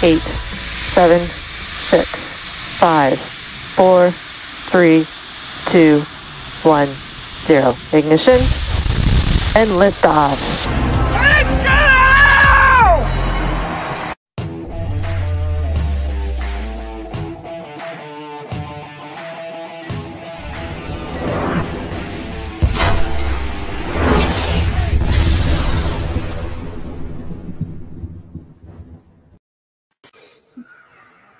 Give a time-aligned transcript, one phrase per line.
[0.00, 0.22] 10, 9, 8,
[0.94, 1.30] 7,
[1.90, 2.10] 6,
[2.78, 3.20] 5,
[3.76, 4.14] 4,
[4.70, 5.06] 3,
[5.70, 6.00] 2,
[6.62, 6.96] 1,
[7.46, 7.76] 0.
[7.92, 8.40] Ignition
[9.54, 10.04] and lift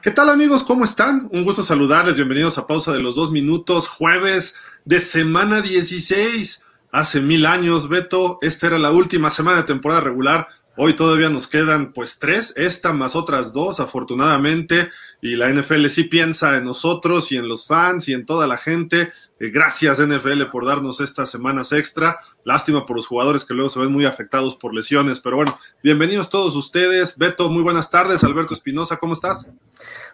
[0.02, 0.62] ¿Qué tal amigos?
[0.62, 1.28] ¿Cómo están?
[1.30, 2.16] Un gusto saludarles.
[2.16, 4.56] Bienvenidos a Pausa de los Dos Minutos, jueves
[4.86, 6.62] de semana 16.
[6.90, 10.48] Hace mil años, Beto, esta era la última semana de temporada regular.
[10.78, 14.88] Hoy todavía nos quedan pues tres, esta más otras dos, afortunadamente,
[15.20, 18.56] y la NFL sí piensa en nosotros y en los fans y en toda la
[18.56, 19.12] gente.
[19.40, 22.20] Eh, gracias NFL por darnos estas semanas extra.
[22.44, 26.28] Lástima por los jugadores que luego se ven muy afectados por lesiones, pero bueno, bienvenidos
[26.28, 27.16] todos ustedes.
[27.16, 28.22] Beto, muy buenas tardes.
[28.22, 29.50] Alberto Espinosa, ¿cómo estás?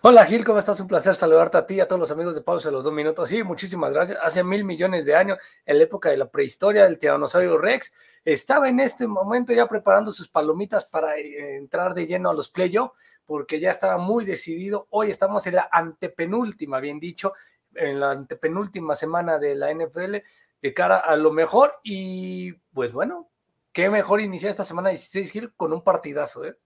[0.03, 0.79] Hola Gil, ¿cómo estás?
[0.79, 2.93] Un placer saludarte a ti y a todos los amigos de Pausa de los dos
[2.93, 3.29] minutos.
[3.29, 4.17] Sí, muchísimas gracias.
[4.23, 7.93] Hace mil millones de años, en la época de la prehistoria del tiranosaurio Rex,
[8.25, 12.49] estaba en este momento ya preparando sus palomitas para eh, entrar de lleno a los
[12.49, 12.93] playoffs,
[13.25, 14.87] porque ya estaba muy decidido.
[14.91, 17.33] Hoy estamos en la antepenúltima, bien dicho,
[17.77, 20.17] en la antepenúltima semana de la NFL
[20.63, 23.29] de cara a lo mejor y pues bueno,
[23.73, 26.57] qué mejor iniciar esta semana 16 Gil con un partidazo, ¿eh?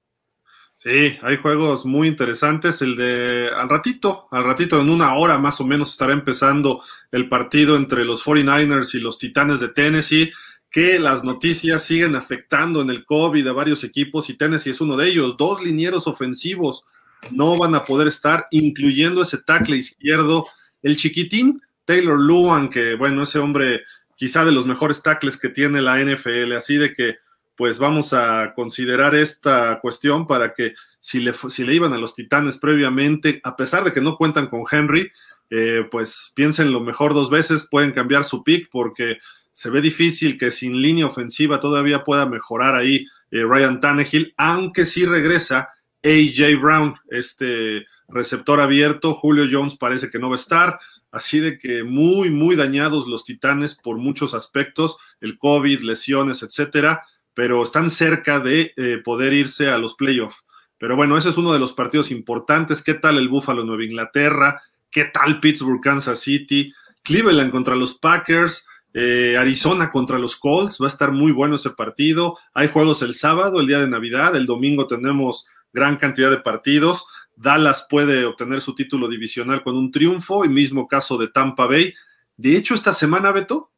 [0.83, 2.80] Sí, hay juegos muy interesantes.
[2.80, 7.29] El de al ratito, al ratito, en una hora más o menos, estará empezando el
[7.29, 10.33] partido entre los 49ers y los Titanes de Tennessee,
[10.70, 14.96] que las noticias siguen afectando en el COVID a varios equipos y Tennessee es uno
[14.96, 15.36] de ellos.
[15.36, 16.85] Dos linieros ofensivos
[17.30, 20.46] no van a poder estar, incluyendo ese tackle izquierdo
[20.83, 23.83] el chiquitín Taylor Luan, que bueno, ese hombre
[24.14, 27.18] quizá de los mejores tackles que tiene la NFL, así de que
[27.57, 32.14] pues vamos a considerar esta cuestión para que si le, si le iban a los
[32.14, 35.11] Titanes previamente, a pesar de que no cuentan con Henry,
[35.51, 39.18] eh, pues piensen lo mejor dos veces, pueden cambiar su pick porque
[39.52, 44.85] se ve difícil que sin línea ofensiva todavía pueda mejorar ahí eh, Ryan Tannehill, aunque
[44.85, 45.68] sí regresa
[46.02, 50.79] AJ Brown, este receptor abierto, Julio Jones parece que no va a estar,
[51.13, 57.05] así de que muy, muy dañados los Titanes por muchos aspectos, el COVID, lesiones, etcétera,
[57.35, 60.45] pero están cerca de eh, poder irse a los playoffs.
[60.81, 62.83] Pero bueno, ese es uno de los partidos importantes.
[62.83, 64.63] ¿Qué tal el Buffalo Nueva Inglaterra?
[64.91, 66.73] ¿Qué tal Pittsburgh, Kansas City?
[67.03, 68.67] Cleveland contra los Packers.
[68.95, 70.79] Eh, Arizona contra los Colts.
[70.81, 72.39] Va a estar muy bueno ese partido.
[72.55, 74.35] Hay juegos el sábado, el día de Navidad.
[74.35, 77.05] El domingo tenemos gran cantidad de partidos.
[77.40, 81.95] Dallas puede obtener su título divisional con un triunfo, y mismo caso de Tampa Bay.
[82.36, 83.70] De hecho, esta semana, Beto,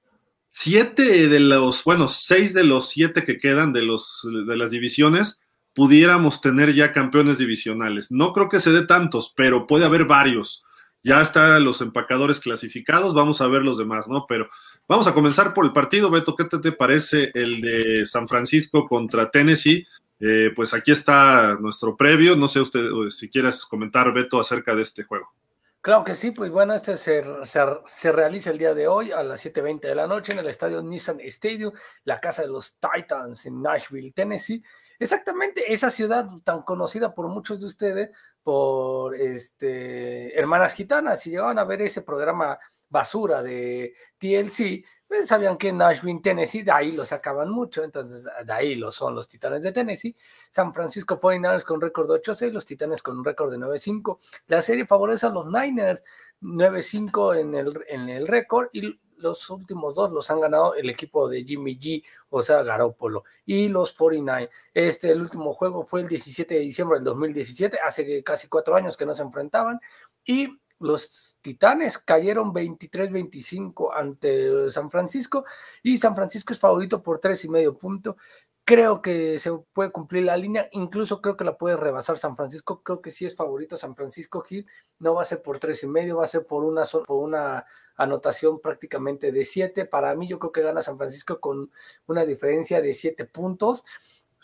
[0.51, 5.41] siete de los, bueno, seis de los siete que quedan de, los, de las divisiones,
[5.75, 8.11] pudiéramos tener ya campeones divisionales.
[8.11, 10.65] No creo que se dé tantos, pero puede haber varios.
[11.05, 14.27] Ya están los empacadores clasificados, vamos a ver los demás, ¿no?
[14.29, 14.49] Pero
[14.89, 19.31] vamos a comenzar por el partido, Beto, ¿qué te parece el de San Francisco contra
[19.31, 19.87] Tennessee?
[20.25, 22.37] Eh, pues aquí está nuestro previo.
[22.37, 25.33] No sé usted si quieres comentar, Beto, acerca de este juego.
[25.81, 29.45] Claro que sí, pues bueno, este se, se, realiza el día de hoy a las
[29.45, 31.73] 7.20 de la noche en el estadio Nissan Stadium,
[32.05, 34.63] la casa de los Titans en Nashville, Tennessee.
[34.97, 38.11] Exactamente esa ciudad tan conocida por muchos de ustedes,
[38.45, 41.21] por este, Hermanas Gitanas.
[41.21, 42.57] Si llegaban a ver ese programa
[42.89, 48.53] basura de TLC, pues sabían que Nashville, Tennessee, de ahí lo sacaban mucho, entonces de
[48.53, 50.17] ahí lo son los Titanes de Tennessee.
[50.51, 54.19] San Francisco 49ers con récord de 8-6, los Titanes con un récord de 9-5.
[54.47, 56.03] La serie favorece a los Niners,
[56.41, 61.29] 9-5 en el, en el récord, y los últimos dos los han ganado el equipo
[61.29, 64.51] de Jimmy G, o sea, Garópolo, y los 49.
[64.73, 68.97] Este, el último juego fue el 17 de diciembre del 2017, hace casi cuatro años
[68.97, 69.79] que no se enfrentaban,
[70.25, 75.45] y los Titanes cayeron 23-25 ante San Francisco
[75.83, 78.17] y San Francisco es favorito por tres y medio punto.
[78.65, 82.83] Creo que se puede cumplir la línea, incluso creo que la puede rebasar San Francisco.
[82.83, 84.67] Creo que sí es favorito San Francisco Gil.
[85.01, 87.67] No va a ser por tres y medio, va a ser por una, por una
[87.97, 89.85] anotación prácticamente de siete.
[89.85, 91.73] Para mí, yo creo que gana San Francisco con
[92.07, 93.85] una diferencia de siete puntos.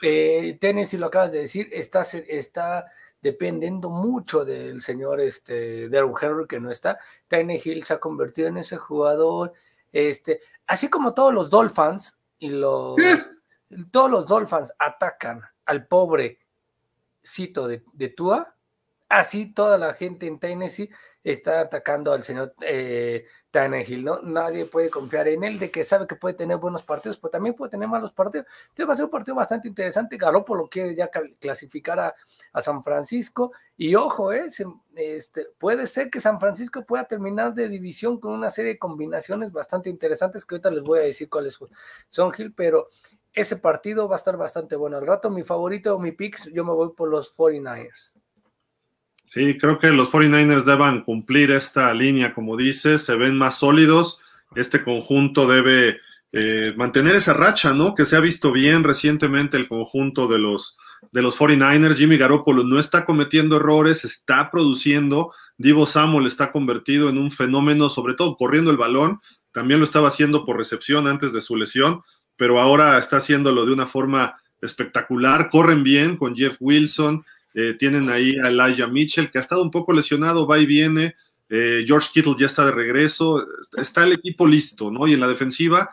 [0.02, 2.86] Eh, Tennessee, lo acabas de decir, está, está
[3.20, 5.88] dependiendo mucho del señor este,
[6.20, 6.98] Henry que no está.
[7.62, 9.52] Hill se ha convertido en ese jugador,
[9.92, 12.96] este, así como todos los Dolphins y los
[13.90, 16.38] todos los Dolphins atacan al pobre
[17.24, 18.56] cito de, de Tua,
[19.08, 20.90] Así toda la gente en Tennessee
[21.24, 24.20] está atacando al señor eh, Tannehill, ¿no?
[24.22, 27.54] Nadie puede confiar en él de que sabe que puede tener buenos partidos, pero también
[27.54, 28.46] puede tener malos partidos.
[28.68, 30.16] Entonces va a ser un partido bastante interesante.
[30.16, 31.10] Garoppolo quiere ya
[31.40, 32.14] clasificar a,
[32.60, 34.46] San Francisco y ojo, eh,
[34.96, 39.52] este, puede ser que San Francisco pueda terminar de división con una serie de combinaciones
[39.52, 41.58] bastante interesantes que ahorita les voy a decir cuáles
[42.08, 42.88] son, Gil, pero
[43.32, 44.96] ese partido va a estar bastante bueno.
[44.96, 48.17] Al rato mi favorito o mi picks, yo me voy por los 49ers.
[49.28, 54.20] Sí, creo que los 49ers deban cumplir esta línea, como dices, se ven más sólidos.
[54.56, 56.00] Este conjunto debe
[56.32, 57.94] eh, mantener esa racha, ¿no?
[57.94, 60.78] Que se ha visto bien recientemente el conjunto de los,
[61.12, 61.96] de los 49ers.
[61.96, 65.34] Jimmy Garoppolo no está cometiendo errores, está produciendo.
[65.58, 69.20] Divo Samuel está convertido en un fenómeno, sobre todo corriendo el balón.
[69.52, 72.02] También lo estaba haciendo por recepción antes de su lesión,
[72.36, 75.50] pero ahora está haciéndolo de una forma espectacular.
[75.50, 77.26] Corren bien con Jeff Wilson.
[77.60, 81.16] Eh, tienen ahí a Elijah Mitchell, que ha estado un poco lesionado, va y viene.
[81.48, 83.44] Eh, George Kittle ya está de regreso.
[83.76, 85.08] Está el equipo listo, ¿no?
[85.08, 85.90] Y en la defensiva,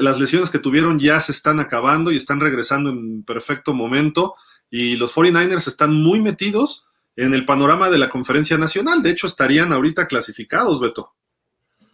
[0.00, 4.34] las lesiones que tuvieron ya se están acabando y están regresando en perfecto momento.
[4.70, 6.86] Y los 49ers están muy metidos
[7.16, 9.02] en el panorama de la conferencia nacional.
[9.02, 11.12] De hecho, estarían ahorita clasificados, Beto.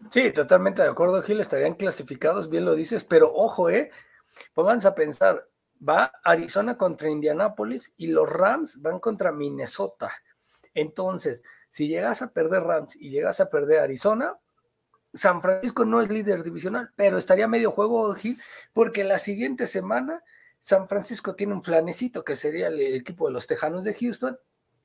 [0.08, 1.40] Sí, totalmente de acuerdo, Gil.
[1.40, 3.90] Estarían clasificados, bien lo dices, pero ojo, ¿eh?
[4.52, 5.48] Pónganse a pensar,
[5.86, 10.10] va Arizona contra Indianápolis y los Rams van contra Minnesota.
[10.72, 14.38] Entonces, si llegas a perder Rams y llegas a perder Arizona,
[15.12, 18.14] San Francisco no es líder divisional, pero estaría medio juego,
[18.72, 20.22] porque la siguiente semana
[20.60, 24.38] San Francisco tiene un flanecito que sería el equipo de los Tejanos de Houston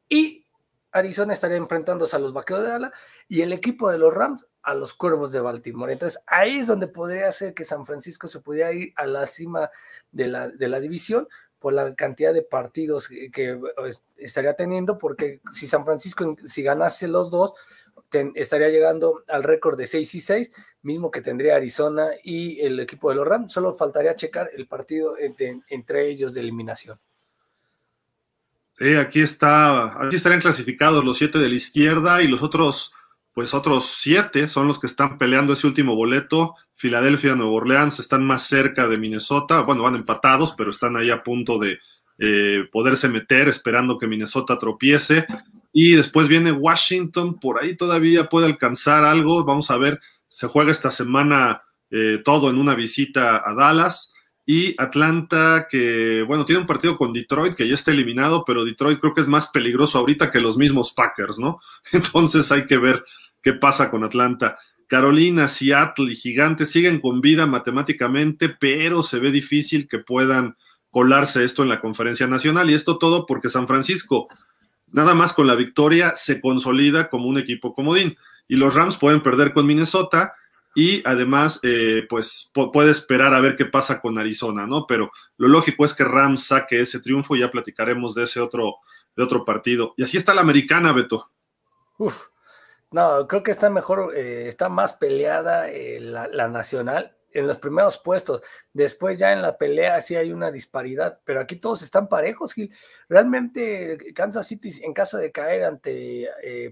[0.07, 0.45] y
[0.91, 2.93] Arizona estaría enfrentándose a los Vaqueros de Ala
[3.27, 5.93] y el equipo de los Rams a los Cuervos de Baltimore.
[5.93, 9.69] Entonces ahí es donde podría ser que San Francisco se pudiera ir a la cima
[10.11, 11.27] de la, de la división
[11.59, 17.07] por la cantidad de partidos que, pues, estaría teniendo, porque si San Francisco, si ganase
[17.07, 17.53] los dos,
[18.33, 20.51] estaría llegando al récord de 6 y 6,
[20.81, 25.15] mismo que tendría Arizona y el equipo de los Rams, solo faltaría checar el partido
[25.17, 26.99] entre ellos de eliminación.
[28.79, 32.93] Sí, aquí está, aquí estarían clasificados los siete de la izquierda y los otros,
[33.33, 36.55] pues otros siete son los que están peleando ese último boleto.
[36.75, 41.23] Filadelfia, Nueva Orleans están más cerca de Minnesota, bueno, van empatados, pero están ahí a
[41.23, 41.79] punto de
[42.19, 45.27] eh, poderse meter, esperando que Minnesota tropiece.
[45.73, 49.43] Y después viene Washington, por ahí todavía puede alcanzar algo.
[49.43, 49.99] Vamos a ver,
[50.29, 54.13] se juega esta semana eh, todo en una visita a Dallas.
[54.51, 58.99] Y Atlanta, que bueno, tiene un partido con Detroit que ya está eliminado, pero Detroit
[58.99, 61.59] creo que es más peligroso ahorita que los mismos Packers, ¿no?
[61.91, 63.05] Entonces hay que ver
[63.43, 64.57] qué pasa con Atlanta.
[64.87, 70.57] Carolina, Seattle y Gigantes siguen con vida matemáticamente, pero se ve difícil que puedan
[70.89, 72.71] colarse esto en la conferencia nacional.
[72.71, 74.29] Y esto todo porque San Francisco,
[74.91, 78.17] nada más con la victoria, se consolida como un equipo comodín.
[78.47, 80.33] Y los Rams pueden perder con Minnesota
[80.75, 84.85] y además, eh, pues puede esperar a ver qué pasa con Arizona, ¿no?
[84.87, 88.75] Pero lo lógico es que Rams saque ese triunfo y ya platicaremos de ese otro,
[89.15, 89.93] de otro partido.
[89.97, 91.31] Y así está la americana, Beto.
[91.97, 92.27] Uf,
[92.91, 97.97] no, creo que está mejor, eh, está más peleada eh, la, nacional en los primeros
[97.97, 98.41] puestos.
[98.71, 102.73] Después ya en la pelea sí hay una disparidad, pero aquí todos están parejos, Gil.
[103.07, 106.29] Realmente Kansas City, en caso de caer ante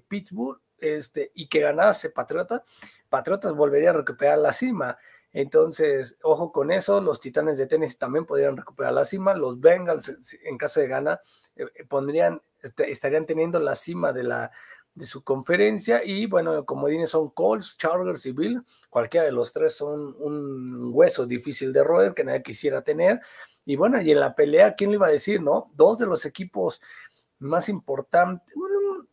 [0.07, 2.61] Pittsburgh, este, y que ganase Patriotas,
[3.09, 4.97] Patriotas volvería a recuperar la cima.
[5.33, 10.15] Entonces, ojo con eso, los Titanes de Tennessee también podrían recuperar la cima, los Bengals,
[10.43, 11.21] en caso de ganar,
[11.55, 14.51] eh, eh, pondrían, este, estarían teniendo la cima de la
[14.97, 19.53] de su conferencia y bueno, como dicen son Colts, Chargers y Bill, cualquiera de los
[19.53, 23.21] tres son un hueso difícil de roer que nadie quisiera tener.
[23.63, 25.69] Y bueno, y en la pelea, ¿quién le iba a decir, no?
[25.75, 26.81] Dos de los equipos
[27.37, 28.55] más importantes,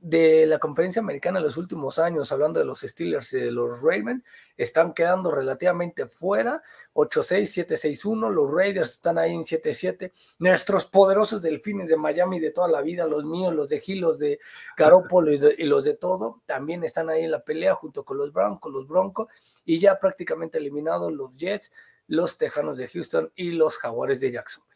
[0.04, 3.80] de la conferencia americana en los últimos años, hablando de los Steelers y de los
[3.80, 4.22] Ravens,
[4.54, 11.88] están quedando relativamente fuera, 8-6, 7-6-1, los Raiders están ahí en 7-7, nuestros poderosos delfines
[11.88, 14.38] de Miami de toda la vida, los míos, los de Gil, los de
[14.76, 18.70] Garoppolo y, los de todo, también están ahí en la pelea junto con los Broncos,
[18.70, 19.28] los Broncos,
[19.64, 21.72] y ya prácticamente eliminados los Jets,
[22.08, 24.73] los Tejanos de Houston y los Jaguares de Jacksonville.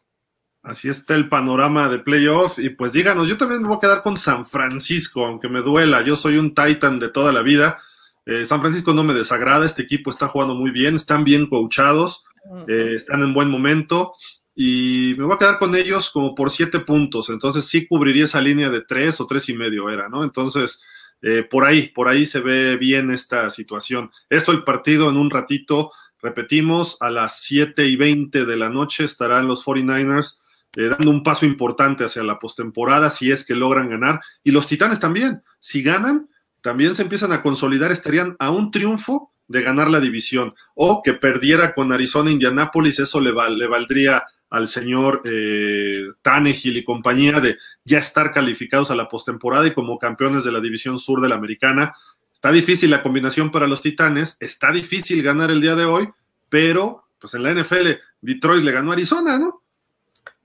[0.69, 2.59] Así está el panorama de playoff.
[2.59, 6.03] Y pues díganos, yo también me voy a quedar con San Francisco, aunque me duela.
[6.03, 7.81] Yo soy un Titan de toda la vida.
[8.27, 12.23] Eh, San Francisco no me desagrada, este equipo está jugando muy bien, están bien coachados,
[12.67, 14.13] eh, están en buen momento.
[14.55, 17.31] Y me voy a quedar con ellos como por siete puntos.
[17.31, 20.23] Entonces sí cubriría esa línea de tres o tres y medio era, ¿no?
[20.23, 20.83] Entonces,
[21.23, 24.11] eh, por ahí, por ahí se ve bien esta situación.
[24.29, 29.05] Esto el partido en un ratito, repetimos, a las siete y veinte de la noche
[29.05, 30.41] estarán los 49ers
[30.77, 34.21] eh, dando un paso importante hacia la postemporada si es que logran ganar.
[34.45, 36.29] Y los Titanes también, si ganan,
[36.61, 40.55] también se empiezan a consolidar, estarían a un triunfo de ganar la división.
[40.75, 46.05] O que perdiera con Arizona Indianápolis, eso le, valdría al señor eh,
[46.45, 50.99] y compañía de ya estar calificados a la postemporada y como campeones de la división
[50.99, 51.95] sur de la americana.
[52.33, 56.09] Está difícil la combinación para los Titanes, está difícil ganar el día de hoy,
[56.49, 57.89] pero pues en la NFL
[58.21, 59.63] Detroit le ganó a Arizona, ¿no?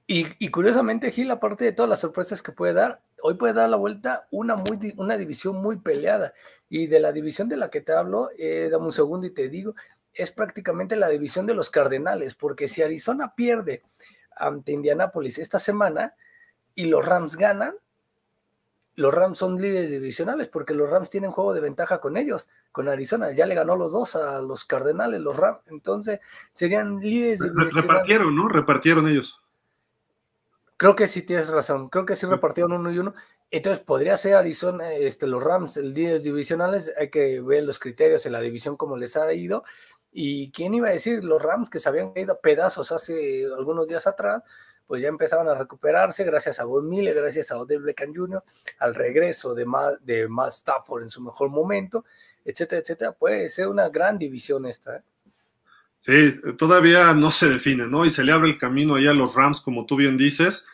[0.06, 3.78] Y, curiosamente, Gil, aparte de todas las sorpresas que puede dar, hoy puede dar la
[3.78, 6.34] vuelta una, muy, una división muy peleada.
[6.70, 9.48] Y de la división de la que te hablo, eh, dame un segundo y te
[9.48, 9.76] digo,
[10.14, 13.84] es prácticamente la división de los Cardenales, porque si Arizona pierde
[14.36, 16.16] ante Indianápolis esta semana
[16.76, 17.76] y los Rams ganan,
[18.96, 22.90] los Rams son líderes divisionales porque los Rams tienen juego de ventaja con ellos, con
[22.90, 23.32] Arizona.
[23.32, 25.62] Ya le ganó los dos a los Cardenales, los Rams.
[25.68, 26.20] Entonces
[26.52, 27.74] serían líderes divisionales.
[27.74, 28.48] Repartieron, ¿no?
[28.50, 29.43] Repartieron ellos.
[30.78, 31.90] Creo que sí tienes razón.
[31.90, 33.14] Creo que sí repartieron uno y uno.
[33.52, 36.92] Entonces podría ser Arizona, este, los Rams, el líderes divisionales.
[36.98, 39.64] Hay que ver los criterios en la división como les ha ido.
[40.12, 43.88] Y quién iba a decir, los Rams que se habían caído a pedazos hace algunos
[43.88, 44.44] días atrás,
[44.86, 48.44] pues ya empezaban a recuperarse gracias a Von Miller, gracias a Odell Beckham Jr.,
[48.80, 52.06] al regreso de más, de más Stafford en su mejor momento,
[52.46, 53.12] etcétera, etcétera.
[53.14, 54.98] Puede ser una gran división esta.
[54.98, 55.04] ¿eh?
[56.06, 58.06] Sí, todavía no se define, ¿no?
[58.06, 60.68] Y se le abre el camino allá a los Rams, como tú bien dices.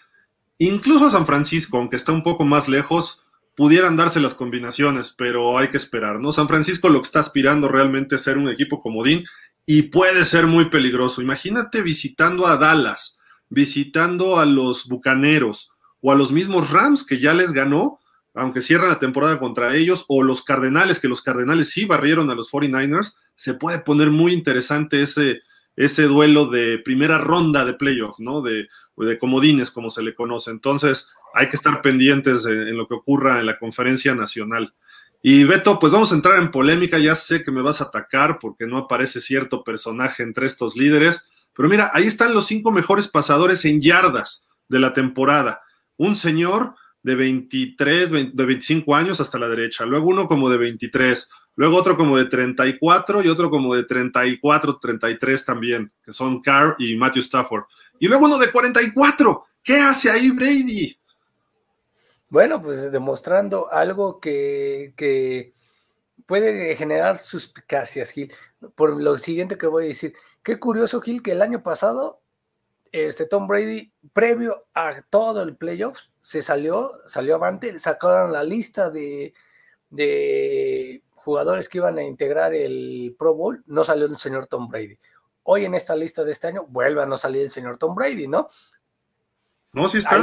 [0.58, 3.24] Incluso a San Francisco, aunque está un poco más lejos,
[3.56, 6.34] pudieran darse las combinaciones, pero hay que esperar, ¿no?
[6.34, 9.24] San Francisco lo que está aspirando realmente es ser un equipo comodín
[9.68, 11.22] y puede ser muy peligroso.
[11.22, 13.20] Imagínate visitando a Dallas,
[13.50, 15.72] visitando a los Bucaneros
[16.02, 17.99] o a los mismos Rams que ya les ganó,
[18.34, 22.36] aunque cierran la temporada contra ellos, o los Cardenales, que los Cardenales sí barrieron a
[22.36, 25.42] los 49ers, se puede poner muy interesante ese,
[25.76, 28.42] ese duelo de primera ronda de playoff, ¿no?
[28.42, 28.68] De,
[28.98, 30.52] de comodines, como se le conoce.
[30.52, 34.74] Entonces, hay que estar pendientes en lo que ocurra en la conferencia nacional.
[35.22, 38.40] Y Beto, pues vamos a entrar en polémica, ya sé que me vas a atacar
[38.40, 43.10] porque no aparece cierto personaje entre estos líderes, pero mira, ahí están los cinco mejores
[43.10, 45.62] pasadores en yardas de la temporada.
[45.98, 51.30] Un señor de 23, de 25 años hasta la derecha, luego uno como de 23,
[51.56, 56.76] luego otro como de 34 y otro como de 34, 33 también, que son Carr
[56.78, 57.64] y Matthew Stafford.
[58.00, 59.46] Y luego uno de 44.
[59.62, 60.98] ¿Qué hace ahí Brady?
[62.30, 65.54] Bueno, pues demostrando algo que,
[66.26, 68.32] puede generar suspicacias, Gil.
[68.76, 70.14] Por lo siguiente que voy a decir.
[70.44, 72.22] Qué curioso, Gil, que el año pasado,
[72.92, 78.90] este Tom Brady, previo a todo el playoffs, se salió, salió avante, sacaron la lista
[78.90, 79.34] de,
[79.90, 84.98] de jugadores que iban a integrar el Pro Bowl, no salió el señor Tom Brady.
[85.44, 88.28] Hoy en esta lista de este año vuelve a no salir el señor Tom Brady,
[88.28, 88.48] ¿no?
[89.74, 90.18] No, sí está.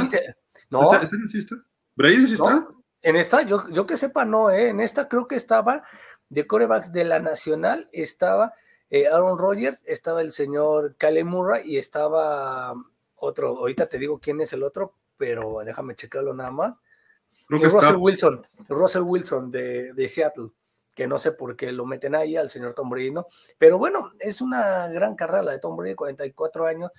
[0.69, 0.93] no.
[0.93, 1.55] ¿Está, sí está?
[1.95, 2.67] ¿Brady sí está?
[3.01, 4.69] En esta, yo, yo que sepa, no, ¿eh?
[4.69, 5.83] En esta creo que estaba
[6.29, 8.53] de corebacks de la Nacional, estaba
[8.89, 12.73] eh, Aaron Rodgers, estaba el señor Kyle Murray y estaba
[13.15, 16.79] otro, ahorita te digo quién es el otro, pero déjame checarlo nada más.
[17.49, 20.51] Russell Wilson, Russell Wilson de, de Seattle
[20.97, 23.27] que no sé por qué lo meten ahí al señor Tom Brady, ¿no?
[23.59, 26.91] Pero bueno, es una gran carrera la de Tom Brady, 44 años,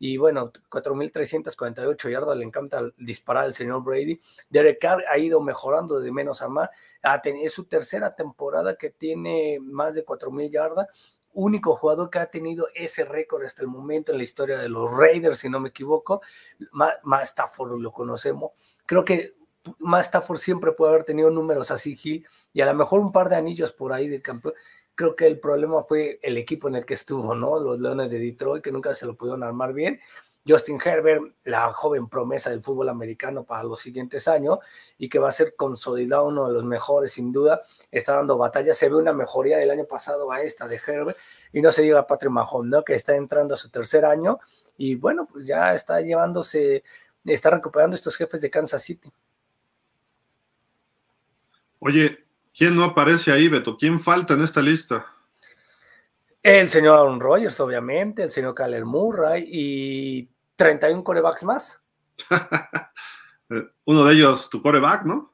[0.00, 4.20] y bueno, 4.348 yardas, le encanta disparar al señor Brady.
[4.48, 6.68] Derek Carr ha ido mejorando de menos a más,
[7.24, 12.68] es su tercera temporada que tiene más de 4.000 yardas, único jugador que ha tenido
[12.74, 16.22] ese récord hasta el momento en la historia de los Raiders, si no me equivoco.
[16.70, 18.52] Más Stafford lo conocemos.
[18.86, 19.34] Creo que
[19.78, 23.28] más Stafford siempre puede haber tenido números así, Gil, y a lo mejor un par
[23.28, 24.54] de anillos por ahí de campeón.
[24.94, 27.58] Creo que el problema fue el equipo en el que estuvo, ¿no?
[27.58, 30.00] Los Leones de Detroit, que nunca se lo pudieron armar bien.
[30.46, 34.58] Justin Herbert, la joven promesa del fútbol americano para los siguientes años
[34.98, 38.74] y que va a ser consolidado uno de los mejores sin duda, está dando batalla,
[38.74, 41.16] se ve una mejoría del año pasado a esta de Herbert
[41.52, 42.84] y no se diga Patrick Mahomes, ¿no?
[42.84, 44.38] Que está entrando a su tercer año
[44.76, 46.84] y bueno, pues ya está llevándose,
[47.24, 49.10] está recuperando estos jefes de Kansas City.
[51.78, 52.24] Oye,
[52.56, 53.76] ¿quién no aparece ahí, Beto?
[53.78, 55.06] ¿Quién falta en esta lista?
[56.42, 61.82] El señor Aaron Rodgers, obviamente, el señor Kyler Murray y 31 corebacks más.
[63.84, 65.32] Uno de ellos, tu coreback, ¿no?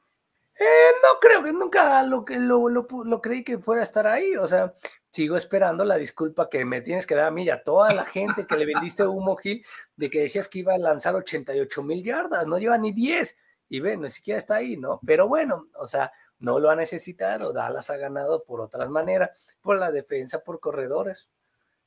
[0.59, 4.35] Eh, no creo que nunca lo, lo, lo, creí que fuera a estar ahí.
[4.35, 4.75] O sea,
[5.11, 8.05] sigo esperando la disculpa que me tienes que dar a mí y a toda la
[8.05, 12.03] gente que le vendiste humo, Gil, de que decías que iba a lanzar 88 mil
[12.03, 13.37] yardas, no lleva ni 10.
[13.69, 14.99] Y ven, ni siquiera está ahí, ¿no?
[15.05, 19.29] Pero bueno, o sea, no lo ha necesitado, Dallas ha ganado por otras maneras,
[19.61, 21.29] por la defensa, por corredores,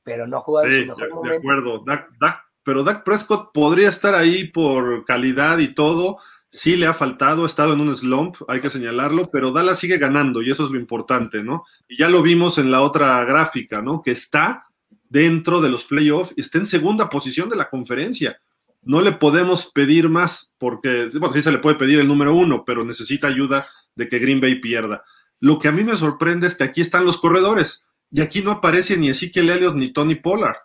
[0.01, 4.15] pero no ha jugado en su mejor de, acuerdo, Dak, pero Dak Prescott podría estar
[4.15, 6.17] ahí por calidad y todo.
[6.49, 9.99] Sí le ha faltado, ha estado en un slump, hay que señalarlo, pero Dallas sigue
[9.99, 11.63] ganando y eso es lo importante, ¿no?
[11.87, 14.01] Y ya lo vimos en la otra gráfica, ¿no?
[14.01, 14.65] Que está
[15.07, 18.41] dentro de los playoffs y está en segunda posición de la conferencia.
[18.81, 22.63] No le podemos pedir más porque, bueno, sí se le puede pedir el número uno,
[22.65, 25.03] pero necesita ayuda de que Green Bay pierda.
[25.39, 28.49] Lo que a mí me sorprende es que aquí están los corredores y aquí no
[28.49, 30.57] aparece ni Ezekiel Elliott ni Tony Pollard.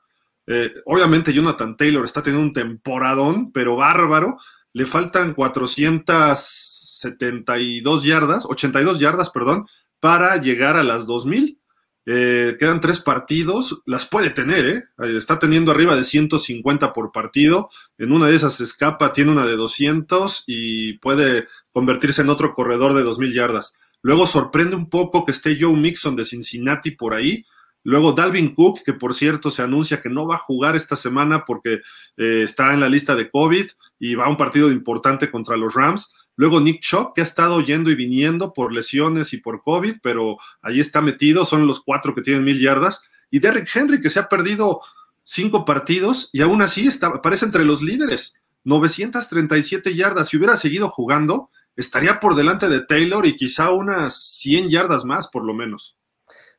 [0.47, 4.39] Eh, obviamente Jonathan Taylor está teniendo un temporadón, pero bárbaro.
[4.73, 9.67] Le faltan 472 yardas, 82 yardas, perdón,
[9.99, 11.61] para llegar a las 2000.
[12.07, 14.85] Eh, quedan tres partidos, las puede tener, ¿eh?
[15.17, 17.71] Está teniendo arriba de 150 por partido.
[17.99, 22.95] En una de esas escapa, tiene una de 200 y puede convertirse en otro corredor
[22.95, 23.75] de 2000 yardas.
[24.03, 27.45] Luego sorprende un poco que esté Joe Mixon de Cincinnati por ahí.
[27.83, 31.45] Luego Dalvin Cook, que por cierto se anuncia que no va a jugar esta semana
[31.45, 31.81] porque
[32.17, 33.67] eh, está en la lista de COVID
[33.99, 36.13] y va a un partido importante contra los Rams.
[36.37, 40.39] Luego Nick Chubb, que ha estado yendo y viniendo por lesiones y por COVID, pero
[40.63, 43.03] ahí está metido, son los cuatro que tienen mil yardas.
[43.31, 44.81] Y Derrick Henry, que se ha perdido
[45.25, 48.35] cinco partidos y aún así está, aparece entre los líderes,
[48.65, 50.29] 937 yardas.
[50.29, 55.29] Si hubiera seguido jugando, estaría por delante de Taylor y quizá unas 100 yardas más,
[55.29, 55.97] por lo menos.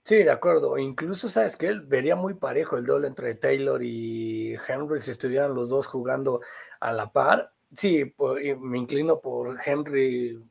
[0.03, 0.77] Sí, de acuerdo.
[0.77, 5.53] Incluso, sabes que él vería muy parejo el doble entre Taylor y Henry si estuvieran
[5.53, 6.41] los dos jugando
[6.79, 7.53] a la par.
[7.75, 8.13] Sí,
[8.59, 10.43] me inclino por Henry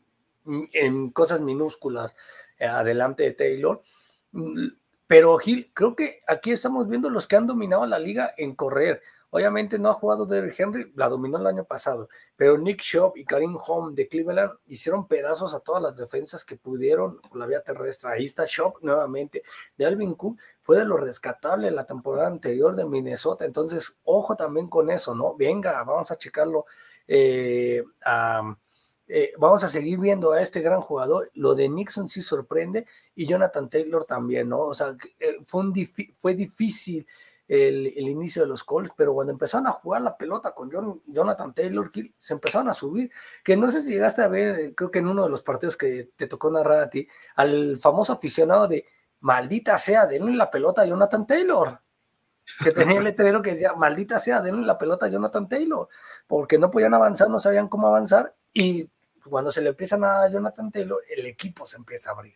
[0.72, 2.16] en cosas minúsculas
[2.58, 3.82] eh, adelante de Taylor.
[4.32, 4.68] Mm,
[5.06, 9.02] pero Gil, creo que aquí estamos viendo los que han dominado la liga en correr.
[9.30, 13.24] Obviamente no ha jugado Derrick Henry, la dominó el año pasado, pero Nick Shop y
[13.24, 17.62] Karim Home de Cleveland hicieron pedazos a todas las defensas que pudieron por la vía
[17.62, 18.10] terrestre.
[18.10, 19.42] Ahí está Shop nuevamente.
[19.76, 24.68] De Alvin Cook fue de lo rescatable la temporada anterior de Minnesota, entonces ojo también
[24.68, 25.36] con eso, ¿no?
[25.36, 26.66] Venga, vamos a checarlo.
[27.06, 27.84] Eh,
[29.12, 31.30] eh, vamos a seguir viendo a este gran jugador.
[31.34, 34.60] Lo de Nixon sí sorprende y Jonathan Taylor también, ¿no?
[34.60, 35.74] O sea, eh, fue, un
[36.16, 37.04] fue difícil
[37.50, 40.70] el, inicio de los Colts, pero cuando empezaron a jugar la pelota con
[41.06, 43.10] Jonathan Taylor, se empezaron a subir,
[43.42, 46.10] que no sé si llegaste a ver, creo que en uno de los partidos que
[46.14, 48.86] te tocó narrar a ti, al famoso aficionado de
[49.18, 51.80] maldita sea, denle la pelota a Jonathan Taylor,
[52.62, 55.88] que tenía el letrero que decía, maldita sea, denle la pelota a Jonathan Taylor,
[56.28, 58.88] porque no podían avanzar, no sabían cómo avanzar, y
[59.28, 62.34] cuando se le empiezan a Jonathan Taylor, el equipo se empieza a abrir.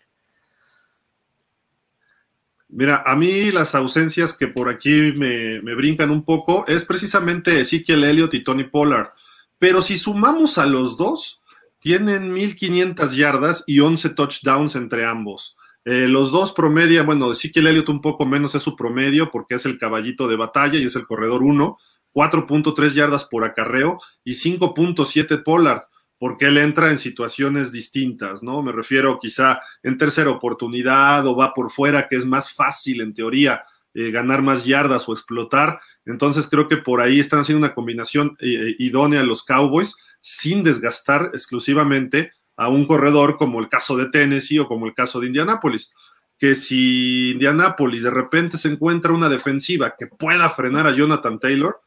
[2.68, 8.04] Mira, a mí las ausencias que por aquí me, brincan un poco es precisamente Ezekiel
[8.04, 9.10] Elliott y Tony Pollard.
[9.58, 11.42] Pero si sumamos a los dos,
[11.78, 15.56] tienen 1500 yardas y 11 touchdowns entre ambos.
[15.84, 19.66] Eh, los dos promedia, bueno, Ezekiel Elliott un poco menos es su promedio porque es
[19.66, 21.78] el caballito de batalla y es el corredor 1,
[22.14, 25.82] 4.3 yardas por acarreo y 5.7 Pollard
[26.18, 28.62] porque él entra en situaciones distintas, ¿no?
[28.62, 33.14] Me refiero quizá en tercera oportunidad o va por fuera, que es más fácil en
[33.14, 33.64] teoría
[33.96, 35.80] eh, ganar más yardas o explotar.
[36.04, 40.62] Entonces creo que por ahí están haciendo una combinación eh, eh, idónea los Cowboys sin
[40.62, 45.26] desgastar exclusivamente a un corredor como el caso de Tennessee o como el caso de
[45.28, 45.92] Indianápolis.
[46.38, 51.80] Que si Indianápolis de repente se encuentra una defensiva que pueda frenar a Jonathan Taylor,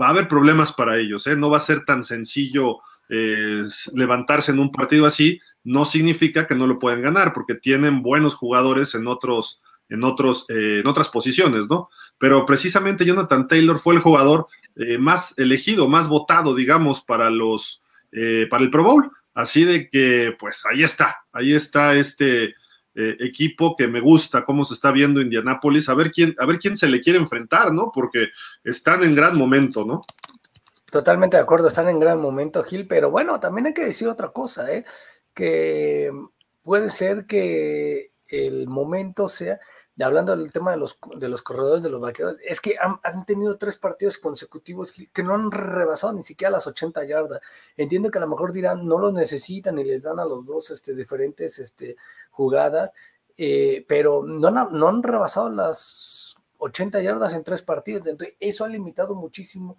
[0.00, 1.36] va a haber problemas para ellos, ¿eh?
[1.36, 2.78] No va a ser tan sencillo
[3.92, 8.34] levantarse en un partido así no significa que no lo puedan ganar, porque tienen buenos
[8.34, 11.88] jugadores en otros, en otros, eh, en otras posiciones, ¿no?
[12.18, 14.46] Pero precisamente Jonathan Taylor fue el jugador
[14.76, 19.10] eh, más elegido, más votado, digamos, para los, eh, para el Pro Bowl.
[19.32, 22.54] Así de que, pues ahí está, ahí está este
[22.96, 26.76] equipo que me gusta, cómo se está viendo Indianápolis, a ver quién, a ver quién
[26.76, 27.90] se le quiere enfrentar, ¿no?
[27.92, 28.28] Porque
[28.62, 30.02] están en gran momento, ¿no?
[30.94, 34.28] Totalmente de acuerdo, están en gran momento, Gil, pero bueno, también hay que decir otra
[34.28, 34.84] cosa, ¿eh?
[35.34, 36.12] que
[36.62, 39.58] puede ser que el momento sea,
[40.00, 43.58] hablando del tema de los, de los corredores de los vaqueros, es que han, tenido
[43.58, 47.40] tres partidos consecutivos que no han rebasado ni siquiera las 80 yardas.
[47.76, 50.70] Entiendo que a lo mejor dirán, no lo necesitan y les dan a los dos
[50.70, 51.96] este, diferentes este,
[52.30, 52.92] jugadas,
[53.36, 58.06] eh, pero no no han rebasado las 80 yardas en tres partidos.
[58.06, 59.76] Entonces, eso ha limitado muchísimo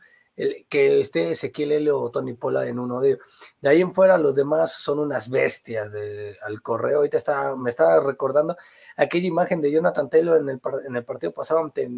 [0.69, 3.19] que esté Ezequiel L o Tony Pola en uno de ellos.
[3.61, 6.97] De ahí en fuera, los demás son unas bestias de, al correo.
[6.97, 8.57] Ahorita está, me estaba recordando
[8.97, 10.61] aquella imagen de Jonathan Taylor en el,
[10.95, 11.89] el partido pasado ante,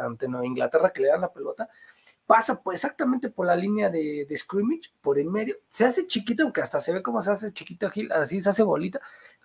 [0.00, 1.68] ante Inglaterra que le dan la pelota.
[2.26, 5.56] Pasa pues exactamente por la línea de, de scrimmage, por en medio.
[5.68, 9.00] Se hace chiquito, aunque hasta se ve cómo se hace chiquito, así se hace bolita.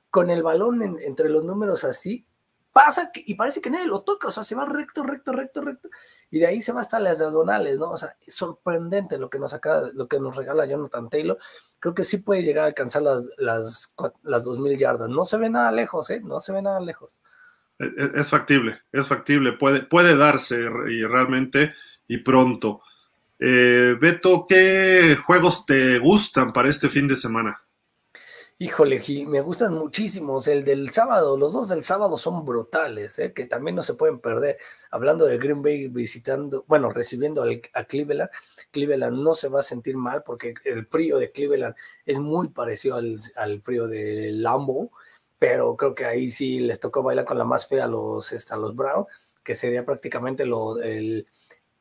[0.09, 2.25] Con el balón entre los números así,
[2.71, 5.89] pasa y parece que nadie lo toca, o sea, se va recto, recto, recto, recto,
[6.29, 7.91] y de ahí se va hasta las diagonales, ¿no?
[7.91, 11.37] O sea, es sorprendente lo que nos acaba, lo que nos regala Jonathan Taylor.
[11.79, 15.09] Creo que sí puede llegar a alcanzar las, las, las 2.000 yardas.
[15.09, 16.21] No se ve nada lejos, ¿eh?
[16.23, 17.19] No se ve nada lejos.
[17.79, 21.73] E, e, es, factible, es factible, puede, puede darse y realmente
[22.07, 22.81] y pronto.
[23.39, 27.59] Eh, Beto, ¿qué juegos te gustan para este fin de semana?
[28.63, 30.47] Híjole, me gustan muchísimos.
[30.47, 33.33] El del sábado, los dos del sábado son brutales, ¿eh?
[33.33, 34.59] que también no se pueden perder.
[34.91, 37.43] Hablando de Green Bay visitando, bueno, recibiendo
[37.73, 38.29] a Cleveland,
[38.69, 41.73] Cleveland no se va a sentir mal porque el frío de Cleveland
[42.05, 44.91] es muy parecido al, frío de Lambo,
[45.39, 48.53] pero creo que ahí sí les tocó bailar con la más fea a los, este,
[48.53, 49.07] a los Browns,
[49.43, 50.45] que sería prácticamente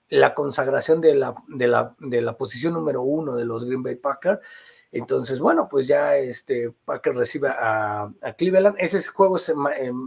[0.08, 3.96] la consagración de la, de, la, de la posición número uno de los Green Bay
[3.96, 4.40] Packers
[4.92, 8.76] entonces, bueno, pues ya este Packers recibe a, Cleveland.
[8.78, 9.52] Ese juego es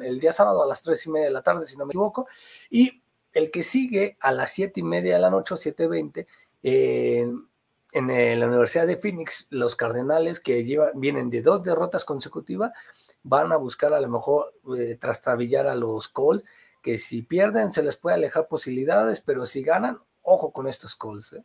[0.01, 2.27] el día sábado a las tres y media de la tarde, si no me equivoco.
[2.69, 6.27] Y el que sigue a las siete y media de la noche, 7.20,
[6.61, 7.47] en,
[7.93, 10.63] en la Universidad de Phoenix, los Cardenales que
[10.95, 12.71] vienen de dos derrotas consecutivas,
[13.23, 16.43] van a buscar a lo mejor eh, trastabillar a los Colts,
[16.81, 21.33] que si pierden se les puede alejar posibilidades, pero si ganan, ojo con estos Colts.
[21.33, 21.43] ¿eh?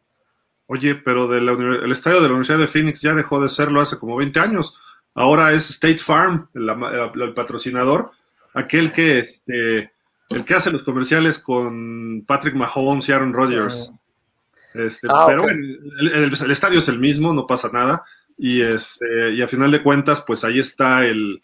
[0.70, 4.16] Oye, pero el estadio de la Universidad de Phoenix ya dejó de serlo hace como
[4.16, 4.76] 20 años.
[5.14, 8.10] Ahora es State Farm, el, patrocinador,
[8.52, 9.90] aquel que, este,
[10.28, 13.90] el que hace los comerciales con Patrick Mahomes y Aaron Rodgers.
[14.74, 18.04] Este, ah, pero el, estadio es el mismo, no pasa nada.
[18.36, 21.40] Y, este, y a final de cuentas, pues ahí está el,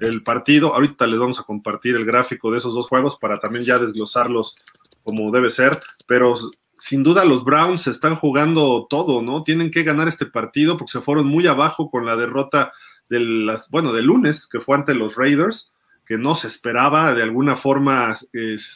[0.00, 0.74] el partido.
[0.74, 4.54] Ahorita les vamos a compartir el gráfico de esos dos juegos para también ya desglosarlos
[5.02, 5.80] como debe ser.
[6.06, 6.36] Pero
[6.78, 9.42] sin duda los Browns están jugando todo, ¿no?
[9.42, 12.72] Tienen que ganar este partido porque se fueron muy abajo con la derrota
[13.08, 15.72] del, bueno, del lunes, que fue ante los Raiders,
[16.04, 18.16] que no se esperaba, de alguna forma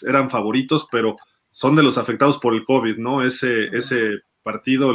[0.06, 1.16] eran favoritos, pero
[1.50, 3.22] son de los afectados por el COVID, ¿no?
[3.22, 4.92] Ese, ese partido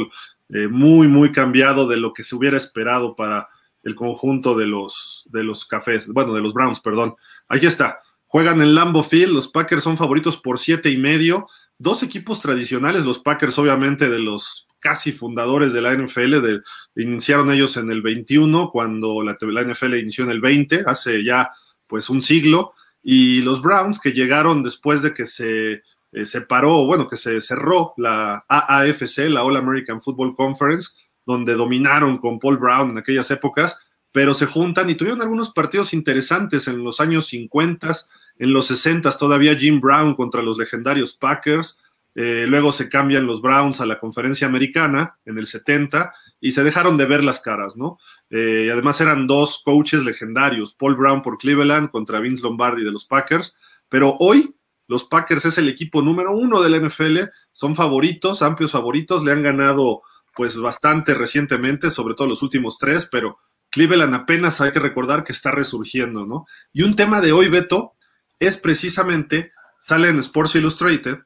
[0.48, 3.48] eh, muy, muy cambiado de lo que se hubiera esperado para
[3.82, 7.14] el conjunto de los, de los cafés, bueno, de los Browns, perdón.
[7.48, 12.02] Aquí está, juegan en Lambo Field, los Packers son favoritos por siete y medio, dos
[12.02, 16.60] equipos tradicionales, los Packers obviamente de los casi fundadores de la NFL, de,
[16.96, 21.50] iniciaron ellos en el 21, cuando la, NFL inició en el 20, hace ya
[21.86, 27.08] pues un siglo, y los Browns que llegaron después de que se eh, separó, bueno,
[27.08, 30.90] que se cerró la AAFC, la All American Football Conference,
[31.24, 33.78] donde dominaron con Paul Brown en aquellas épocas,
[34.12, 37.92] pero se juntan y tuvieron algunos partidos interesantes en los años 50,
[38.38, 41.78] en los 60 todavía Jim Brown contra los legendarios Packers.
[42.14, 46.64] Eh, luego se cambian los Browns a la conferencia americana en el 70 y se
[46.64, 47.98] dejaron de ver las caras, ¿no?
[48.30, 53.04] Eh, además eran dos coaches legendarios, Paul Brown por Cleveland contra Vince Lombardi de los
[53.04, 53.54] Packers,
[53.88, 54.56] pero hoy
[54.88, 57.18] los Packers es el equipo número uno del NFL,
[57.52, 60.02] son favoritos, amplios favoritos, le han ganado
[60.34, 63.38] pues bastante recientemente, sobre todo los últimos tres, pero
[63.70, 66.46] Cleveland apenas hay que recordar que está resurgiendo, ¿no?
[66.72, 67.95] Y un tema de hoy, Beto,
[68.38, 71.18] es precisamente, sale en Sports Illustrated,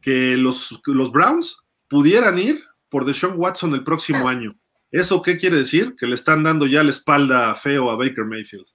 [0.00, 4.54] que los, los Browns pudieran ir por Deshaun Watson el próximo año.
[4.90, 5.96] ¿Eso qué quiere decir?
[5.98, 8.66] Que le están dando ya la espalda feo a Baker Mayfield.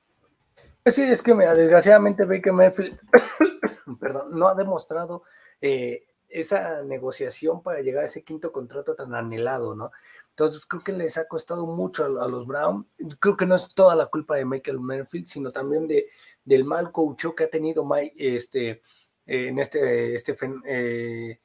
[0.85, 2.99] Sí, es que desgraciadamente Baker Mayfield
[3.99, 5.23] perdón, no ha demostrado
[5.61, 9.91] eh, esa negociación para llegar a ese quinto contrato tan anhelado, ¿no?
[10.37, 12.87] Entonces creo que les ha costado mucho a, los Brown.
[13.17, 16.11] Creo que no es toda la culpa de Michael Merfield, sino también de,
[16.45, 18.83] del mal coach que ha tenido Mike, este,
[19.25, 21.39] en este, este, eh,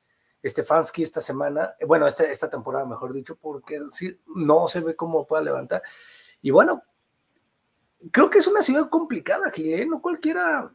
[0.44, 4.94] Stefanski esta semana, eh, bueno, esta, esta temporada, mejor dicho, porque sí, no se ve
[4.94, 5.82] cómo pueda levantar.
[6.42, 6.82] Y bueno,
[8.10, 9.86] creo que es una ciudad complicada, Gil, ¿eh?
[9.86, 10.70] no cualquiera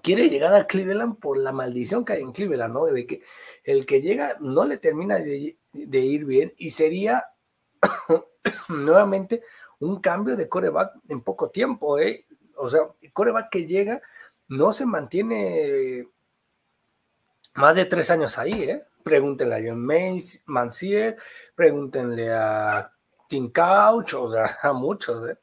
[0.00, 2.86] quiere llegar a Cleveland por la maldición que hay en Cleveland, ¿no?
[2.86, 3.22] De que
[3.64, 7.26] el que llega no le termina de, ir bien y sería
[8.68, 9.42] nuevamente
[9.80, 12.26] un cambio de coreback en poco tiempo, ¿eh?
[12.56, 14.00] O sea, el coreback que llega
[14.48, 16.08] no se mantiene
[17.54, 18.84] más de tres años ahí, ¿eh?
[19.02, 19.86] Pregúntenle a John
[20.46, 21.16] Mancier,
[21.54, 22.92] pregúntenle a
[23.28, 25.36] Tim Couch, o sea, a muchos, ¿eh?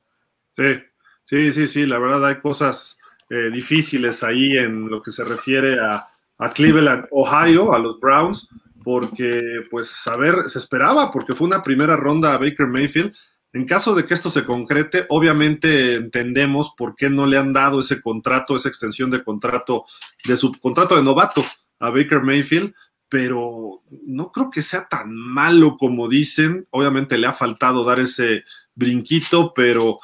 [0.57, 0.83] Sí,
[1.25, 2.98] sí, sí, sí, la verdad hay cosas
[3.29, 8.47] eh, difíciles ahí en lo que se refiere a, a Cleveland, Ohio, a los Browns,
[8.83, 13.13] porque pues a ver, se esperaba, porque fue una primera ronda a Baker Mayfield.
[13.51, 17.79] En caso de que esto se concrete, obviamente entendemos por qué no le han dado
[17.79, 19.85] ese contrato, esa extensión de contrato,
[20.23, 21.43] de su contrato de novato
[21.79, 22.73] a Baker Mayfield,
[23.09, 26.63] pero no creo que sea tan malo como dicen.
[26.69, 28.43] Obviamente le ha faltado dar ese
[28.75, 29.99] brinquito, pero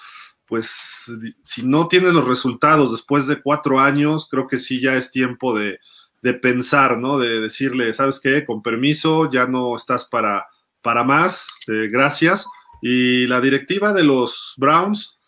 [0.47, 1.05] pues
[1.43, 5.57] si no tienes los resultados después de cuatro años, creo que sí ya es tiempo
[5.57, 5.79] de,
[6.41, 7.19] pensar, ¿no?
[7.19, 8.43] De decirle, ¿sabes qué?
[8.45, 10.47] Con permiso, ya no estás para,
[10.81, 12.47] para más, eh, gracias.
[12.81, 15.19] Y la directiva de los Browns,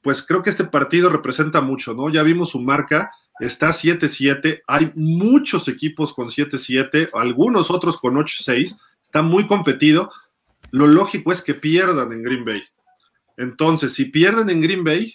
[0.00, 2.08] pues creo que este partido representa mucho, ¿no?
[2.08, 3.10] Ya vimos su marca,
[3.40, 10.12] está 7-7, hay muchos equipos con 7-7, algunos otros con 8-6, está muy competido.
[10.70, 12.62] Lo lógico es que pierdan en Green Bay.
[13.36, 15.14] Entonces, si pierden en Green Bay,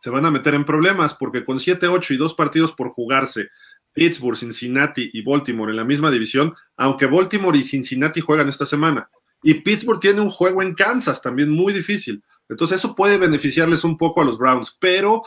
[0.00, 3.48] se van a meter en problemas porque con 7-8 y dos partidos por jugarse,
[3.92, 9.08] Pittsburgh, Cincinnati y Baltimore en la misma división, aunque Baltimore y Cincinnati juegan esta semana.
[9.42, 12.22] Y Pittsburgh tiene un juego en Kansas también muy difícil.
[12.48, 15.22] Entonces eso puede beneficiarles un poco a los Browns, pero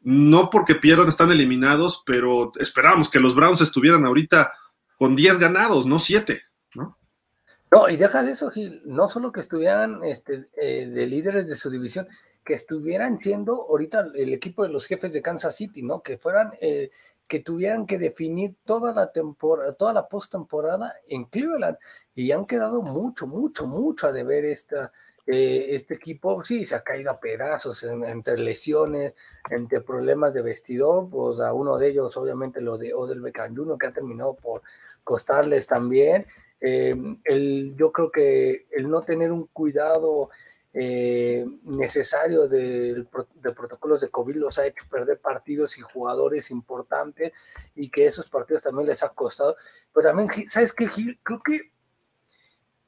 [0.00, 4.52] no porque pierdan están eliminados, pero esperábamos que los Browns estuvieran ahorita
[4.96, 6.42] con 10 ganados, no 7,
[7.72, 7.88] ¿no?
[7.88, 11.70] Y deja de eso, Gil, no solo que estuvieran este, eh, de líderes de su
[11.70, 12.06] división,
[12.44, 16.02] que estuvieran siendo ahorita el equipo de los jefes de Kansas City, ¿no?
[16.02, 16.90] Que fueran, eh,
[17.26, 21.78] que tuvieran que definir toda la temporada, toda la postemporada en Cleveland,
[22.14, 24.92] y han quedado mucho, mucho, mucho a deber esta,
[25.26, 29.14] eh, este equipo, sí, se ha caído a pedazos entre lesiones,
[29.50, 33.78] entre problemas de vestidor, pues a uno de ellos, obviamente, lo de Odell Beckham Jr.,
[33.78, 34.62] que ha terminado por
[35.04, 36.26] costarles también,
[36.64, 36.94] eh,
[37.24, 40.30] el, yo creo que el no tener un cuidado
[40.72, 43.04] eh, necesario de,
[43.42, 47.32] protocolos de COVID los ha hecho perder partidos y jugadores importantes
[47.74, 49.56] y que esos partidos también les ha costado.
[49.92, 51.18] Pero también, ¿sabes qué, Gil?
[51.24, 51.72] Creo que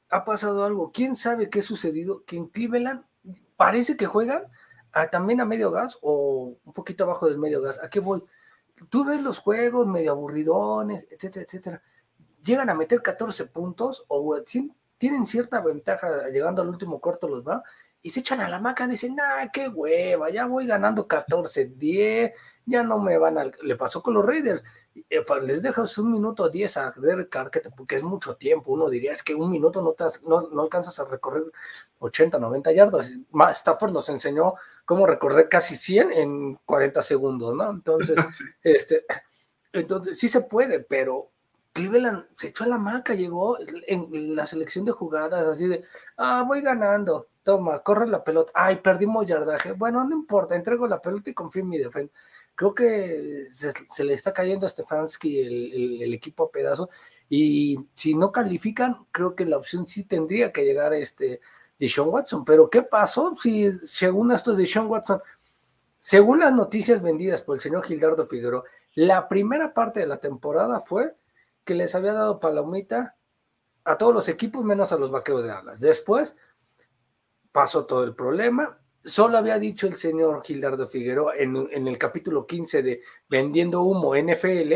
[0.09, 0.93] ha pasado algo.
[0.93, 2.23] ¿Quién sabe qué ha sucedido?
[2.23, 3.03] Que en Cleveland
[3.57, 4.43] parece que juegan
[5.11, 7.77] también a medio gas o un poquito abajo del medio gas.
[7.83, 8.23] ¿A qué voy?
[8.89, 11.83] Tú ves los juegos medio aburridones, etcétera, etcétera
[12.45, 14.41] llegan a meter 14 puntos o
[14.97, 17.63] tienen cierta ventaja llegando al último corto los va
[18.05, 22.33] y se echan a la maca, dicen, nah, qué hueva, ya voy ganando 14, 10,
[22.67, 23.45] ya no me van a...
[23.63, 24.61] Le pasó con los Raiders,
[25.09, 29.11] eh, les dejas un minuto 10 a Derek Carr, porque es mucho tiempo, uno diría,
[29.11, 29.95] es que un minuto no,
[30.27, 31.45] no, no, alcanzas a recorrer
[31.97, 33.11] 80, 90 yardas.
[33.53, 34.53] Stafford nos enseñó
[34.85, 37.71] cómo recorrer casi 100 en 40 segundos, ¿no?
[37.71, 38.15] Entonces,
[38.63, 39.03] este,
[39.73, 41.31] entonces sí se puede, pero
[41.75, 45.83] Cleveland se echó a la maca, llegó en la selección de jugadas así de,
[46.15, 51.01] ah, voy ganando, toma, corre la pelota, ay, perdimos yardaje, bueno, no importa, entrego la
[51.01, 52.13] pelota y confío en mi defensa.
[52.55, 56.89] Creo que se, le está cayendo a Stefanski el, equipo a pedazo
[57.29, 61.41] y si no califican, creo que la opción sí tendría que llegar este
[61.77, 65.21] de Sean Watson, pero ¿qué pasó si según esto de Sean Watson,
[65.99, 70.79] según las noticias vendidas por el señor Gildardo Figueroa, la primera parte de la temporada
[70.79, 71.13] fue
[71.65, 73.17] que les había dado palomita
[73.83, 75.79] a todos los equipos menos a los vaqueros de alas.
[75.79, 76.35] Después
[77.51, 78.79] pasó todo el problema.
[79.03, 84.73] Solo había dicho el señor Gildardo Figueroa en, el capítulo 15 de Vendiendo Humo NFL,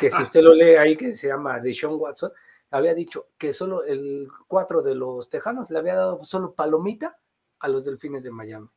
[0.00, 2.32] que si usted lo lee ahí, que se llama de Sean Watson,
[2.70, 7.18] había dicho que solo el 4 de los tejanos le había dado solo palomita
[7.60, 8.68] a los delfines de Miami.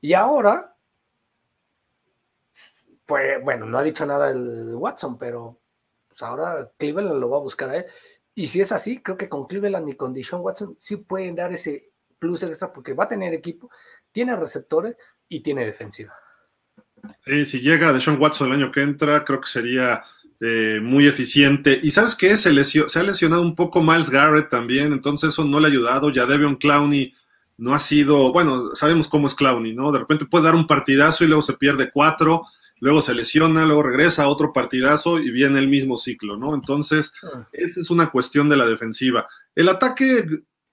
[0.00, 0.76] Y ahora,
[3.04, 5.58] pues bueno, no ha dicho nada el Watson, pero
[6.18, 7.86] pues, ahora Cleveland lo va a buscar a él.
[8.34, 11.52] Y si es así, creo que con Cleveland y con Deshaun Watson sí pueden dar
[11.52, 13.70] ese plus extra porque va a tener equipo,
[14.10, 14.96] tiene receptores
[15.28, 16.12] y tiene defensiva.
[17.24, 20.02] si llega Deshaun Watson el año que entra, creo que sería
[20.40, 21.78] eh, muy eficiente.
[21.82, 22.36] Y sabes qué?
[22.36, 26.10] Se, se ha lesionado un poco Miles Garrett también, entonces eso no le ha ayudado.
[26.10, 27.14] Ya Devion Clowney
[27.56, 29.90] no ha sido, bueno, sabemos cómo es Clowney, ¿no?
[29.90, 32.44] De repente puede dar un partidazo y luego se pierde cuatro
[32.80, 36.54] luego se lesiona, luego regresa a otro partidazo y viene el mismo ciclo, ¿no?
[36.54, 37.48] Entonces, ah.
[37.52, 39.28] esa es una cuestión de la defensiva.
[39.54, 40.24] El ataque,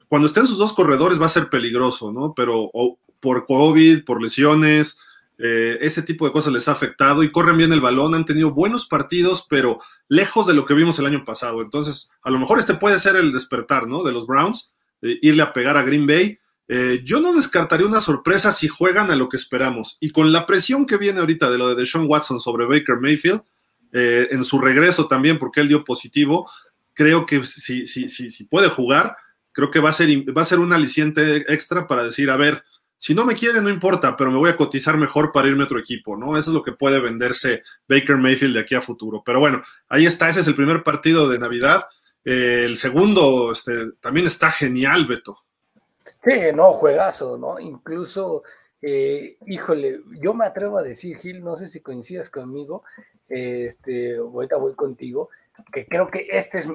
[0.08, 2.34] cuando estén sus dos corredores, va a ser peligroso, ¿no?
[2.36, 2.72] Pero
[3.20, 5.00] por COVID, por lesiones,
[5.38, 8.52] eh, ese tipo de cosas les ha afectado y corren bien el balón, han tenido
[8.52, 11.62] buenos partidos, pero lejos de lo que vimos el año pasado.
[11.62, 14.04] Entonces, a lo mejor este puede ser el despertar, ¿no?
[14.04, 18.52] De los Browns, irle a pegar a Green Bay eh, yo no descartaría una sorpresa
[18.52, 19.98] si juegan a lo que esperamos.
[20.00, 23.42] Y con la presión que viene ahorita de lo de Deshaun Watson sobre Baker Mayfield,
[23.92, 26.50] eh, en su regreso también, porque él dio positivo,
[26.94, 29.16] creo que si, si, si, si puede jugar,
[29.52, 32.64] creo que va a, ser, va a ser un aliciente extra para decir, a ver,
[32.98, 35.66] si no me quiere, no importa, pero me voy a cotizar mejor para irme a
[35.66, 36.38] otro equipo, ¿no?
[36.38, 39.22] Eso es lo que puede venderse Baker Mayfield de aquí a futuro.
[39.26, 41.86] Pero bueno, ahí está, ese es el primer partido de Navidad.
[42.24, 45.45] Eh, el segundo este, también está genial, Beto.
[46.22, 47.60] Sí, no, juegazo, ¿no?
[47.60, 48.44] Incluso,
[48.82, 52.84] eh, híjole, yo me atrevo a decir, Gil, no sé si coincidas conmigo,
[53.28, 55.30] este, ahorita voy contigo,
[55.72, 56.68] que creo que este es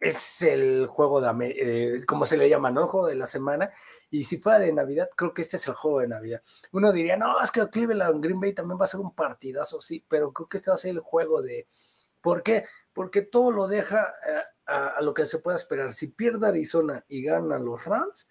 [0.00, 2.82] es el juego de, eh, como se le llama, ¿no?
[2.82, 3.70] El juego de la semana.
[4.10, 6.42] Y si fuera de Navidad, creo que este es el juego de Navidad.
[6.72, 10.04] Uno diría, no, es que Cleveland Green Bay también va a ser un partidazo, sí,
[10.08, 11.66] pero creo que este va a ser el juego de.
[12.20, 12.64] ¿Por qué?
[12.92, 15.92] Porque todo lo deja eh, a, lo que se pueda esperar.
[15.92, 18.28] Si pierde Arizona y gana los Rams,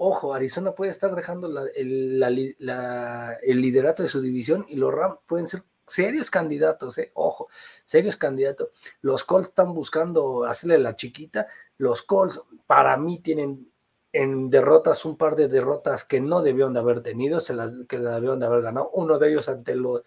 [0.00, 5.64] ojo, Arizona puede estar dejando el, liderato de su división y los Rams pueden ser
[5.86, 7.48] serios candidatos, eh, ojo,
[7.84, 8.68] serios candidatos.
[9.00, 11.48] Los Colts están buscando hacerle la chiquita.
[11.78, 13.72] Los Colts, para mí, tienen
[14.12, 17.98] en derrotas un par de derrotas que no debieron de haber tenido, se las que
[17.98, 18.90] debieron de haber ganado.
[18.94, 20.02] Uno de ellos ante los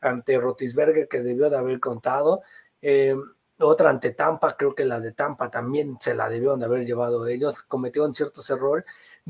[0.00, 2.42] ante Rotisberger que debió de haber contado.
[2.80, 3.16] Eh,
[3.58, 7.26] otra ante Tampa, creo que la de Tampa también se la debieron de haber llevado
[7.26, 8.84] ellos, cometieron ciertos errores.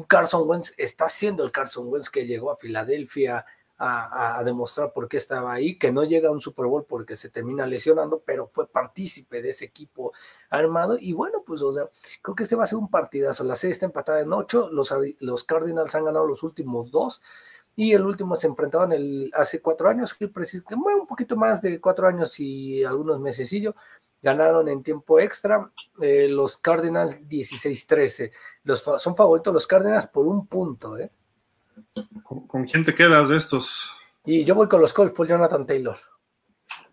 [0.09, 3.45] Carson Wentz está siendo el Carson Wentz que llegó a Filadelfia
[3.85, 7.31] a, demostrar por qué estaba ahí, que no llega a un Super Bowl porque se
[7.31, 10.13] termina lesionando, pero fue partícipe de ese equipo
[10.51, 10.97] armado.
[11.01, 11.89] Y bueno, pues o sea,
[12.23, 13.43] creo que este va a ser un partidazo.
[13.43, 17.21] La serie está empatada en ocho, los, Cardinals han ganado los últimos dos.
[17.75, 22.39] Y el último se enfrentaban el, hace cuatro años, un poquito más de cuatro años
[22.39, 23.75] y algunos mesecillos,
[24.23, 28.31] ganaron en tiempo extra eh, los Cardinals 16-13.
[28.99, 31.11] Son favoritos los Cardinals por un punto, ¿eh?
[32.23, 33.91] ¿Con, quién te quedas de estos?
[34.25, 35.97] Y yo voy con los Colts por Jonathan Taylor.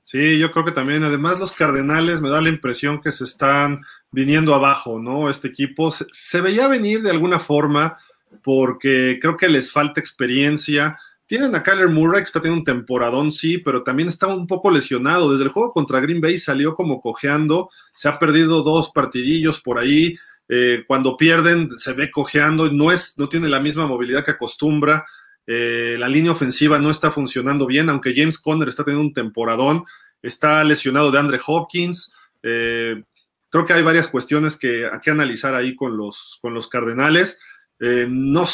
[0.02, 3.82] Sí, yo creo que también, además los Cardenales me da la impresión que se están
[4.12, 5.30] viniendo abajo, ¿no?
[5.30, 7.98] Este equipo se, veía venir de alguna forma
[8.42, 10.98] porque creo que les falta experiencia.
[11.30, 14.72] Tienen a Kyler Murray que está teniendo un temporadón, sí, pero también está un poco
[14.72, 15.32] lesionado.
[15.32, 19.78] Desde el juego contra Green Bay salió como cojeando, se ha perdido dos partidillos por
[19.78, 20.18] ahí.
[20.48, 25.06] Eh, cuando pierden se ve cojeando, no, es, no tiene la misma movilidad que acostumbra.
[25.46, 29.84] Eh, la línea ofensiva no está funcionando bien, aunque James Conner está teniendo un temporadón.
[30.24, 32.12] Está lesionado de Andre Hopkins.
[32.42, 33.04] Eh,
[33.52, 37.40] creo que hay varias cuestiones que hay que analizar ahí con los, con los Cardenales.
[37.80, 38.46] No,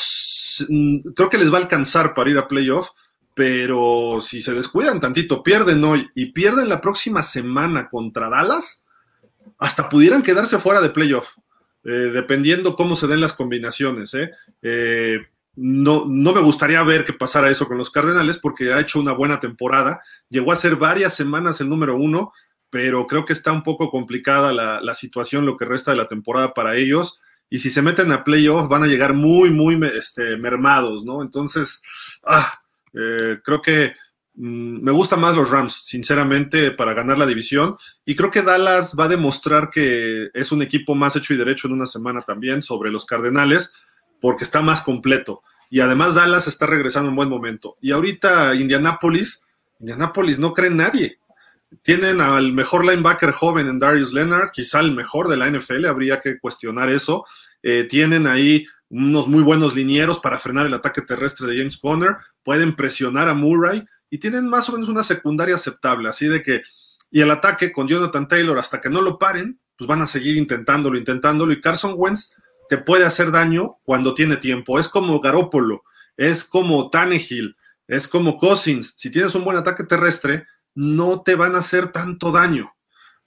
[1.16, 2.90] creo que les va a alcanzar para ir a playoff,
[3.34, 8.84] pero si se descuidan tantito, pierden hoy y pierden la próxima semana contra Dallas,
[9.58, 11.36] hasta pudieran quedarse fuera de playoff.
[11.88, 14.14] Eh, dependiendo cómo se den las combinaciones.
[14.16, 14.32] ¿eh?
[14.64, 15.20] Eh,
[15.56, 19.14] no, no me gustaría ver que pasara eso con los Cardenales porque ha hecho una
[19.14, 20.02] buena temporada.
[20.28, 22.34] Llegó a ser varias semanas el número uno,
[22.72, 26.56] pero creo que está un poco complicada la, situación lo que resta de la temporada
[26.56, 27.22] para ellos.
[27.50, 31.22] Y si se meten a playoff van a llegar muy, muy este, mermados, ¿no?
[31.22, 31.82] Entonces,
[32.24, 33.94] ah, creo que
[34.38, 37.78] Mm, me gustan más los Rams, sinceramente, para ganar la división.
[38.06, 41.68] Y creo que Dallas va a demostrar que es un equipo más hecho y derecho
[41.68, 43.74] en una semana también sobre los Cardenales,
[44.22, 45.42] porque está más completo.
[45.70, 47.78] Y además Dallas está regresando en buen momento.
[47.82, 49.42] Y ahorita Indianapolis,
[49.80, 51.20] Indianapolis no cree en nadie.
[51.82, 56.22] Tienen al mejor linebacker joven en Darius Leonard, quizá el mejor de la NFL, habría
[56.22, 57.26] que cuestionar eso.
[57.62, 62.18] Eh, tienen ahí unos muy buenos linieros para frenar el ataque terrestre de James Conner,
[62.44, 66.62] pueden presionar a Murray y tienen más o menos una secundaria aceptable, así de que,
[67.12, 70.38] y el ataque con Jonathan Taylor hasta que no lo paren, pues van a seguir
[70.38, 72.32] intentándolo, intentándolo, y Carson Wentz
[72.70, 75.84] te puede hacer daño cuando tiene tiempo, es como Garópolo,
[76.18, 80.46] es como Tannehill, es como Cousins, si tienes un buen ataque terrestre,
[80.76, 82.76] no te van a hacer tanto daño,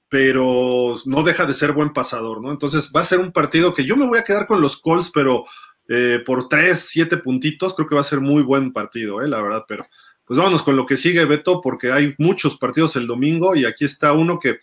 [0.08, 2.50] pero no deja de ser buen pasador, ¿no?
[2.52, 5.10] Entonces va a ser un partido que yo me voy a quedar con los Colts,
[5.12, 5.44] pero
[5.88, 9.28] eh, por tres, siete puntitos, creo que va a ser muy buen partido, ¿eh?
[9.28, 9.86] La verdad, pero
[10.24, 13.86] pues vámonos con lo que sigue, Beto, porque hay muchos partidos el domingo y aquí
[13.86, 14.60] está uno que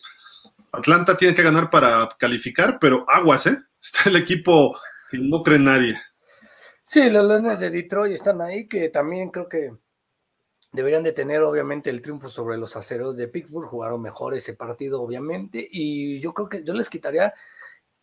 [0.71, 3.57] Atlanta tiene que ganar para calificar, pero aguas, ¿eh?
[3.81, 4.77] Está el equipo
[5.09, 5.99] que no cree nadie.
[6.83, 9.71] Sí, los Leones de Detroit están ahí, que también creo que
[10.75, 15.01] deberían de tener obviamente el triunfo sobre los aceros de Pittsburgh, jugaron mejor ese partido
[15.01, 17.33] obviamente, y yo creo que yo les quitaría,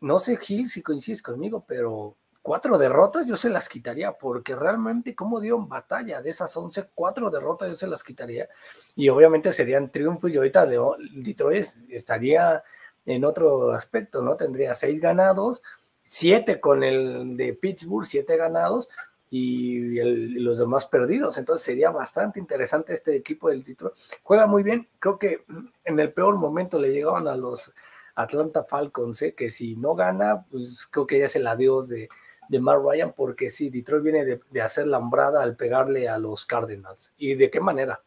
[0.01, 5.15] no sé Gil si coincides conmigo, pero cuatro derrotas yo se las quitaría, porque realmente
[5.15, 8.49] cómo dieron batalla de esas once, cuatro derrotas yo se las quitaría,
[8.97, 10.81] y obviamente serían triunfos, y ahorita de,
[11.15, 12.63] Detroit estaría
[13.05, 14.37] en otro aspecto, ¿no?
[14.37, 15.63] Tendría seis ganados,
[16.03, 18.89] siete con el de Pittsburgh, siete ganados,
[19.35, 19.99] y,
[20.41, 23.95] los demás perdidos, entonces sería bastante interesante este equipo del Detroit.
[24.23, 25.47] Juega muy bien, creo que
[25.85, 27.73] en el peor momento le llegaban a los
[28.15, 29.35] Atlanta Falcons, ¿eh?
[29.35, 32.11] que si no gana, pues creo que ya es el adiós de,
[32.51, 36.45] de Mark Ryan, porque sí, Detroit viene de, hacer la hombrada al pegarle a los
[36.45, 37.15] Cardinals.
[37.17, 38.03] ¿Y de qué manera?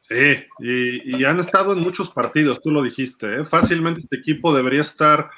[0.00, 3.44] Sí, y, han estado en muchos partidos, tú lo dijiste, ¿eh?
[3.44, 5.30] fácilmente este equipo debería estar,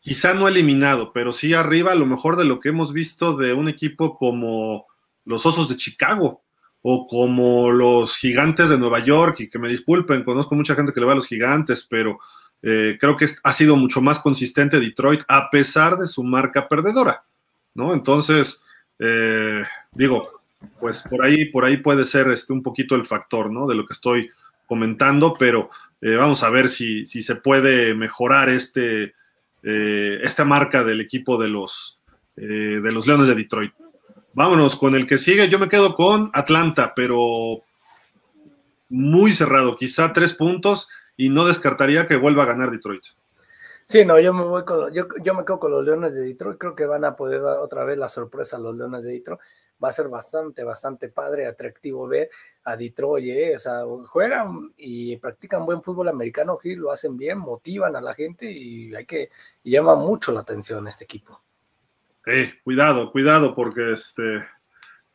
[0.00, 3.52] quizá no eliminado, pero sí arriba a lo mejor de lo que hemos visto de
[3.52, 4.86] un equipo como
[5.24, 6.42] los Osos de Chicago
[6.82, 11.00] o como los Gigantes de Nueva York, y que me disculpen, conozco mucha gente que
[11.00, 12.18] le va a los Gigantes, pero
[12.62, 17.24] eh, creo que ha sido mucho más consistente Detroit a pesar de su marca perdedora,
[17.74, 17.92] ¿no?
[17.92, 18.62] Entonces,
[18.98, 20.30] eh, digo,
[20.78, 23.66] pues por ahí, por ahí puede ser este, un poquito el factor, ¿no?
[23.66, 24.30] De lo que estoy
[24.66, 25.70] comentando, pero
[26.00, 29.14] eh, vamos a ver si, si, se puede mejorar este,
[29.62, 31.98] esta marca del equipo de los,
[32.36, 33.72] de los Leones de Detroit.
[34.32, 35.48] Vámonos con el que sigue.
[35.48, 37.62] Yo me quedo con Atlanta, pero
[38.88, 43.04] muy cerrado, quizá tres puntos y no descartaría que vuelva a ganar Detroit.
[43.86, 46.58] Sí, no, yo me voy con yo, yo me quedo con los Leones de Detroit,
[46.58, 49.40] creo que van a poder dar otra vez la sorpresa a los Leones de Detroit.
[49.82, 52.28] Va a ser bastante, bastante padre, atractivo ver
[52.64, 53.56] a Detroit, ¿eh?
[53.56, 58.14] o sea, juegan y practican buen fútbol americano, y lo hacen bien, motivan a la
[58.14, 59.30] gente y hay que
[59.64, 61.40] llama mucho la atención este equipo.
[62.26, 64.44] Eh, cuidado, cuidado, porque este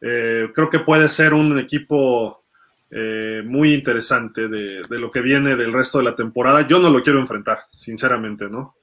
[0.01, 2.43] eh, creo que puede ser un equipo
[2.91, 6.67] eh, muy interesante de, lo que viene del resto de la temporada.
[6.67, 8.75] Yo no lo quiero enfrentar, sinceramente, ¿no?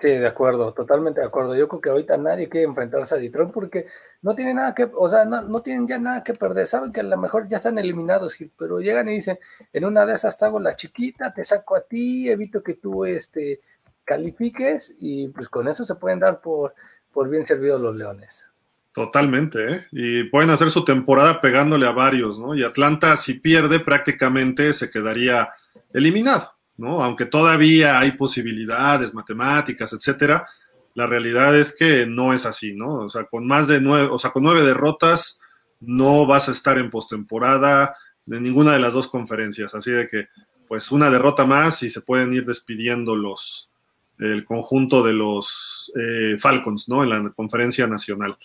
[0.00, 1.54] Sí, de acuerdo, totalmente de acuerdo.
[1.54, 3.86] Yo creo que ahorita nadie quiere enfrentarse a Detroit porque
[4.22, 6.66] no tiene nada que, o sea, no, tienen ya nada que perder.
[6.66, 9.38] Saben que a lo mejor ya están eliminados, pero llegan y dicen,
[9.72, 13.04] en una de esas te hago la chiquita, te saco a ti, evito que tú
[13.04, 13.60] este,
[14.04, 16.74] califiques y pues con eso se pueden dar por,
[17.12, 18.48] por bien servidos los Leones.
[18.92, 19.86] Totalmente, ¿eh?
[19.92, 22.56] y pueden hacer su temporada pegándole a varios, ¿no?
[22.56, 25.50] Y Atlanta, si pierde, prácticamente se quedaría
[25.92, 27.04] eliminado, ¿no?
[27.04, 30.48] Aunque todavía hay posibilidades matemáticas, etcétera,
[30.94, 32.94] la realidad es que no es así, ¿no?
[32.94, 35.38] O sea, con más de nueve, o sea, con nueve derrotas,
[35.80, 39.74] no vas a estar en postemporada de ninguna de las dos conferencias.
[39.74, 40.28] Así de que,
[40.66, 43.70] pues, una derrota más y se pueden ir despidiendo los,
[44.18, 47.04] el conjunto de los eh, Falcons, ¿no?
[47.04, 48.36] En la conferencia nacional.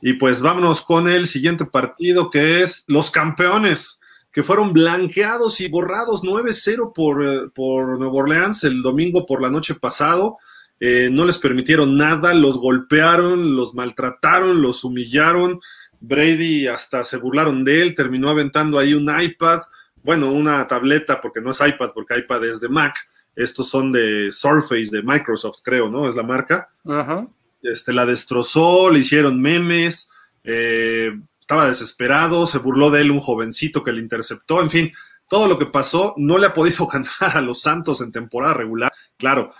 [0.00, 4.00] Y pues vámonos con el siguiente partido que es los campeones,
[4.32, 9.50] que fueron blanqueados y borrados 9-0 por, eh, por Nuevo Orleans el domingo por la
[9.50, 10.38] noche pasado.
[10.80, 15.60] Eh, no les permitieron nada, los golpearon, los maltrataron, los humillaron.
[16.00, 19.60] Brady hasta se burlaron de él, terminó aventando ahí un iPad,
[20.02, 22.96] bueno, una tableta, porque no es iPad, porque iPad es de Mac.
[23.36, 26.08] Estos son de Surface de Microsoft, creo, ¿no?
[26.08, 26.68] Es la marca.
[26.84, 27.28] Ajá
[27.62, 30.10] este, la destrozó, le hicieron memes,
[30.44, 31.12] eh,
[31.42, 34.92] estaba desesperado, se burló de él un jovencito que le interceptó, en fin,
[35.28, 38.92] todo lo que pasó no le ha podido ganar a los Santos en temporada regular.
[39.18, 39.52] Claro,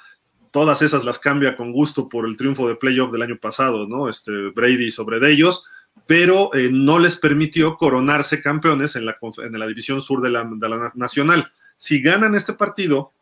[0.52, 4.08] todas esas las cambia con gusto por el triunfo de playoff del año pasado, ¿no?
[4.08, 5.64] Este, Brady sobre de ellos,
[6.06, 10.48] pero eh, no les permitió coronarse campeones en la, en la división sur de la,
[10.50, 11.52] de la nacional.
[11.76, 13.12] Si ganan este partido,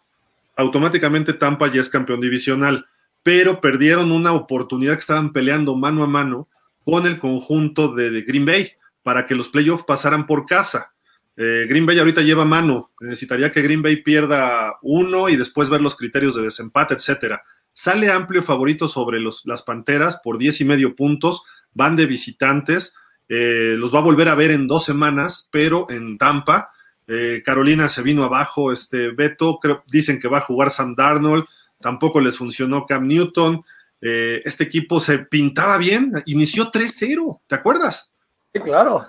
[0.54, 2.86] automáticamente Tampa ya es campeón divisional
[3.22, 6.48] pero perdieron una oportunidad que estaban peleando mano a mano
[6.85, 8.72] con el conjunto de, Green Bay
[9.03, 10.93] para que los playoffs pasaran por casa.
[11.37, 15.81] Eh, Green Bay ahorita lleva mano, necesitaría que Green Bay pierda uno y después ver
[15.81, 17.43] los criterios de desempate, etcétera.
[17.72, 22.95] Sale amplio favorito sobre los, las Panteras por diez y medio puntos, van de visitantes,
[23.28, 26.72] eh, los va a volver a ver en dos semanas, pero en Tampa.
[27.07, 31.45] Eh, Carolina se vino abajo, este Beto, dicen que va a jugar Sam Darnold,
[31.81, 33.62] tampoco les funcionó Cam Newton.
[34.01, 38.11] Eh, este equipo se pintaba bien, inició 3-0, ¿te acuerdas?
[38.53, 39.07] Sí, claro.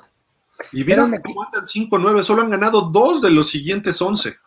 [0.72, 4.38] Y vieron andan 5-9, solo han ganado dos de los siguientes 11.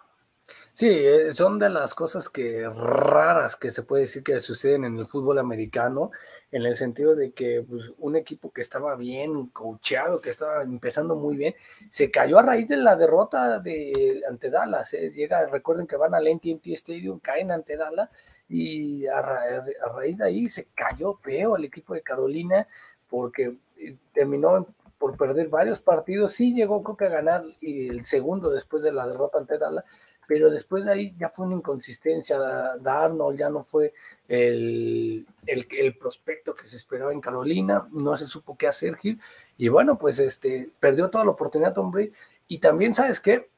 [0.77, 4.99] Sí, eh, son de las cosas que raras que se puede decir que suceden en
[4.99, 6.11] el fútbol americano,
[6.51, 11.15] en el sentido de que pues, un equipo que estaba bien coacheado, que estaba empezando
[11.15, 11.55] muy bien,
[11.91, 14.93] se cayó a raíz de la derrota de ante Dallas.
[14.95, 15.13] Eh.
[15.15, 18.11] Llega, recuerden que van al AT&T Stadium, caen ante Dallas
[18.49, 22.67] y a, raíz de ahí se cayó feo el equipo de Carolina
[23.09, 24.67] porque eh, terminó
[24.99, 26.33] por perder varios partidos.
[26.33, 29.85] Sí llegó creo que a ganar el segundo después de la derrota ante Dallas
[30.27, 32.39] pero después de ahí ya fue una inconsistencia.
[32.81, 33.93] Darnold ya no fue
[34.29, 39.21] el, el, prospecto que se esperaba en Carolina, no se supo qué hacer, Gil,
[39.59, 42.13] y bueno, pues este, perdió toda la oportunidad Tom Brady,
[42.49, 43.51] y también, ¿sabes qué?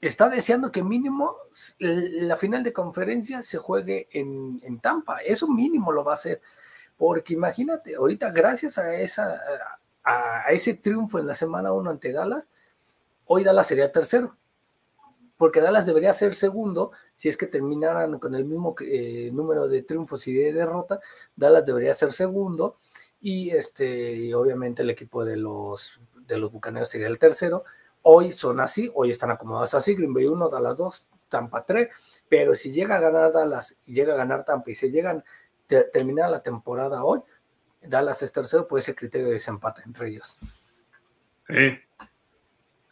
[0.00, 1.36] Está deseando que mínimo
[1.78, 6.40] la final de conferencia se juegue en, en Tampa, eso mínimo lo va a hacer,
[6.96, 9.40] porque imagínate, ahorita gracias a, esa,
[10.04, 12.44] a, a ese triunfo en la semana 1 ante Dallas,
[13.26, 14.36] hoy Dallas sería tercero
[15.42, 19.82] porque Dallas debería ser segundo si es que terminaran con el mismo eh, número de
[19.82, 21.00] triunfos y de derrota.
[21.34, 22.76] Dallas debería ser segundo
[23.20, 27.64] y este obviamente el equipo de los de los Bucaneros sería el tercero.
[28.02, 31.88] Hoy son así, hoy están acomodados así, Green Bay 1, Dallas 2, Tampa 3,
[32.28, 35.24] pero si llega a ganar Dallas, llega a ganar Tampa y se llegan
[35.72, 37.20] a terminar la temporada hoy,
[37.80, 40.38] Dallas es tercero por ese criterio de desempate entre ellos.
[41.48, 41.80] Sí,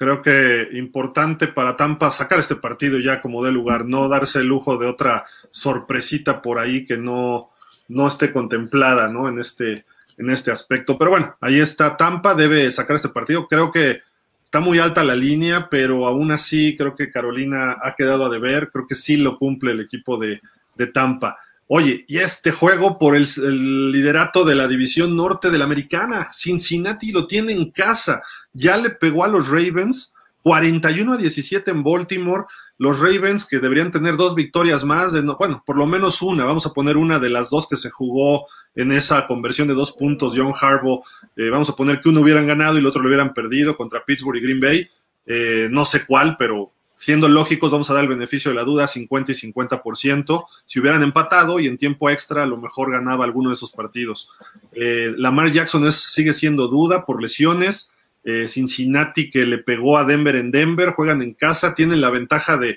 [0.00, 4.46] creo que importante para Tampa sacar este partido ya como de lugar, no darse el
[4.46, 7.50] lujo de otra sorpresita por ahí que no,
[7.88, 9.28] no esté contemplada ¿no?
[9.28, 9.84] En, este,
[10.16, 10.96] en este aspecto.
[10.96, 13.46] Pero bueno, ahí está Tampa, debe sacar este partido.
[13.46, 14.00] Creo que
[14.42, 18.70] está muy alta la línea, pero aún así creo que Carolina ha quedado a deber,
[18.70, 20.40] creo que sí lo cumple el equipo de,
[20.76, 21.36] de Tampa.
[21.72, 27.12] Oye, y este juego por el, liderato de la división norte de la americana, Cincinnati
[27.12, 30.12] lo tiene en casa, ya le pegó a los Ravens,
[30.42, 32.46] 41 a 17 en Baltimore,
[32.76, 36.72] los Ravens que deberían tener dos victorias más, bueno, por lo menos una, vamos a
[36.72, 40.52] poner una de las dos que se jugó en esa conversión de dos puntos, John
[40.60, 41.04] Harbaugh,
[41.36, 44.04] eh, vamos a poner que uno hubieran ganado y el otro lo hubieran perdido contra
[44.04, 44.90] Pittsburgh y Green Bay,
[45.24, 48.86] eh, no sé cuál, pero siendo lógicos, vamos a dar el beneficio de la duda,
[48.86, 50.44] 50 y 50%.
[50.66, 54.28] Si hubieran empatado y en tiempo extra, a lo mejor ganaba alguno de esos partidos.
[54.72, 57.90] Eh, Lamar Jackson sigue siendo duda por lesiones.
[58.22, 62.58] Eh, Cincinnati, que le pegó a Denver en Denver, juegan en casa, tienen la ventaja
[62.58, 62.76] de,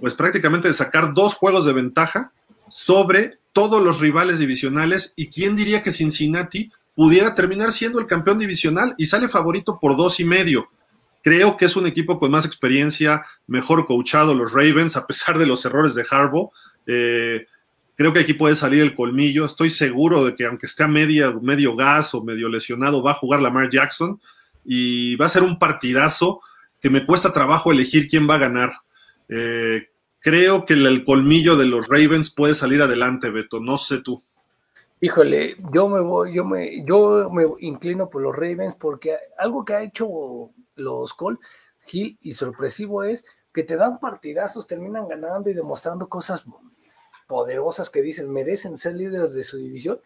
[0.00, 2.32] pues prácticamente de sacar dos juegos de ventaja
[2.68, 5.12] sobre todos los rivales divisionales.
[5.14, 9.96] ¿Y quién diría que Cincinnati pudiera terminar siendo el campeón divisional y sale favorito por
[9.96, 10.70] dos y medio?
[11.22, 15.46] Creo que es un equipo con más experiencia, mejor coachado los Ravens, a pesar de
[15.46, 16.50] los errores de Harbaugh.
[16.86, 17.46] Eh,
[17.94, 19.44] creo que aquí puede salir el colmillo.
[19.44, 23.14] Estoy seguro de que aunque esté a media, medio gas o medio lesionado, va a
[23.14, 24.20] jugar Lamar Jackson
[24.64, 26.40] y va a ser un partidazo
[26.80, 28.72] que me cuesta trabajo elegir quién va a ganar.
[29.28, 29.88] Eh,
[30.20, 33.60] creo que el, colmillo de los Ravens puede salir adelante, Beto.
[33.60, 34.22] No sé tú.
[35.02, 39.74] Híjole, yo me voy, yo me, yo me inclino por los Ravens porque algo que
[39.74, 41.40] ha hecho los Colts,
[41.90, 46.44] Hill, y sorpresivo es que te dan partidazos, terminan ganando y demostrando cosas
[47.26, 50.00] poderosas que dicen merecen ser líderes de su división.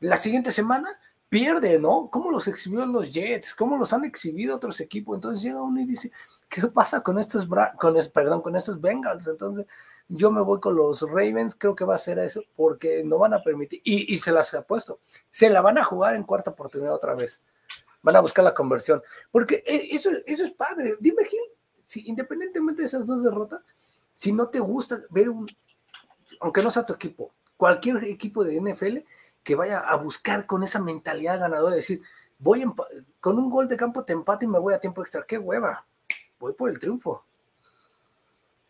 [0.00, 0.88] La siguiente semana
[1.28, 2.08] pierde, ¿no?
[2.10, 3.54] ¿Cómo los exhibió los Jets?
[3.54, 5.16] ¿Cómo los han exhibido otros equipos?
[5.16, 6.12] Entonces llega uno y dice,
[6.48, 9.26] ¿qué pasa con estos, con perdón, con estos Bengals?
[9.26, 9.66] Entonces
[10.08, 13.32] yo me voy con los Ravens, creo que va a ser eso, porque no van
[13.32, 16.94] a permitir, y se las ha puesto, se la van a jugar en cuarta oportunidad
[16.94, 17.42] otra vez
[18.02, 19.02] van a buscar la conversión.
[19.30, 20.96] Porque e, eso, eso es padre.
[21.00, 21.40] Dime, Gil,
[21.86, 23.60] si independientemente de esas dos derrotas,
[24.16, 25.48] si no te gusta ver un,
[26.40, 28.98] aunque no sea tu equipo, cualquier equipo de NFL
[29.42, 32.02] que vaya a buscar con esa mentalidad ganadora, de decir,
[32.38, 32.64] voy
[33.20, 35.84] con un gol de campo te empato y me voy a tiempo extra, qué hueva,
[36.38, 37.24] voy por el triunfo.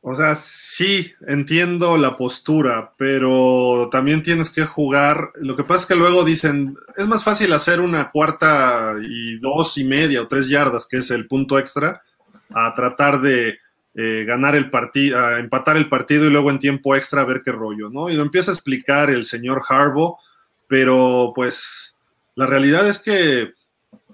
[0.04, 5.30] O sea, sí, entiendo la postura, pero también tienes que jugar.
[5.36, 9.78] Lo que pasa es que luego dicen, es más fácil hacer una cuarta y dos
[9.78, 12.02] y media o tres yardas, que es el punto extra,
[12.50, 13.60] a tratar de
[13.94, 17.52] eh, ganar el partido, a empatar el partido y luego en tiempo extra ver qué
[17.52, 18.10] rollo, ¿no?
[18.10, 20.18] Y lo empieza a explicar el señor Harbo,
[20.66, 21.96] pero pues
[22.34, 23.52] la realidad es que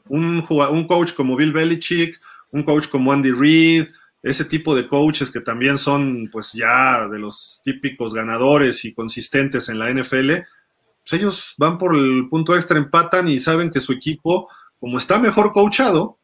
[0.08, 2.20] un, un coach como Bill Belichick,
[2.50, 3.86] un coach como Andy Reid,
[4.22, 9.68] ese tipo de coaches que también son pues ya de los típicos ganadores y consistentes
[9.68, 10.32] en la NFL,
[11.02, 14.48] pues ellos van por el punto extra, empatan y saben que su equipo,
[14.80, 16.18] como está mejor coachado,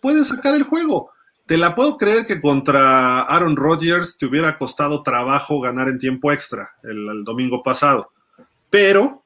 [0.00, 1.10] puede sacar el juego.
[1.46, 6.30] Te la puedo creer que contra Aaron Rodgers te hubiera costado trabajo ganar en tiempo
[6.30, 8.12] extra el domingo pasado,
[8.68, 9.24] pero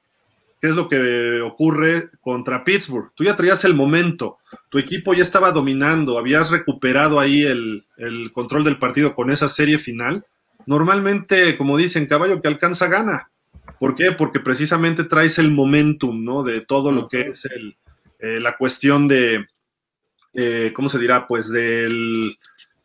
[0.63, 3.11] ¿Qué es lo que ocurre contra Pittsburgh?
[3.17, 4.39] Tú ya traías el momento,
[4.69, 7.85] tu equipo ya estaba dominando, habías recuperado ahí el,
[8.33, 10.25] control del partido con esa serie final.
[10.65, 13.29] Normalmente, como dicen, caballo que alcanza gana.
[13.81, 14.13] ¿Por qué?
[14.13, 16.45] Porque precisamente traes el momentum, ¿no?
[16.45, 19.45] De todo lo que es eh, la cuestión de,
[20.33, 21.27] eh, ¿cómo se dirá?
[21.27, 21.89] Pues de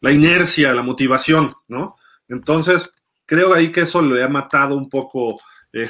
[0.01, 1.95] la inercia, la motivación, ¿no?
[2.27, 2.89] Entonces,
[3.27, 5.37] creo ahí que eso le ha matado un poco
[5.73, 5.89] eh.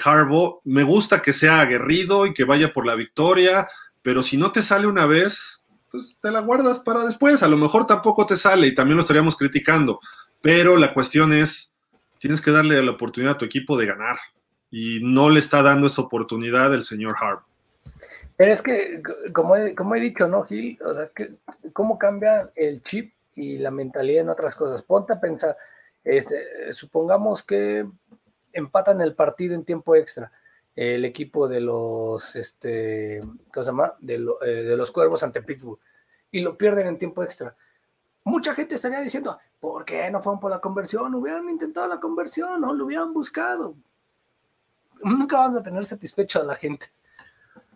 [0.63, 3.67] Me gusta que sea aguerrido y que vaya por la victoria,
[4.01, 7.43] pero si no te sale una vez, pues te la guardas para después.
[7.43, 9.99] A lo mejor tampoco te sale y también lo estaríamos criticando,
[10.41, 11.73] pero la cuestión es,
[12.19, 14.17] tienes que darle la oportunidad a tu equipo de ganar
[14.69, 17.45] y no le está dando esa oportunidad el señor Harbaugh.
[18.35, 19.01] Pero es que,
[19.33, 20.77] como he, como he dicho, ¿no, Gil?
[20.85, 21.09] O sea,
[21.73, 24.83] ¿cómo cambia el chip y la mentalidad en otras cosas?
[24.83, 25.57] Ponte a pensar,
[26.03, 27.87] este, supongamos que
[28.53, 30.31] empatan el partido en tiempo extra.
[30.75, 33.19] El equipo de los, este,
[33.51, 33.93] ¿cómo se llama?
[33.99, 35.79] De, eh, de los Cuervos ante Pittsburgh.
[36.31, 37.55] Y lo pierden en tiempo extra.
[38.23, 41.15] Mucha gente estaría diciendo, ¿por qué no fueron por la conversión?
[41.15, 43.75] Hubieran intentado la conversión, no lo hubieran buscado.
[45.01, 46.87] Nunca vas a tener satisfecho a la gente.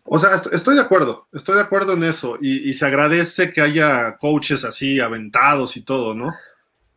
[0.03, 3.61] O sea, estoy de acuerdo, estoy de acuerdo en eso y, y, se agradece que
[3.61, 6.31] haya coaches así aventados y todo, ¿no?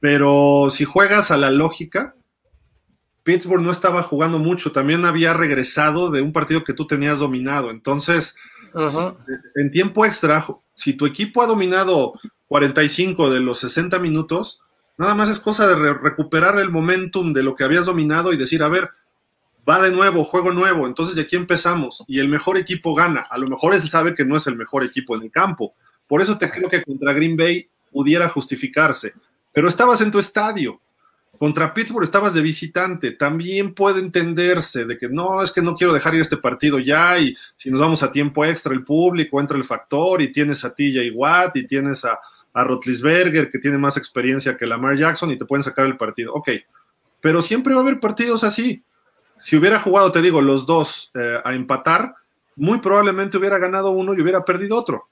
[0.00, 2.14] Pero si juegas a la lógica,
[3.24, 7.70] Pittsburgh no estaba jugando mucho, también había regresado de un partido que tú tenías dominado.
[7.70, 8.36] Entonces,
[9.56, 10.44] en tiempo extra,
[10.74, 12.14] Si tu equipo ha dominado
[12.48, 14.60] 45 de los 60 minutos,
[14.98, 18.62] nada más es cosa de recuperar el momentum de lo que habías dominado y decir,
[18.62, 18.90] a ver,
[19.68, 23.24] va de nuevo, juego nuevo, entonces de aquí empezamos y el mejor equipo gana.
[23.30, 25.74] A lo mejor él sabe que no es el mejor equipo en el campo.
[26.06, 29.14] Por eso te creo que contra Green Bay pudiera justificarse.
[29.52, 30.80] Pero estabas en tu estadio.
[31.38, 33.12] Contra Pittsburgh estabas de visitante.
[33.12, 37.18] También puede entenderse de que no, es que no quiero dejar ir este partido ya
[37.18, 40.74] y si nos vamos a tiempo extra, el público entra el factor y tienes a
[40.74, 42.18] TJ Watt y tienes a,
[42.52, 46.32] a Rotlisberger que tiene más experiencia que Lamar Jackson y te pueden sacar el partido.
[46.34, 46.50] Ok,
[47.20, 48.82] pero siempre va a haber partidos así
[49.38, 52.14] si hubiera jugado, te digo, los dos eh, a empatar,
[52.56, 55.08] muy probablemente hubiera ganado uno y hubiera perdido otro.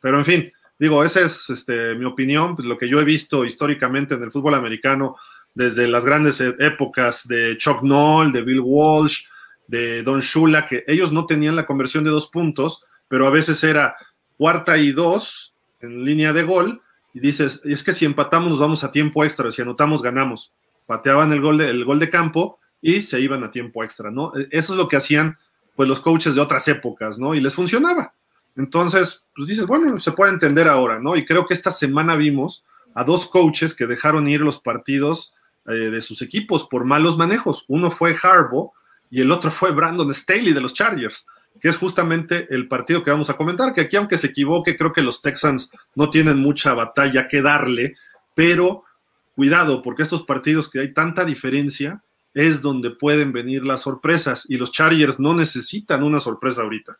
[0.00, 4.14] Pero en fin, digo, esa es este, mi opinión, lo que yo he visto históricamente
[4.14, 5.16] en el fútbol americano
[5.54, 9.24] desde las grandes e, épocas de Chuck Noll, de Bill Walsh,
[9.66, 13.62] de Don Shula, que ellos no tenían la conversión de dos puntos, pero a veces
[13.64, 13.96] era
[14.36, 18.82] cuarta y dos en línea de gol, y dices, es que si empatamos nos vamos
[18.82, 20.52] a tiempo extra, si anotamos ganamos.
[20.86, 24.32] Pateaban el gol de, el gol de campo y se iban a tiempo extra, ¿no?
[24.36, 25.38] E, eso es lo que hacían
[25.76, 27.34] pues los coaches de otras épocas, ¿no?
[27.34, 28.14] Y les funcionaba.
[28.56, 31.16] Entonces, pues dices, bueno, se puede entender ahora, ¿no?
[31.16, 32.64] Y creo que esta semana vimos
[32.94, 35.34] a dos coaches que dejaron ir los partidos
[35.66, 37.64] eh, de sus equipos por malos manejos.
[37.68, 38.72] Uno fue Harbaugh
[39.10, 41.26] y el otro fue Brandon Staley de los Chargers,
[41.60, 44.92] que es justamente el partido que vamos a comentar, que aquí aunque se equivoque, creo
[44.92, 47.96] que los Texans no tienen mucha batalla que darle,
[48.34, 48.84] pero
[49.34, 52.02] cuidado, porque estos partidos que hay tanta diferencia,
[52.34, 56.98] es donde pueden venir las sorpresas y los Chargers no necesitan una sorpresa ahorita.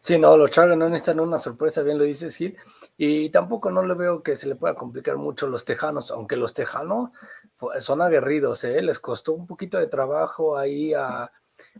[0.00, 2.56] Sí, no, los Chargers no necesitan una sorpresa, bien lo dices Gil,
[2.96, 6.54] y tampoco no le veo que se le pueda complicar mucho los Tejanos, aunque los
[6.54, 7.10] Tejanos
[7.80, 8.80] son aguerridos, ¿eh?
[8.80, 11.30] les costó un poquito de trabajo ahí a,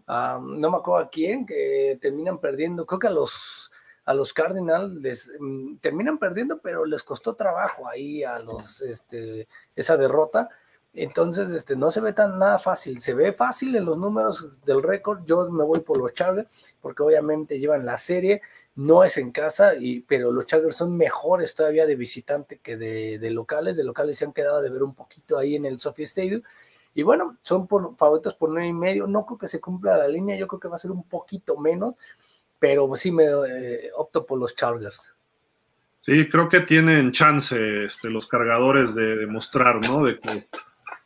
[0.07, 3.71] no me acuerdo a quién, que terminan perdiendo, creo que a los
[4.05, 9.49] a los Cardinals les mm, terminan perdiendo, pero les costó trabajo ahí a los este
[9.77, 10.49] esa derrota
[11.03, 13.01] entonces, este, no se ve tan nada fácil.
[13.01, 15.25] Se ve fácil en los números del récord.
[15.25, 16.49] Yo me voy por los Chargers,
[16.81, 18.43] porque obviamente llevan la serie.
[18.75, 23.31] No es en casa, y, pero los Chargers son mejores todavía de visitante que de,
[23.31, 23.77] locales.
[23.77, 26.43] De locales se han quedado de ver un poquito ahí en el Sophie Stadium.
[26.95, 29.07] Y bueno, son por, favoritos por nueve y medio.
[29.07, 30.37] No creo que se cumpla la línea.
[30.37, 31.95] Yo creo que va a ser un poquito menos,
[32.59, 35.13] pero sí me eh, opto por los Chargers.
[36.01, 40.05] Sí, creo que tienen chance este, los cargadores de demostrar, ¿no?
[40.05, 40.49] De que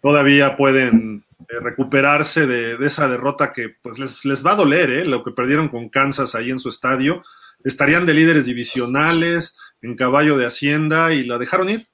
[0.03, 5.07] todavía pueden eh, recuperarse de, esa derrota que pues les, va a doler, ¿eh?
[5.07, 7.23] lo que perdieron con Kansas ahí en su estadio.
[7.65, 11.87] Estarían de líderes divisionales, en caballo de Hacienda, y la dejaron ir.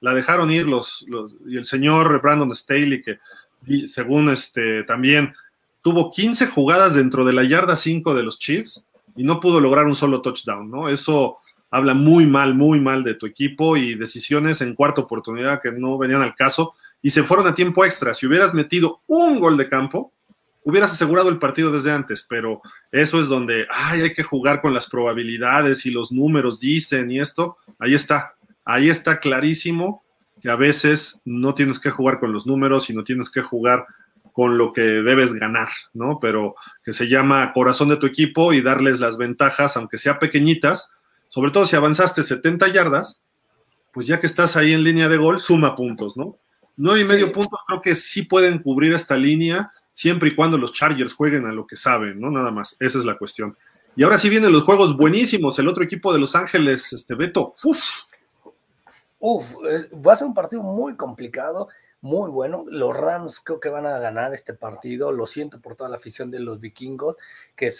[0.00, 1.06] La dejaron ir los,
[1.46, 3.18] y el señor Brandon Staley, que
[3.88, 5.34] según este también
[5.80, 8.84] tuvo 15 jugadas dentro de la yarda 5 de los Chiefs
[9.16, 10.90] y no pudo lograr un solo touchdown, ¿no?
[10.90, 11.38] Eso
[11.70, 15.96] habla muy mal, muy mal de tu equipo y decisiones en cuarta oportunidad que no
[15.96, 18.14] venían al caso y se fueron a tiempo extra.
[18.14, 20.10] Si hubieras metido un gol de campo,
[20.62, 24.72] hubieras asegurado el partido desde antes, pero eso es donde ay, hay que jugar con
[24.72, 27.58] las probabilidades y los números dicen y esto.
[27.78, 28.32] Ahí está,
[28.64, 30.02] ahí está clarísimo
[30.40, 33.84] que a veces no tienes que jugar con los números, sino tienes que jugar
[34.32, 36.18] con lo que debes ganar, ¿no?
[36.22, 40.90] Pero que se llama corazón de tu equipo y darles las ventajas, aunque sea pequeñitas,
[41.28, 43.20] sobre todo si avanzaste 70 yardas,
[43.92, 46.38] pues ya que estás ahí en línea de gol, suma puntos, ¿no?
[46.76, 50.72] Nueve y medio puntos creo que sí pueden cubrir esta línea, siempre y cuando los
[50.72, 52.30] Chargers jueguen a lo que saben, ¿no?
[52.30, 53.56] Nada más, esa es la cuestión.
[53.96, 57.52] Y ahora sí vienen los juegos buenísimos, el otro equipo de Los Ángeles, este Beto,
[57.62, 57.78] uf.
[59.20, 59.54] Uf,
[60.04, 61.68] va a ser un partido muy complicado,
[62.02, 62.66] muy bueno.
[62.68, 65.12] Los Rams creo que van a ganar este partido.
[65.12, 67.16] Lo siento por toda la afición de los vikingos,
[67.56, 67.72] que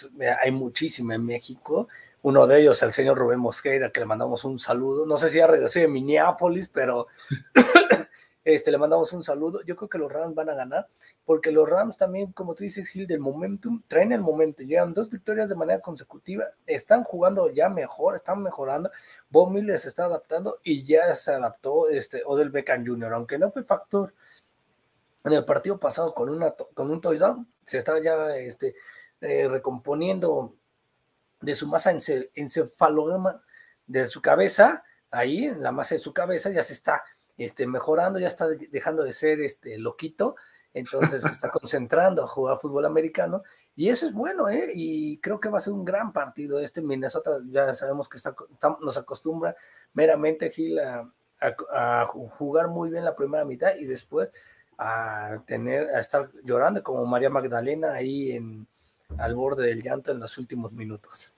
[0.43, 1.87] hay muchísima en México.
[2.23, 5.05] Uno de ellos, el señor Rubén Mosqueira, que le mandamos un saludo.
[5.05, 7.05] No sé si ya regresó de Minneapolis, pero
[8.45, 9.63] Este, le mandamos un saludo.
[9.63, 10.87] Yo creo que los Rams van a ganar,
[11.25, 14.67] porque los Rams también, como tú dices, Gil, del momentum, traen el momentum.
[14.67, 18.91] Llevan dos victorias de manera consecutiva, están jugando ya mejor, están mejorando.
[19.29, 23.49] Bob Miller se está adaptando y ya se adaptó este, Odell Beckham Jr., aunque no
[23.49, 24.13] fue factor
[25.23, 28.75] en el partido pasado con, una, con un touchdown, se está ya este,
[29.21, 30.53] eh, recomponiendo
[31.41, 31.91] de su masa
[32.35, 33.41] encefalograma
[33.87, 37.03] de su cabeza, ahí en la masa de su cabeza ya se está
[37.37, 40.35] este, mejorando, ya está dejando de ser este, loquito,
[40.73, 43.43] entonces se está concentrando a jugar fútbol americano
[43.75, 44.71] y eso es bueno, ¿eh?
[44.73, 48.35] Y creo que va a ser un gran partido este Minnesota, ya sabemos que está,
[48.81, 49.55] nos acostumbra
[49.93, 51.09] meramente Gil a,
[52.07, 54.31] jugar muy bien la primera mitad y después
[54.77, 58.67] a tener, a estar llorando como María Magdalena ahí en,
[59.17, 61.33] al borde del llanto en los últimos minutos.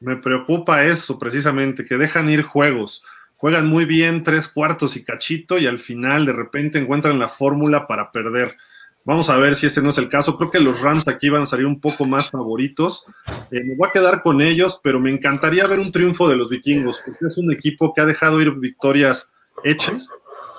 [0.00, 3.04] Me preocupa eso precisamente, que dejan ir juegos.
[3.44, 7.86] Juegan muy bien tres cuartos y cachito y al final de repente encuentran la fórmula
[7.86, 8.56] para perder.
[9.04, 10.38] Vamos a ver si este no es el caso.
[10.38, 13.04] Creo que los Rams aquí van a salir un poco más favoritos.
[13.50, 16.48] Eh, me voy a quedar con ellos, pero me encantaría ver un triunfo de los
[16.48, 19.30] vikingos, porque es un equipo que ha dejado ir victorias
[19.62, 20.08] hechas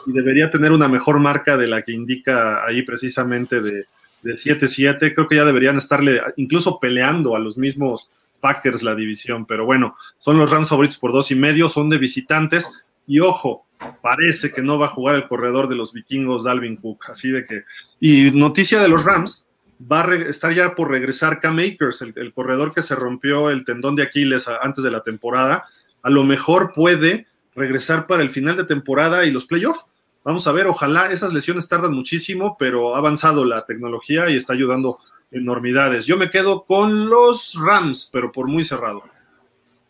[0.05, 3.85] y debería tener una mejor marca de la que indica ahí precisamente de,
[4.21, 5.15] de 7-7.
[5.15, 8.11] Creo que ya deberían estarle incluso peleando a los mismos
[8.45, 11.97] Packers la división, pero bueno, son los Rams favoritos por dos y medio, son de
[11.97, 12.71] visitantes
[13.07, 13.65] y ojo,
[14.03, 17.43] parece que no va a jugar el corredor de los vikingos Dalvin Cook, así de
[17.43, 17.63] que
[17.99, 19.47] y noticia de los Rams
[19.81, 23.95] va a estar ya por regresar Cam Akers, el, corredor que se rompió el tendón
[23.95, 25.63] de Aquiles antes de la temporada,
[26.03, 27.25] a lo mejor puede
[27.55, 29.85] regresar para el final de temporada y los playoffs.
[30.23, 34.53] Vamos a ver, ojalá esas lesiones tardan muchísimo, pero ha avanzado la tecnología y está
[34.53, 34.99] ayudando
[35.31, 36.05] enormidades.
[36.05, 39.03] Yo me quedo con los Rams, pero por muy cerrado.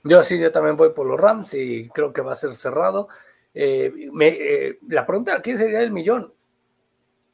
[0.04, 3.08] Yo sí, yo también voy por los Rams y creo que va a ser cerrado.
[3.54, 6.34] Eh, eh, la pregunta aquí sería el millón.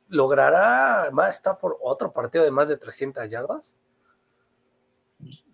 [0.08, 3.76] ¿Logrará más Stafford otro partido de más de 300 yardas?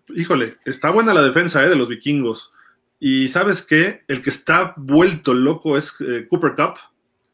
[0.08, 2.52] Híjole, está buena la defensa eh, de los vikingos.
[3.00, 5.92] Y sabes qué, el que está vuelto loco es
[6.28, 6.78] Cooper Cup.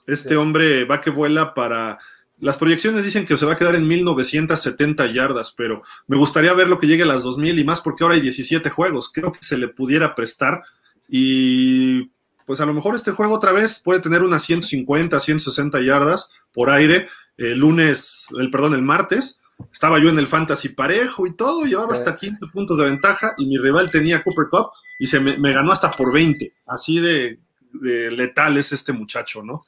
[0.06, 1.98] Este hombre va que vuela para
[2.40, 6.68] las proyecciones dicen que se va a quedar en 1970 yardas, pero me gustaría ver
[6.68, 9.10] lo que llegue a las 2000 y más porque ahora hay 17 juegos.
[9.12, 10.62] Creo que se le pudiera prestar
[11.08, 12.10] y
[12.46, 16.70] pues a lo mejor este juego otra vez puede tener unas 150, 160 yardas por
[16.70, 17.08] aire.
[17.36, 19.40] El lunes, el perdón, el martes,
[19.72, 23.46] estaba yo en el fantasy parejo y todo, llevaba hasta 15 puntos de ventaja y
[23.46, 26.52] mi rival tenía Cooper Cup y se me, ganó hasta por 20.
[26.66, 27.38] Así de,
[27.72, 29.64] de letal es este muchacho, ¿no?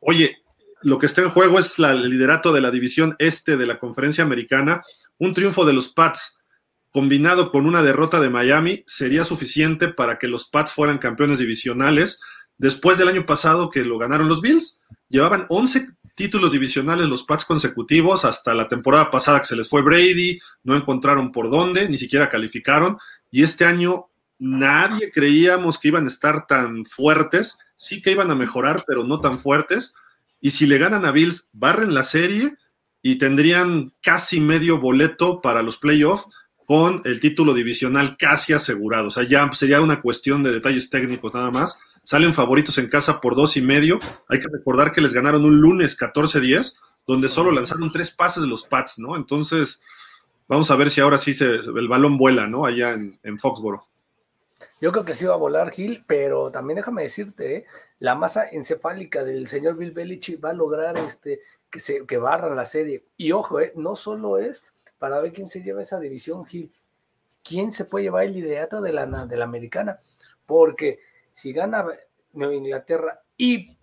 [0.00, 0.38] Oye,
[0.86, 4.22] lo que está en juego es el liderato de la división este de la conferencia
[4.22, 4.84] americana.
[5.18, 6.38] Un triunfo de los Pats
[6.92, 12.20] combinado con una derrota de Miami sería suficiente para que los Pats fueran campeones divisionales.
[12.56, 14.78] Después del año pasado que lo ganaron los Bills,
[15.08, 19.82] llevaban 11 títulos divisionales los Pats consecutivos hasta la temporada pasada que se les fue
[19.82, 22.96] Brady, no encontraron por dónde, ni siquiera calificaron.
[23.32, 24.06] Y este año
[24.38, 29.18] nadie creíamos que iban a estar tan fuertes, sí que iban a mejorar, pero no
[29.18, 29.92] tan fuertes
[30.46, 32.54] y si le ganan a Bills, barren la serie
[33.02, 36.28] y tendrían casi medio boleto para los playoffs
[36.68, 39.08] con el título divisional casi asegurado.
[39.08, 41.80] O sea, ya sería una cuestión de detalles técnicos nada más.
[42.04, 43.98] Salen favoritos en casa por dos y medio.
[44.28, 46.76] Hay que recordar que les ganaron un lunes 14-10,
[47.08, 49.16] donde solo lanzaron tres pases de los Pats, ¿no?
[49.16, 49.82] Entonces,
[50.46, 52.66] vamos a ver si ahora sí se, el balón vuela, ¿no?
[52.66, 53.88] Allá en, en Foxboro.
[54.80, 57.66] Yo creo que sí va a volar Gil, pero también déjame decirte, ¿eh?
[57.98, 61.40] La masa encefálica del señor Bill Belichick va a lograr este,
[61.70, 63.06] que, se, que barra la serie.
[63.16, 63.72] Y ojo, ¿eh?
[63.76, 64.62] no solo es
[64.98, 66.72] para ver quién se lleva esa división Gil,
[67.42, 70.00] quién se puede llevar el liderato de la, de la americana,
[70.44, 71.00] porque
[71.32, 71.86] si gana
[72.32, 73.76] Nueva Inglaterra y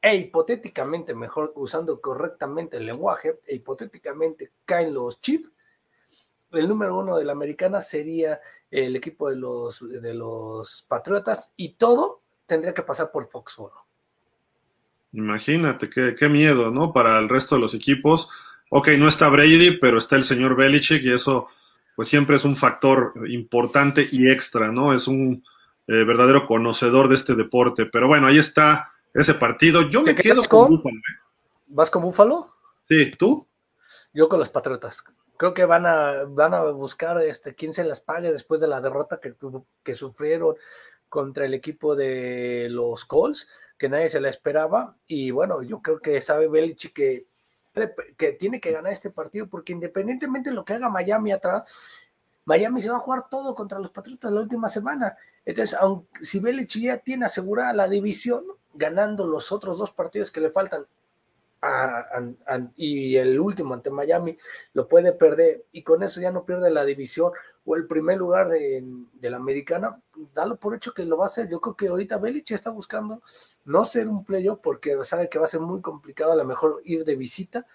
[0.00, 5.50] e hipotéticamente, mejor usando correctamente el lenguaje, e hipotéticamente caen los Chiefs,
[6.52, 8.40] el número uno de la americana sería
[8.70, 13.84] el equipo de los, de los Patriotas y todo tendría que pasar por Foxboro.
[15.12, 16.92] Imagínate, qué, qué, miedo, ¿no?
[16.92, 18.28] Para el resto de los equipos.
[18.70, 21.48] Ok, no está Brady, pero está el señor Belichick y eso
[21.94, 24.94] pues siempre es un factor importante y extra, ¿no?
[24.94, 25.44] Es un
[25.86, 27.86] eh, verdadero conocedor de este deporte.
[27.86, 29.82] Pero bueno, ahí está ese partido.
[29.88, 30.96] Yo me quedo con Búfalo.
[30.96, 31.18] ¿eh?
[31.68, 32.54] ¿Vas con Búfalo?
[32.88, 33.46] Sí, ¿tú?
[34.12, 35.04] Yo con los Patriotas
[35.38, 38.82] creo que van a, van a buscar este, quién se las pague después de la
[38.82, 39.34] derrota que,
[39.82, 40.56] que sufrieron
[41.08, 44.96] contra el equipo de los Colts, que nadie se la esperaba.
[45.06, 47.26] Y bueno, yo creo que sabe Belichick que,
[48.38, 51.62] tiene que ganar este partido, porque independientemente de lo que haga Miami atrás,
[52.44, 55.16] Miami se va a jugar todo contra los Patriotas la última semana.
[55.44, 58.44] Entonces, aunque, si Belichick ya tiene asegurada la división,
[58.74, 60.86] ganando los otros dos partidos que le faltan
[62.76, 64.36] y el último ante Miami
[64.74, 67.32] lo puede perder y con eso ya no pierde la división
[67.64, 68.82] o el primer lugar de,
[69.22, 71.48] la americana, pues, dalo por hecho que lo va a hacer.
[71.50, 73.22] Yo creo que ahorita Belich está buscando
[73.64, 76.80] no ser un playoff porque sabe que va a ser muy complicado a lo mejor
[76.84, 77.66] ir de visita,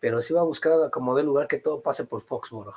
[0.00, 2.74] pero sí va a buscar como de lugar que todo pase por Foxborough.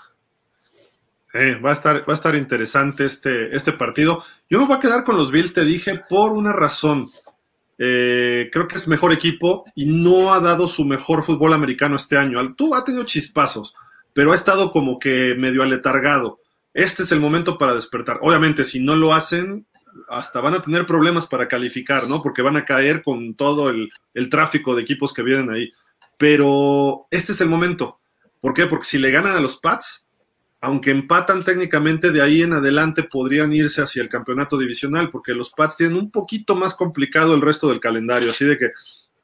[1.33, 4.23] Eh, va, a estar, va a estar interesante este, este partido.
[4.49, 7.07] Yo me voy a quedar con los Bills, te dije, por una razón.
[7.83, 12.15] Eh, creo que es mejor equipo y no ha dado su mejor fútbol americano este
[12.15, 12.53] año.
[12.53, 13.73] Tú ha tenido chispazos,
[14.13, 16.41] pero ha estado como que medio aletargado.
[16.75, 18.19] Este es el momento para despertar.
[18.21, 19.65] Obviamente, si no lo hacen,
[20.09, 22.21] hasta van a tener problemas para calificar, ¿no?
[22.21, 25.71] Porque van a caer con todo el, el tráfico de equipos que vienen ahí.
[26.19, 27.99] Pero este es el momento.
[28.41, 28.67] ¿Por qué?
[28.67, 30.05] Porque si le ganan a los Pats,
[30.61, 35.49] aunque empatan técnicamente, de ahí en adelante podrían irse hacia el campeonato divisional, porque los
[35.49, 38.29] Pats tienen un poquito más complicado el resto del calendario.
[38.29, 38.69] Así de que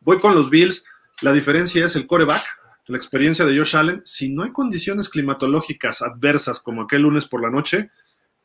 [0.01, 0.83] voy con los Bills.
[1.21, 2.43] La diferencia es el coreback,
[2.87, 4.01] la experiencia de Josh Allen.
[4.03, 7.91] Si no hay condiciones climatológicas adversas como aquel lunes por la noche,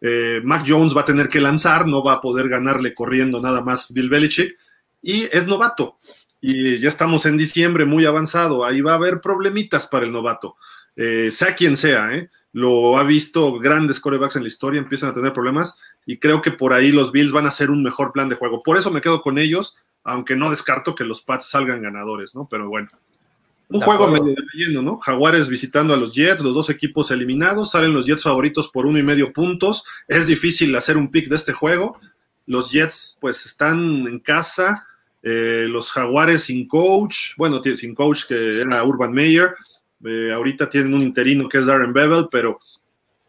[0.02, 3.62] eh, Mac Jones va a tener que lanzar, no va a poder ganarle corriendo nada
[3.62, 4.54] más Bill Belichick.
[5.00, 5.96] Y es novato.
[6.42, 8.66] Y ya estamos en diciembre muy avanzado.
[8.66, 10.56] Ahí va a haber problemitas para el novato.
[10.94, 12.28] Eh, sea quien sea, ¿eh?
[12.52, 16.50] Lo ha visto grandes corebacks en la historia, empiezan a tener problemas y creo que
[16.50, 18.62] por ahí los Bills van a hacer un mejor plan de juego.
[18.62, 22.46] Por eso me quedo con ellos, aunque no descarto que los Pats salgan ganadores, ¿no?
[22.50, 22.88] Pero bueno.
[23.68, 24.98] Un juego medio relleno, ¿no?
[24.98, 28.98] Jaguares visitando a los Jets, los dos equipos eliminados, salen los Jets favoritos por uno
[28.98, 29.84] y medio puntos.
[30.06, 31.98] Es difícil hacer un pick de este juego.
[32.46, 34.86] Los Jets, pues, están en casa.
[35.22, 39.54] Eh, los Jaguares sin coach, bueno, sin coach que era Urban Meyer.
[40.04, 42.58] Eh, ahorita tienen un interino que es Darren Bevel, pero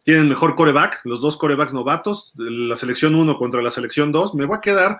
[0.03, 4.35] tienen mejor coreback, los dos corebacks novatos, la selección 1 contra la selección 2.
[4.35, 4.99] Me voy a quedar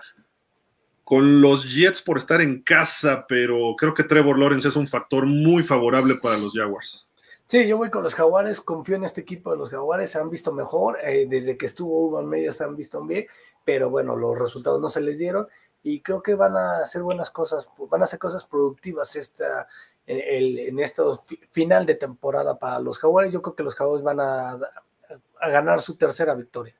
[1.04, 5.26] con los Jets por estar en casa, pero creo que Trevor Lawrence es un factor
[5.26, 7.06] muy favorable para los Jaguars.
[7.46, 10.30] Sí, yo voy con los Jaguares, confío en este equipo de los Jaguares, se han
[10.30, 13.26] visto mejor, eh, desde que estuvo Urban Meyer se han visto bien,
[13.66, 15.46] pero bueno, los resultados no se les dieron
[15.82, 19.68] y creo que van a hacer buenas cosas, van a hacer cosas productivas esta,
[20.06, 23.32] en, esto final de temporada para los Jaguares.
[23.32, 24.58] Yo creo que los Jaguares van a,
[25.50, 26.74] ganar su tercera victoria.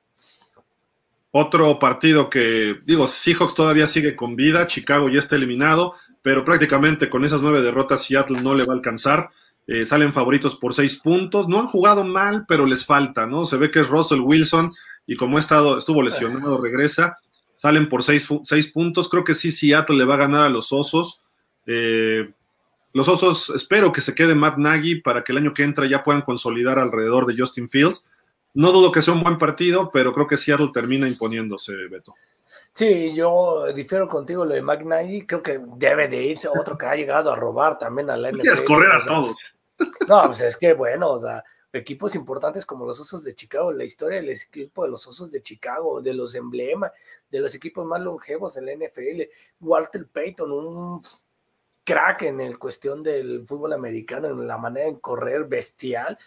[1.31, 7.09] Otro partido que, digo, Seahawks todavía sigue con vida, Chicago ya está eliminado, pero prácticamente
[7.09, 9.29] con esas nueve derrotas Seattle no le va a alcanzar.
[9.67, 11.47] Eh, salen favoritos por seis puntos.
[11.47, 13.45] No han jugado mal, pero les falta, ¿no?
[13.45, 14.71] Se ve que es Russell Wilson
[15.07, 17.17] y como ha estado, estuvo lesionado, regresa.
[17.55, 19.09] Salen por seis, seis puntos.
[19.09, 21.21] Creo que sí, Seattle le va a ganar a los Osos.
[21.65, 22.31] Eh,
[22.95, 26.01] los Osos, espero que se quede Matt Nagy para que el año que entra ya
[26.01, 28.07] puedan consolidar alrededor de Justin Fields.
[28.53, 32.15] No dudo que sea un buen partido, pero creo que Seattle termina imponiéndose, Beto.
[32.73, 35.25] Sí, yo difiero contigo lo de Matt Nagy.
[35.25, 38.41] Creo que debe de irse otro que ha llegado a robar también a la NFL.
[38.43, 39.35] Quieres correr a todos.
[40.07, 41.43] No, pues es que bueno, o sea,
[41.73, 45.43] equipos importantes como los Osos de Chicago, la historia del equipo de los Osos de
[45.43, 46.93] Chicago, de los emblemas,
[47.29, 49.23] de los equipos más longevos de la NFL,
[49.59, 51.01] Walter Payton, un
[51.85, 56.17] crack en el cuestión del fútbol americano, en la manera de correr bestial,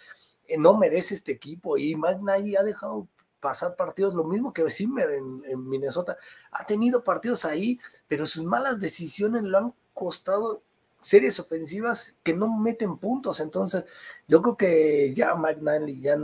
[0.47, 1.77] eh, no merece este equipo.
[1.77, 3.09] Y McNally ha dejado
[3.41, 6.17] pasar partidos, lo mismo que Zimmer en, Minnesota.
[6.53, 10.63] Ha tenido partidos ahí, pero sus malas decisiones lo han costado
[11.01, 13.41] series ofensivas que no meten puntos.
[13.41, 13.85] Entonces,
[14.27, 16.17] yo creo que ya McNally ya,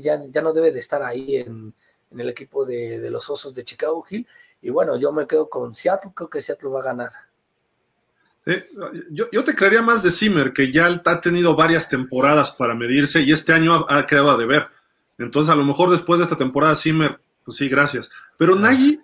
[0.00, 1.74] ya, ya no debe de estar ahí en,
[2.10, 4.26] el equipo de, de, los Osos de Chicago Hill.
[4.62, 7.29] Y bueno, yo me quedo con Seattle, creo que Seattle va a ganar.
[8.46, 8.66] Eh,
[9.10, 13.32] yo, te creería más de Zimmer, que ya ha tenido varias temporadas para medirse y
[13.32, 14.68] este año ha, quedado de ver.
[15.18, 18.08] Entonces, a lo mejor después de esta temporada, Zimmer, pues sí, gracias.
[18.38, 18.56] Pero.
[18.56, 19.00] Nagy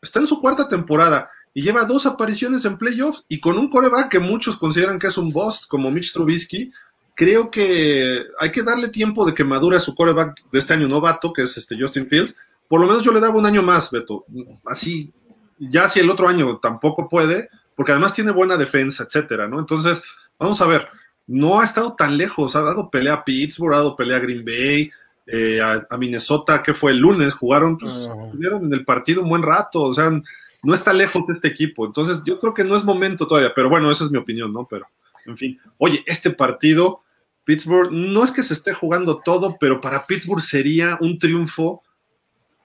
[0.00, 4.10] está en su cuarta temporada y lleva dos apariciones en playoffs y con un coreback
[4.10, 6.72] que muchos consideran que es un boss, como Mitch Trubisky.
[7.14, 11.32] Creo que hay que darle tiempo de que madure su coreback de este año novato,
[11.32, 12.36] que es este Justin Fields.
[12.68, 14.24] Por lo menos yo le daba un año más, Beto.
[14.64, 15.12] Así,
[15.58, 17.48] ya si el otro año tampoco puede,
[17.78, 19.60] porque además tiene buena defensa, etcétera, ¿no?
[19.60, 20.02] Entonces,
[20.36, 20.88] vamos a ver,
[21.28, 24.44] no ha estado tan lejos, ha dado pelea a Pittsburgh, ha dado pelea a Green
[24.44, 24.90] Bay,
[25.28, 29.82] eh, a, Minnesota, que fue el lunes, jugaron, pues, en el partido un buen rato,
[29.82, 33.28] o sea, no está lejos de este equipo, entonces yo creo que no es momento
[33.28, 34.66] todavía, pero bueno, esa es mi opinión, ¿no?
[34.68, 34.88] Pero,
[35.26, 37.02] en fin, oye, este partido,
[37.44, 41.84] Pittsburgh, no es que se esté jugando todo, pero para Pittsburgh sería un triunfo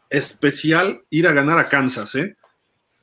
[0.09, 2.35] especial ir a ganar a Kansas, ¿eh?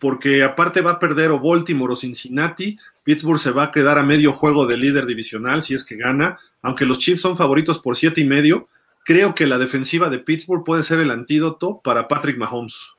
[0.00, 4.02] Porque aparte va a perder o Baltimore o Cincinnati, Pittsburgh se va a quedar a
[4.02, 7.96] medio juego de líder divisional si es que gana, aunque los Chiefs son favoritos por
[7.96, 8.68] siete y medio,
[9.04, 12.92] creo que la defensiva de Pittsburgh puede ser el antídoto para Patrick Mahomes.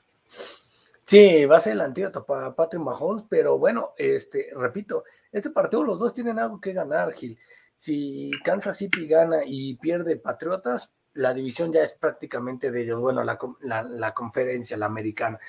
[1.06, 5.84] Sí, va a ser el antídoto para Patrick Mahomes, pero bueno, este, repito, este partido
[5.84, 7.38] los dos tienen algo que ganar, Gil.
[7.76, 13.24] Si Kansas City gana y pierde Patriotas, la división ya es prácticamente de ellos, bueno,
[13.24, 13.38] la,
[13.84, 15.40] la conferencia, la americana.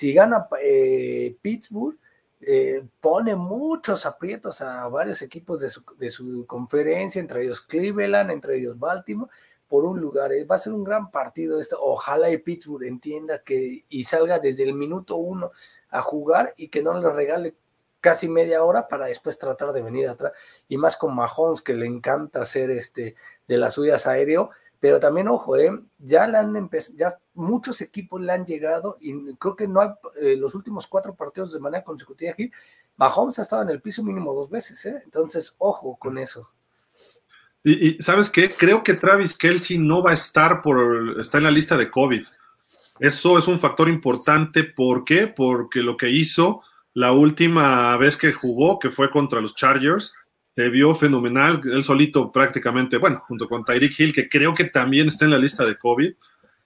[0.00, 1.98] Si gana eh, Pittsburgh,
[2.40, 8.78] eh, pone muchos aprietos a varios equipos de su, conferencia, entre ellos Cleveland, entre ellos
[8.78, 9.30] Baltimore,
[9.68, 10.32] por un lugar.
[10.32, 11.76] Eh, va a ser un gran partido esto.
[11.78, 15.50] Ojalá y Pittsburgh entienda que y salga desde el minuto uno
[15.90, 17.54] a jugar y que no le regale
[18.00, 20.32] casi media hora para después tratar de venir atrás.
[20.66, 24.48] Y más con Mahomes, que le encanta hacer este de las suyas aéreo
[24.80, 25.70] pero también, ojo, ¿eh?
[25.98, 30.36] ya, le han ya muchos equipos le han llegado y creo que no hay, eh,
[30.36, 32.50] los últimos cuatro partidos de manera consecutiva aquí,
[32.96, 35.02] Mahomes ha estado en el piso mínimo dos veces, ¿eh?
[35.04, 36.50] entonces ojo con eso.
[37.62, 38.50] Y, ¿sabes qué?
[38.50, 42.24] Creo que Travis Kelsey no va a estar por, está en la lista de COVID.
[43.00, 44.64] Eso es un factor importante.
[44.64, 45.26] ¿Por qué?
[45.26, 46.62] Porque lo que hizo
[46.94, 50.14] la última vez que jugó, que fue contra los Chargers,
[50.60, 51.62] se vio fenomenal.
[51.72, 55.38] Él solito prácticamente, bueno, junto con Tyreek Hill, que creo que también está en la
[55.38, 56.12] lista de COVID.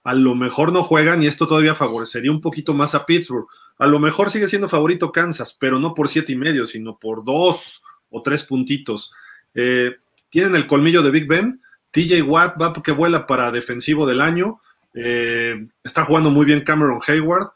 [0.03, 3.47] A lo mejor no juegan y esto todavía favorecería un poquito más a Pittsburgh.
[3.77, 7.23] A lo mejor sigue siendo favorito Kansas, pero no por siete y medio, sino por
[7.23, 9.13] dos o tres puntitos.
[9.53, 9.95] Eh,
[10.29, 11.61] tienen el colmillo de Big Ben.
[11.91, 14.59] TJ Watt va que vuela para defensivo del año.
[14.93, 17.51] Eh, está jugando muy bien Cameron Hayward.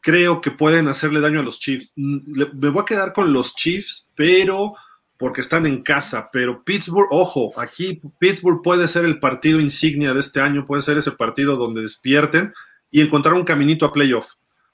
[0.00, 1.92] Creo que pueden hacerle daño a los Chiefs.
[1.96, 4.74] Mm, me voy a quedar con los Chiefs, pero
[5.22, 6.30] porque están en casa.
[6.32, 10.98] Pero Pittsburgh, ojo, aquí Pittsburgh puede ser el partido insignia de este año, puede ser
[10.98, 12.52] ese partido donde despierten
[12.90, 14.32] y encontrar un caminito a playoff.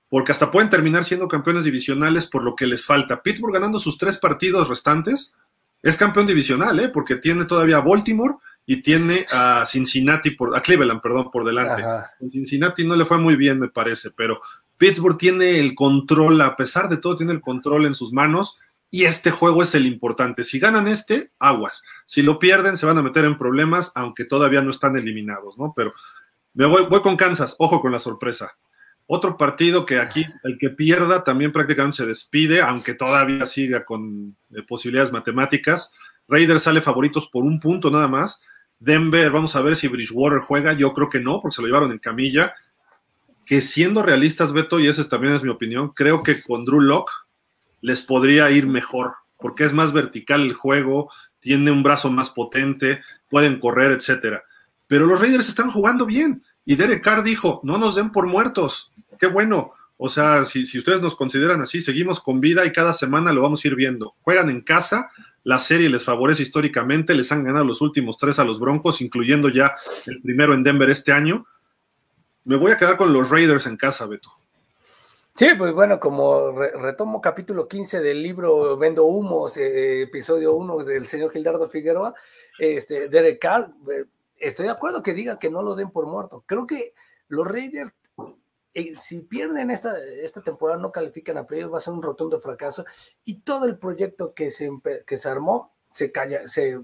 [0.09, 3.23] Porque hasta pueden terminar siendo campeones divisionales por lo que les falta.
[3.23, 5.35] Pittsburgh ganando sus tres partidos restantes
[5.83, 6.89] es campeón divisional, ¿eh?
[6.89, 11.85] porque tiene todavía a Baltimore y tiene a Cincinnati, por, a Cleveland, perdón, por delante.
[12.31, 14.41] Cincinnati no le fue muy bien, me parece, pero
[14.79, 18.57] Pittsburgh tiene el control, a pesar de todo, tiene el control en sus manos
[18.91, 20.45] y este juego es el importante.
[20.45, 21.83] Si ganan este, aguas.
[22.07, 25.75] Si lo pierden, se van a meter en problemas, aunque todavía no están eliminados, ¿no?
[25.77, 25.93] Pero
[26.55, 28.57] me voy, voy con Kansas, ojo con la sorpresa.
[29.07, 34.37] Otro partido que aquí el que pierda también prácticamente se despide, aunque todavía siga con
[34.55, 35.93] eh, posibilidades matemáticas.
[36.27, 38.41] Raiders sale favoritos por un punto nada más.
[38.79, 40.73] Denver, vamos a ver si Bridgewater juega.
[40.73, 42.55] Yo creo que no, porque se lo llevaron en camilla.
[43.45, 47.13] Que siendo realistas, Beto, y esa también es mi opinión, creo que con Drew Locke
[47.81, 51.11] les podría ir mejor, porque es más vertical el juego,
[51.41, 53.01] tiene un brazo más potente,
[53.31, 54.45] pueden correr, etcétera.
[54.87, 56.43] Pero los Raiders están jugando bien.
[56.65, 59.73] Y Derek Carr dijo, no nos den por muertos, qué bueno.
[59.97, 63.65] O sea, si, ustedes nos consideran así, seguimos con vida y cada semana lo vamos
[63.65, 64.13] a ir viendo.
[64.21, 65.11] Juegan en casa,
[65.43, 69.49] la serie les favorece históricamente, les han ganado los últimos tres a los Broncos, incluyendo
[69.49, 69.75] ya
[70.07, 71.47] el primero en Denver este año.
[72.45, 74.38] Me voy a quedar con los Raiders en casa, Beto.
[75.39, 81.07] Sí, pues bueno, como retomo capítulo 15 del libro Vendo Humos, eh, episodio 1 del
[81.07, 82.13] señor Gildardo Figueroa,
[82.59, 86.43] este, Derek Carr, eh, estoy de acuerdo que diga que no lo den por muerto.
[86.45, 86.93] Creo que
[87.29, 87.93] los Raiders,
[88.75, 92.41] eh, si pierden esta, esta temporada, no califican a playoffs, va a ser un rotundo
[92.41, 92.85] fracaso.
[93.23, 94.69] Y todo el proyecto que se,
[95.07, 96.81] que se armó se, calla, se,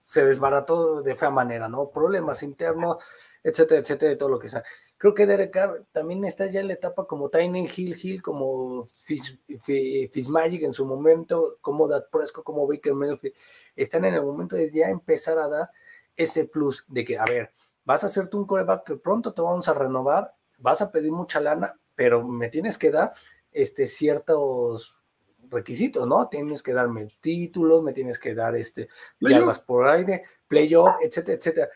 [0.00, 1.90] se desbarató de fea manera, ¿no?
[1.90, 3.00] Problemas internos,
[3.44, 4.64] etcétera, etcétera, de todo lo que sea.
[5.00, 8.84] Creo que Derek Carr también está ya en la etapa como Tiny Hill Hill, como
[8.84, 13.32] Fitzmagic en su momento, como Dad Presco, como Baker Melfi,
[13.74, 15.70] están en el momento de ya empezar a dar
[16.14, 17.50] ese plus de que, a ver,
[17.82, 21.40] vas a hacerte un coreback que pronto te vamos a renovar, vas a pedir mucha
[21.40, 23.12] lana, pero me tienes que dar
[23.52, 25.00] este, ciertos
[25.48, 26.28] requisitos, ¿no?
[26.28, 31.68] Tienes que darme títulos, me tienes que dar este yardas por aire, playoff, etcétera, etcétera.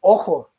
[0.00, 0.51] Ojo,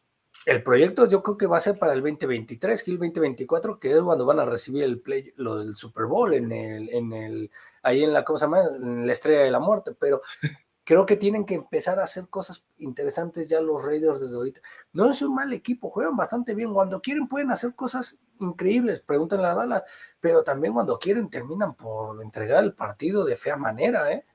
[0.46, 4.02] el proyecto yo creo que va a ser para el 2023, el 2024, que es
[4.02, 8.04] cuando van a recibir el play, lo del Super Bowl en el, en el, ahí
[8.04, 8.62] en la, ¿cómo se llama?
[8.76, 10.22] En la estrella de la muerte, pero
[10.84, 14.62] creo que tienen que empezar a hacer cosas interesantes ya los Raiders desde ahorita.
[14.91, 16.74] No es un mal equipo, juegan bastante bien.
[16.74, 19.84] Cuando quieren pueden hacer cosas increíbles, pregúntenle a Dallas,
[20.20, 24.26] pero también cuando quieren terminan por entregar el partido de fea manera, ¿eh?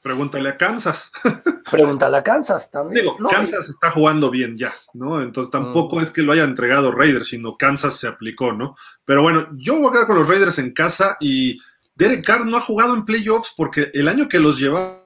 [0.00, 1.10] Pregúntale a Kansas.
[1.70, 3.04] Pregúntale a Kansas también.
[3.04, 5.20] Digo, Kansas está jugando bien ya, ¿no?
[5.20, 6.00] Entonces tampoco mm.
[6.00, 8.76] es que lo haya entregado Raiders, sino Kansas se aplicó, ¿no?
[9.04, 11.60] Pero bueno, yo voy a quedar con los Raiders en casa y
[11.94, 15.02] Derek Carr no ha jugado en playoffs porque el año que los llevaba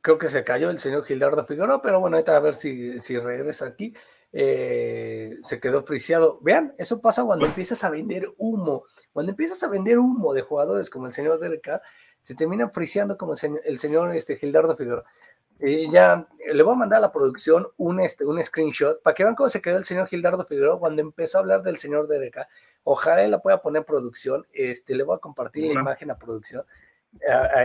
[0.00, 3.18] Creo que se cayó el señor Gildardo Figueroa, pero bueno, ahorita a ver si, si
[3.18, 3.94] regresa aquí.
[4.32, 6.38] Eh, se quedó friseado.
[6.40, 8.84] Vean, eso pasa cuando empiezas a vender humo.
[9.12, 11.80] Cuando empiezas a vender humo de jugadores como el señor Derek
[12.22, 15.04] se terminan friseando como el señor, este, Gildardo Figueroa.
[15.60, 19.22] Y ya le voy a mandar a la producción un, este, un screenshot para que
[19.22, 22.46] vean cómo se quedó el señor Gildardo Figueroa cuando empezó a hablar del señor Derek
[22.84, 24.46] Ojalá él la pueda poner en producción.
[24.52, 26.64] Este, le voy a compartir la imagen a producción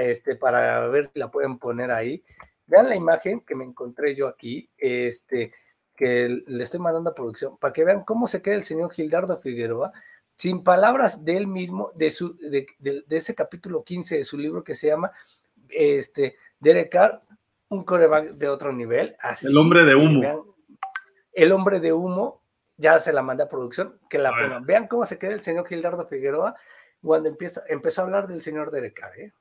[0.02, 2.24] este, para ver si la pueden poner ahí.
[2.66, 5.54] Vean la imagen que me encontré yo aquí, este,
[5.98, 9.36] que le estoy mandando a producción, para que vean cómo se queda el señor Gildardo
[9.38, 9.92] Figueroa,
[10.38, 12.68] sin palabras de él mismo, de, su, de,
[13.10, 15.12] ese capítulo 15 de su libro que se llama
[15.70, 17.22] este, Derek Carr,
[17.70, 19.18] un coreback de otro nivel.
[19.42, 20.56] el hombre de humo.
[21.34, 22.44] el hombre de humo,
[22.78, 24.66] ya se la manda a producción, que la pongan.
[24.66, 26.56] Vean cómo se queda el señor Gildardo Figueroa
[27.02, 29.34] cuando empieza, empezó a habar del señor Derek ¿eh?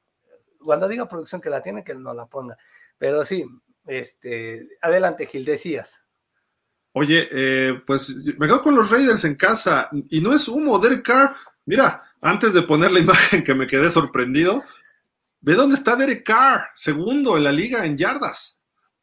[0.65, 2.57] Cuando diga producción que la tiene, que no la ponga.
[2.97, 3.45] Pero sí,
[3.87, 6.06] este, adelante, Gil, decías.
[6.99, 11.05] Oye, eh, pues me quedo con los Raiders en casa y no es humo, Derek
[11.05, 11.37] Carr.
[11.67, 14.65] Mira, antes de poner la imagen que me quedé sorprendido,
[15.43, 18.59] ve dónde está Derek Carr, segundo en la liga en yardas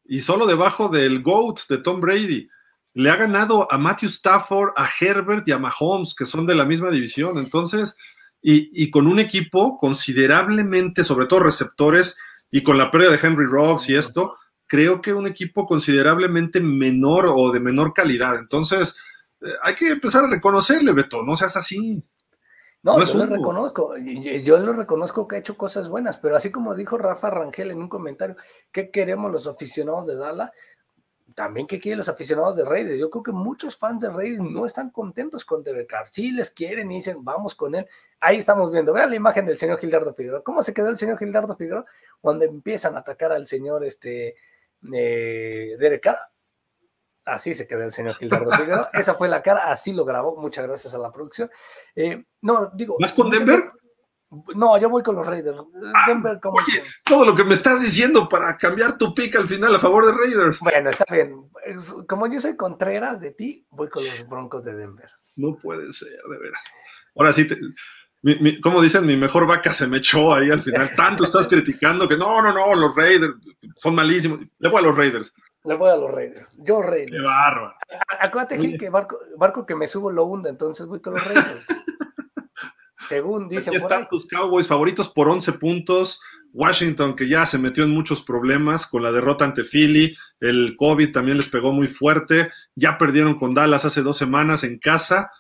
[0.06, 2.50] y solo debajo del GOAT de Tom Brady.
[2.96, 6.66] Le ha ganado a Matthew Stafford, a Herbert y a Mahomes, que son de la
[6.66, 7.38] misma división.
[7.38, 7.96] Entonces,
[8.42, 12.18] y, y con un equipo considerablemente, sobre todo receptores,
[12.50, 14.36] y con la pérdida de Henry Rocks y esto,
[14.74, 18.40] creo que un equipo considerablemente menor o de menor calidad.
[18.40, 18.96] Entonces,
[19.40, 22.04] eh, hay que empezar a reconocerle, Beto, no seas así.
[22.82, 26.74] No, yo lo reconozco, yo lo reconozco que ha hecho cosas buenas, pero así como
[26.74, 28.36] dijo Rafa Rangel en un comentario,
[28.72, 30.50] ¿qué queremos los aficionados de Dallas?
[31.36, 33.00] También qué quieren los aficionados de Raiders.
[33.00, 36.08] Yo creo que muchos fans de Raiders no están contentos con Derek Carr.
[36.10, 37.86] Sí les quieren y dicen, vamos con él.
[38.20, 40.44] Ahí estamos viendo, vean la imagen del señor Gildardo Figueroa.
[40.44, 41.86] ¿Cómo se quedó el señor Gildardo Figueroa
[42.20, 44.36] cuando empiezan a atacar al señor este,
[44.94, 46.20] eh, Derek Carr?
[47.26, 48.90] Así se quedó el señor Gildardo Figueroa.
[48.94, 50.36] Esa fue la cara, así lo grabó.
[50.36, 51.50] Muchas gracias a la producción.
[51.96, 52.98] Eh, no, digo.
[53.00, 53.72] ¿Vas con Denver?
[54.56, 55.58] No, yo voy con los Raiders.
[55.94, 59.48] Ah, Denver, como oye, todo lo que me estás diciendo para cambiar tu pick al
[59.48, 60.60] final a favor de Raiders.
[60.60, 61.50] Bueno, está bien.
[62.08, 65.10] Como yo soy Contreras de ti, voy con los Broncos de Denver.
[65.36, 66.64] No puede ser, de veras.
[67.16, 67.58] Ahora sí, te,
[68.62, 70.90] como dicen, mi mejor vaca se me echó ahí al final.
[70.96, 73.34] Tanto estás criticando que no, no, no, los Raiders
[73.76, 74.40] son malísimos.
[74.60, 75.34] Le voy a los Raiders.
[75.66, 76.48] Le voy a los Raiders.
[76.58, 77.12] Yo Raiders.
[77.12, 77.74] Qué barro.
[78.20, 81.68] Acuérdate, Gil, que barco, barco que me subo lo hunda, entonces voy con los Raiders.
[83.10, 83.74] Según dicen.
[83.74, 86.22] Aquí están tus Cowboys favoritos por 11 puntos.
[86.54, 90.16] Washington, que ya se metió en muchos problemas con la derrota ante Philly.
[90.40, 92.52] El COVID también les pegó muy fuerte.
[92.76, 95.32] Ya perdieron con Dallas hace dos semanas en casa.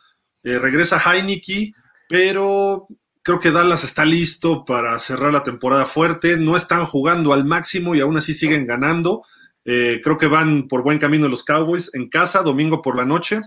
[0.41, 1.73] Eh, regresa Heineke,
[2.13, 2.87] pero
[3.23, 6.37] creo que Dallas está listo para cerrar la temporada fuerte.
[6.37, 9.23] No están jugando al máximo y aún así siguen ganando.
[9.65, 13.37] Eh, creo que van por buen camino los Cowboys en casa, domingo por la noche.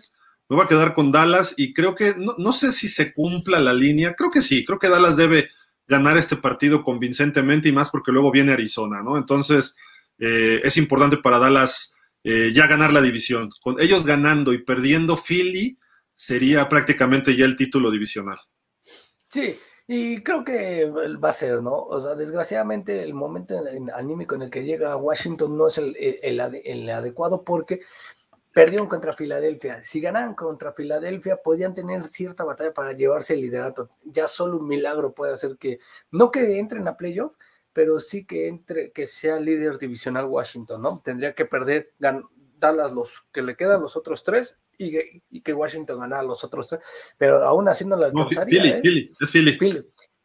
[0.49, 3.73] Me voy a quedar con Dallas y creo que, no, sé si se cumpla la
[3.73, 5.49] línea, creo que sí, creo que Dallas debe
[5.87, 9.17] ganar este partido convincentemente y más porque luego viene Arizona, ¿no?
[9.17, 9.77] Entonces,
[10.19, 11.95] eh, es importante para Dallas
[12.25, 13.49] eh, ya ganar la división.
[13.61, 15.79] Con ellos ganando y perdiendo Philly,
[16.15, 18.39] sería prácticamente ya el título divisional.
[19.29, 19.59] Sí,
[19.89, 21.75] y creo que va a ser, ¿no?
[21.75, 23.55] O sea, desgraciadamente el momento
[23.95, 27.81] anímico en el que llega Washington no es el, el, adecuado porque
[28.53, 29.83] perdieron contra Filadelfia.
[29.83, 33.91] Si ganan contra Filadelfia, podrían tener cierta batalla para llevarse el liderato.
[34.05, 35.79] Ya solo un milagro puede hacer que,
[36.11, 37.37] no que entren a playoff,
[37.73, 41.01] pero sí que entre, que sea líder divisional Washington, ¿no?
[41.05, 41.93] Tendría que perder,
[42.59, 46.43] Dallas los que le quedan los otros tres y que, y que Washington ganara los
[46.45, 46.81] otros tres,
[47.17, 48.77] pero aún así no la alcanzaría.
[48.77, 49.11] No, Philly, ¿eh?
[49.21, 49.59] es Philly.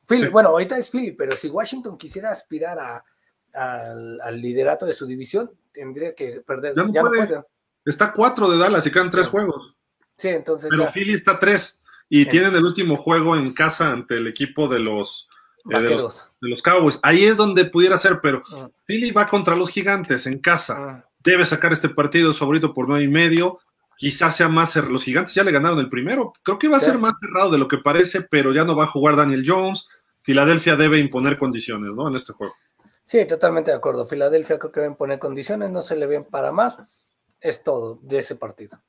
[0.07, 0.27] Philly.
[0.29, 3.05] Bueno, ahorita es Philly, pero si Washington quisiera aspirar a,
[3.53, 6.73] al, liderato de su división, tendría que perder.
[6.75, 7.43] Ya no, puede.
[7.85, 9.75] Está cuatro de Dallas y quedan tres juegos.
[10.17, 10.69] Sí, entonces.
[10.69, 11.79] Pero Philly está tres
[12.09, 15.29] y tienen el último juego en casa ante el equipo de los,
[15.69, 16.99] eh, de los, de los, Cowboys.
[17.01, 18.69] Ahí es donde pudiera ser, pero ah.
[18.85, 20.75] Philly va contra los gigantes en casa.
[20.77, 21.09] Ah.
[21.23, 23.59] Debe sacar este partido, es favorito por nueve y medio
[24.01, 24.93] quizás sea más cerrado.
[24.93, 26.33] Los gigantes ya le ganaron el primero.
[26.41, 28.85] Creo que va a ser más cerrado de lo que parece, pero ya no va
[28.85, 29.87] a jugar Daniel Jones.
[30.21, 32.07] Filadelfia debe imponer condiciones, ¿no?
[32.07, 32.55] En este juego.
[33.05, 34.07] Sí, totalmente de acuerdo.
[34.07, 36.79] Filadelfia creo que va a imponer condiciones, no se le ven para más.
[37.39, 38.81] Es todo de ese partido.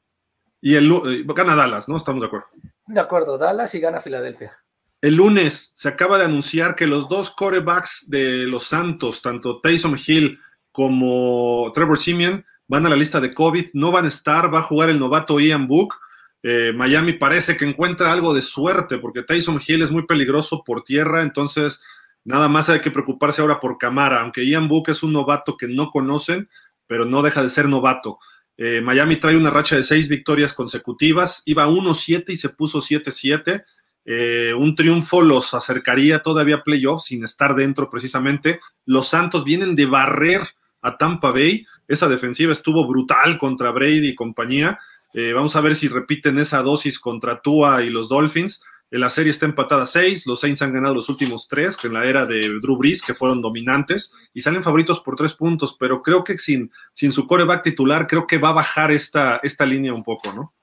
[0.62, 1.98] Y el eh, gana Dallas, ¿no?
[1.98, 2.46] Estamos de acuerdo.
[2.86, 4.64] De acuerdo, Dallas y gana Filadelfia.
[5.02, 9.94] El lunes se acaba de anunciar que los dos corebacks de los Santos, tanto Taysom
[10.06, 10.38] Hill
[10.70, 14.62] como Trevor Simeon, van a la lista de COVID, no van a estar, va a
[14.62, 15.94] jugar el novato Ian Book.
[16.42, 20.82] Eh, Miami parece que encuentra algo de suerte porque Tyson Hill es muy peligroso por
[20.82, 21.80] tierra, entonces
[22.24, 25.68] nada más hay que preocuparse ahora por Camara, aunque Ian Book es un novato que
[25.68, 26.48] no conocen,
[26.86, 28.18] pero no deja de ser novato.
[28.56, 33.64] Eh, Miami trae una racha de seis victorias consecutivas, iba 1-7 y se puso 7-7.
[34.04, 38.60] Eh, un triunfo los acercaría todavía a playoffs sin estar dentro precisamente.
[38.84, 40.42] Los Santos vienen de barrer
[40.80, 41.66] a Tampa Bay.
[41.92, 44.78] Esa defensiva estuvo brutal contra Brady y compañía.
[45.12, 48.62] Eh, vamos a ver si repiten esa dosis contra Tua y los Dolphins.
[48.90, 50.26] Eh, la serie está empatada a seis.
[50.26, 53.14] Los Saints han ganado los últimos tres, que en la era de Drew Brees, que
[53.14, 55.76] fueron dominantes, y salen favoritos por tres puntos.
[55.78, 59.66] Pero creo que sin, sin su coreback titular, creo que va a bajar esta, esta
[59.66, 60.54] línea un poco, ¿no?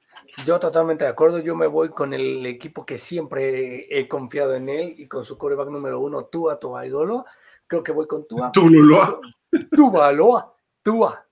[0.47, 1.37] Yo totalmente de acuerdo.
[1.37, 5.37] Yo me voy con el equipo que siempre he confiado en él y con su
[5.37, 7.25] coreback número uno, Tua Tobaigolo.
[7.67, 8.51] Creo que voy con Tua.
[8.51, 9.19] Tululuá.
[9.75, 10.55] Tubaloa,
[10.89, 11.23] Tua,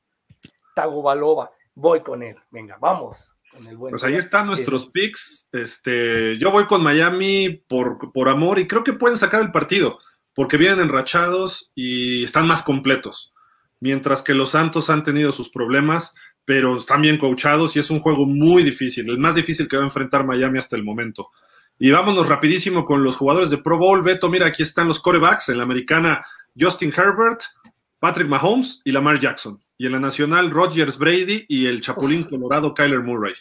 [0.75, 2.35] Tagovaloa, voy con él.
[2.51, 3.33] Venga, vamos.
[3.79, 5.49] pues ahí están nuestros picks.
[5.51, 9.97] Este, yo voy con Miami por, por amor y creo que pueden sacar el partido
[10.35, 13.33] porque vienen enrachados y están más completos.
[13.79, 16.13] Mientras que los Santos han tenido sus problemas,
[16.45, 19.81] pero están bien coachados y es un juego muy difícil, el más difícil que va
[19.81, 21.31] a enfrentar Miami hasta el momento.
[21.79, 24.03] Y vámonos rapidísimo con los jugadores de Pro Bowl.
[24.03, 25.49] Beto, mira, aquí están los corebacks.
[25.49, 26.23] En la americana,
[26.59, 27.41] Justin Herbert,
[27.99, 29.59] Patrick Mahomes y Lamar Jackson.
[29.77, 33.33] Y en la nacional, Rogers Brady y el Chapulín Colorado, Kyler Murray.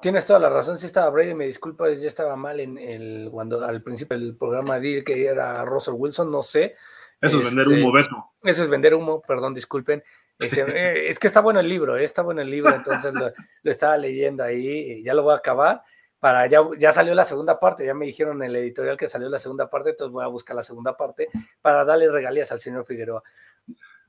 [0.00, 3.64] Tienes toda la razón, sí estaba Brady, me disculpa, ya estaba mal en el cuando
[3.64, 6.74] al principio del programa di que era Russell Wilson, no sé.
[7.20, 8.30] Eso es vender humo, este, Beto.
[8.42, 10.02] Eso es vender humo, perdón, disculpen.
[10.38, 13.32] Este, eh, es que está bueno el libro, eh, está bueno el libro, entonces lo,
[13.62, 15.82] estaba leyendo ahí, ya lo voy a acabar.
[16.18, 19.28] Para ya, ya salió la segunda parte, ya me dijeron en el editorial que salió
[19.28, 21.28] la segunda parte, entonces voy a buscar la segunda parte
[21.60, 23.22] para darle regalías al señor Figueroa.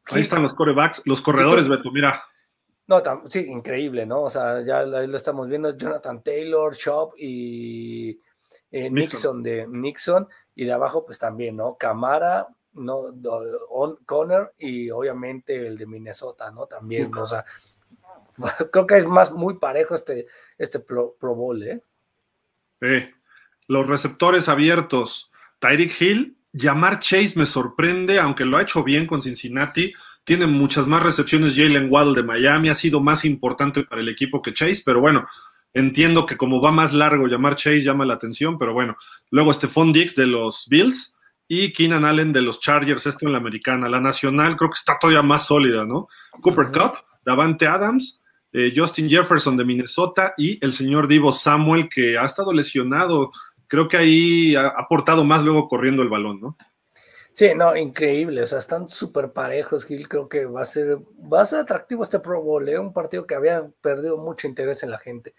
[0.07, 2.23] Ahí están los corebacks, los corredores, Beto, mira.
[2.87, 4.23] No, sí, increíble, ¿no?
[4.23, 8.19] O sea, ya ahí lo estamos viendo, Jonathan Taylor, Chop y
[8.71, 9.41] eh, Nixon.
[9.41, 11.77] de Nixon, y de abajo pues también, ¿no?
[11.77, 13.13] Camara, no,
[14.05, 16.67] Conner y obviamente el de Minnesota, ¿no?
[16.67, 17.45] También, o sea,
[18.71, 20.27] creo que es más muy parejo este,
[20.57, 21.81] este Pro, Bowl, ¿eh?
[22.81, 23.13] ¿eh?
[23.67, 29.21] Los receptores abiertos, Tyreek Hill, Llamar Chase me sorprende, aunque lo ha hecho bien con
[29.21, 34.07] Cincinnati, tiene muchas más recepciones Jalen Waddle de Miami, ha sido más importante para el
[34.07, 35.27] equipo que Chase, pero bueno,
[35.73, 38.95] entiendo que como va más largo llamar Chase llama la atención, pero bueno,
[39.31, 43.37] luego Stephon Dix de los Bills y Keenan Allen de los Chargers, esto en la
[43.37, 43.89] americana.
[43.89, 46.07] La nacional creo que está todavía más sólida, ¿no?
[46.41, 48.21] Cooper Cup, Davante Adams,
[48.53, 53.31] eh, Justin Jefferson de Minnesota y el señor Divo Samuel que ha estado lesionado.
[53.67, 56.55] Creo que ahí ha aportado más luego corriendo el balón, ¿no?
[57.33, 60.99] Sí, no, increíble, o sea, están súper parejos, Gil, creo que va a ser,
[61.31, 62.79] va a ser atractivo este Pro Bowl, ¿eh?
[62.79, 65.35] un partido que había perdido mucho interés en la gente.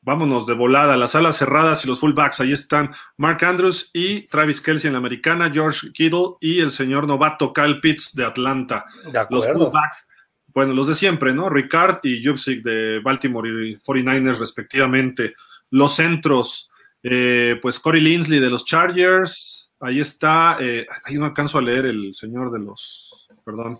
[0.00, 4.62] Vámonos de volada, las alas cerradas y los fullbacks, ahí están Mark Andrews y Travis
[4.62, 8.86] Kelsey en la americana, George Kittle y el señor novato Kyle Pitts de Atlanta.
[9.04, 10.08] De los fullbacks,
[10.56, 11.50] bueno, los de siempre, ¿no?
[11.50, 15.34] Ricard y Jupsik de Baltimore y 49ers respectivamente.
[15.68, 16.70] Los centros,
[17.08, 21.86] eh, pues Corey Linsley de los Chargers, Ahí está, eh, ahí no alcanzo a leer
[21.86, 23.78] el señor de los, perdón.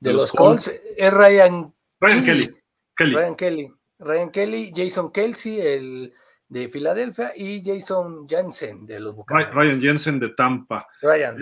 [0.00, 2.54] De, los, Colts, es Ryan, Ryan Kelly.
[2.96, 3.72] Ryan Kelly.
[3.98, 6.12] Ryan Kelly, Jason Kelsey, el
[6.48, 9.54] de Filadelfia, y Jason Jensen de los Buccaneers.
[9.54, 10.88] Ryan Jensen de Tampa.
[11.00, 11.36] Ryan.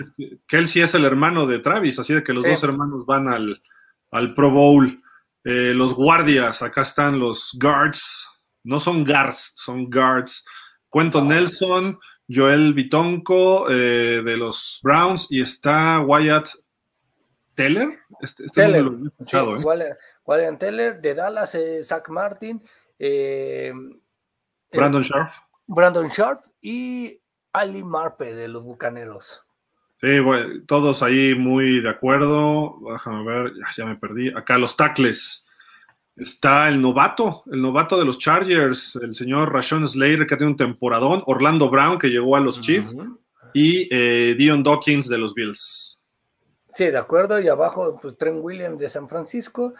[0.47, 3.61] Kelsey es el hermano de Travis, así de que los dos hermanos van al,
[4.11, 5.01] al Pro Bowl.
[5.43, 8.27] Eh, los guardias, acá están los guards,
[8.63, 10.45] no son guards, son guards.
[10.95, 11.99] Cuento Nelson,
[12.33, 16.47] Joel Bitonco eh, de los Browns y está Wyatt
[17.53, 17.99] Teller.
[18.21, 18.85] Este, este Teller.
[18.85, 19.95] ¿eh?
[20.25, 22.63] Wyatt, Teller de Dallas, eh, Zach Martin,
[24.71, 25.31] Brandon Sharp.
[25.67, 27.19] Brandon Sharp y
[27.51, 29.43] Ali Marpe de los Bucaneros.
[29.99, 32.79] Sí, bueno, todos ahí muy de acuerdo.
[32.89, 34.29] Déjame ver, ya me perdí.
[34.29, 35.45] Acá los tackles.
[36.15, 40.57] Está el novato, el novato de los Chargers, el señor Rashon Slater, que tiene un
[40.57, 42.95] temporadón, Orlando Brown, que llegó a los Chiefs,
[43.53, 45.99] y eh, Dion Dawkins de los Bills.
[46.73, 49.73] Sí, de acuerdo, y abajo, pues Trent Williams de San Francisco,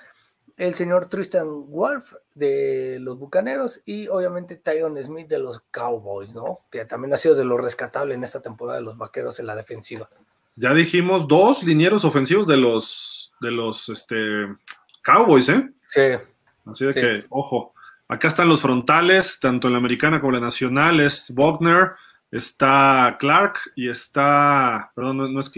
[0.58, 6.62] el señor Tristan Wolf de los Bucaneros y obviamente Tyron Smith de los Cowboys, ¿no?
[6.72, 9.56] Que también ha sido de lo rescatable en esta temporada de los Vaqueros en la
[9.56, 10.10] defensiva.
[10.56, 14.48] Ya dijimos dos linieros ofensivos de los de los este,
[15.04, 15.70] Cowboys, ¿eh?
[15.88, 16.02] Sí.
[16.66, 17.74] Así de que, ojo,
[18.08, 21.92] acá están los frontales, tanto en la americana como en la nacional, es Wagner,
[22.32, 25.52] está Clark y está, perdón, no, es,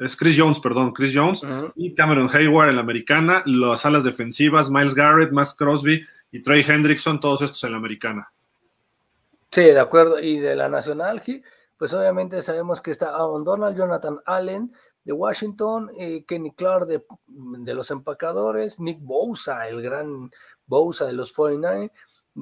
[0.00, 1.42] es, Chris Jones, perdón, Chris Jones
[1.76, 6.64] y Cameron Hayward en la americana, las alas defensivas, Miles Garrett, Max Crosby y Trey
[6.66, 8.30] Hendrickson, todos estos en la americana.
[9.54, 10.18] Sí, de acuerdo.
[10.18, 11.22] Y de la nacional,
[11.78, 14.72] pues obviamente sabemos que está Aaron Donald, Jonathan Allen,
[15.04, 20.30] de Washington, eh, Kenny Clark de, los empacadores, Nick Bosa, el gran
[20.66, 21.92] Bosa de los 49,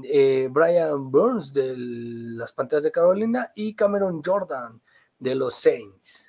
[0.05, 4.81] eh, Brian Burns de las Panteras de Carolina y Cameron Jordan
[5.19, 6.29] de los Saints.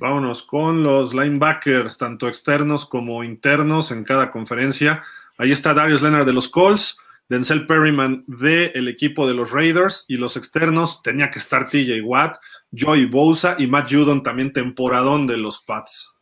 [0.00, 5.02] Vámonos con los linebackers, tanto externos como internos en cada conferencia.
[5.38, 10.04] Ahí está Darius Leonard de los Colts, Denzel Perryman del el equipo de los Raiders
[10.06, 12.36] y los externos tenía que estar TJ Watt,
[12.76, 16.12] Joey Bosa y Matt Judon también temporadón de los Pats.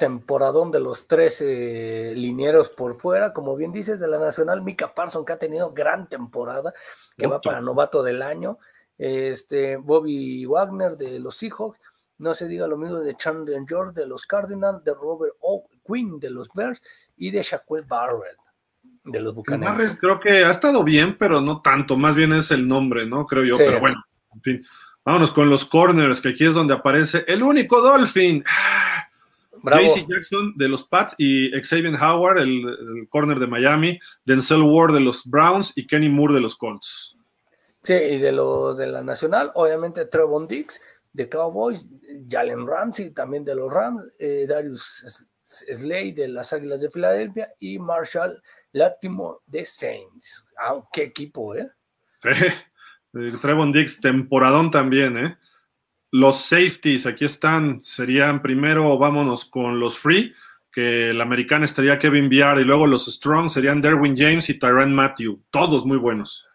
[0.00, 4.94] Temporadón de los tres eh, linieros por fuera, como bien dices, de la Nacional, Mika
[4.94, 6.72] Parson, que ha tenido gran temporada,
[7.16, 8.58] que va para novato del año.
[8.96, 11.80] Este, Bobby Wagner de los Seahawks,
[12.18, 15.68] no se diga lo mismo de Chandler George de los Cardinals, de Robert O.
[15.86, 16.82] Quinn de los Bears
[17.16, 18.38] y de Shaquille Barrett
[19.10, 19.96] de los Bucaneros.
[19.98, 23.26] Creo que ha estado bien, pero no tanto, más bien es el nombre, ¿no?
[23.26, 24.04] Creo yo, pero bueno,
[24.34, 24.66] en fin.
[25.04, 28.44] Vámonos con los corners, que aquí es donde aparece el único Dolphin.
[29.62, 35.00] JC Jackson de los Pats y Xavier Howard, el, corner de Miami, Denzel Ward de
[35.00, 37.16] los Browns y Kenny Moore de los Colts.
[37.82, 40.80] Sí, y de los de la Nacional, obviamente Trevon Dix
[41.12, 41.86] de Cowboys,
[42.28, 47.78] Jalen Ramsey también de los Rams, eh, Darius Slade de las Águilas de Filadelfia y
[47.78, 48.42] Marshall
[48.72, 50.44] Latimore de Saints.
[50.58, 51.70] Ah, qué equipo, ¿eh?
[53.40, 55.38] Trevon Dix, temporadón también, ¿eh?
[56.10, 60.34] Los safeties, aquí están, serían primero, vámonos con los free,
[60.72, 64.94] que la americana estaría Kevin Biar, y luego los strong serían Derwin James y Tyron
[64.94, 66.46] Matthew, todos muy buenos.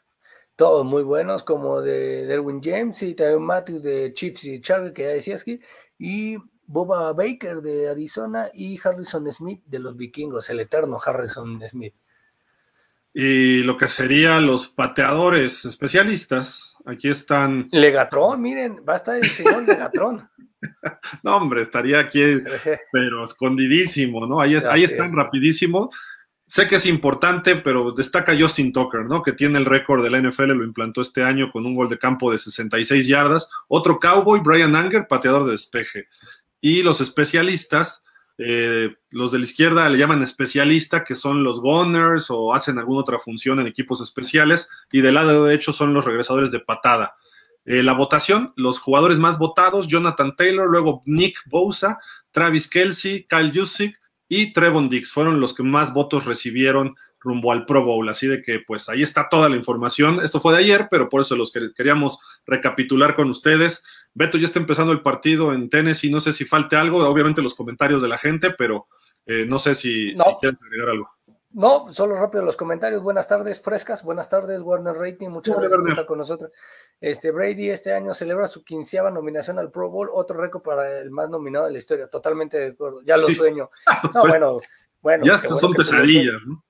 [0.55, 5.03] Todos muy buenos, como de Derwin James y Tyron Matthew de Chiefs y Chávez, que
[5.03, 5.59] ya decías aquí,
[5.99, 11.93] y Boba Baker de Arizona y Harrison Smith de los vikingos, el eterno Harrison Smith.
[13.13, 17.69] Y lo que serían los pateadores especialistas, aquí están.
[17.71, 20.27] Legatron, miren, va a estar el señor Legatron.
[21.21, 22.21] no, hombre, estaría aquí,
[22.91, 24.41] pero escondidísimo, ¿no?
[24.41, 25.91] Ahí, ahí están rapidísimo.
[26.45, 29.21] Sé que es importante, pero destaca Justin Tucker, ¿no?
[29.21, 31.99] Que tiene el récord de la NFL, lo implantó este año con un gol de
[31.99, 33.49] campo de 66 yardas.
[33.67, 36.07] Otro cowboy, Brian Anger, pateador de despeje.
[36.59, 38.03] Y los especialistas,
[38.37, 43.01] eh, los de la izquierda le llaman especialista, que son los gunners o hacen alguna
[43.01, 47.15] otra función en equipos especiales, y del lado derecho son los regresadores de patada.
[47.65, 51.99] Eh, la votación, los jugadores más votados, Jonathan Taylor, luego Nick Bosa,
[52.31, 53.97] Travis Kelsey, Kyle Jusic
[54.27, 58.07] y Trevon Dix, fueron los que más votos recibieron rumbo al Pro Bowl.
[58.09, 60.19] Así de que, pues ahí está toda la información.
[60.21, 63.83] Esto fue de ayer, pero por eso los que queríamos recapitular con ustedes.
[64.13, 66.11] Beto, ya está empezando el partido en Tennessee.
[66.11, 68.87] No sé si falte algo, obviamente los comentarios de la gente, pero
[69.25, 71.09] eh, no sé si, quieres agregar algo.
[71.51, 73.03] No, solo rápido los comentarios.
[73.03, 74.03] Buenas tardes, frescas.
[74.03, 75.29] Buenas tardes, Warner Rating.
[75.29, 76.51] Muchas gracias por estar con nosotros.
[76.99, 81.11] Este, Brady este año celebra su quinceava nominación al Pro Bowl, otro récord para el
[81.11, 82.07] más nominado de la historia.
[82.07, 83.01] Totalmente de acuerdo.
[83.03, 83.69] Ya lo sueño.
[84.15, 84.61] No, bueno,
[85.03, 85.23] bueno.
[85.25, 86.63] Ya son pesadillas, ¿no?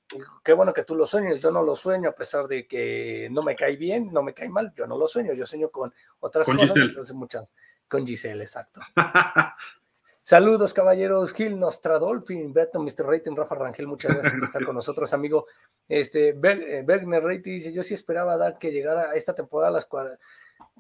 [0.44, 3.42] qué bueno que tú lo sueñes, yo no lo sueño a pesar de que no
[3.42, 6.46] me cae bien, no me cae mal, yo no lo sueño, yo sueño con otras
[6.46, 7.54] cosas, entonces muchas,
[7.88, 8.82] con Giselle, exacto.
[10.26, 11.34] Saludos, caballeros.
[11.34, 13.06] Gil Nostradolfin, Beto, Mr.
[13.06, 15.48] Rating, Rafa Rangel, muchas gracias por estar con nosotros, amigo.
[15.88, 19.74] Este, Bergner eh, Rating dice: Yo sí esperaba dar que llegara a esta temporada a
[19.74, 20.18] las cuadras.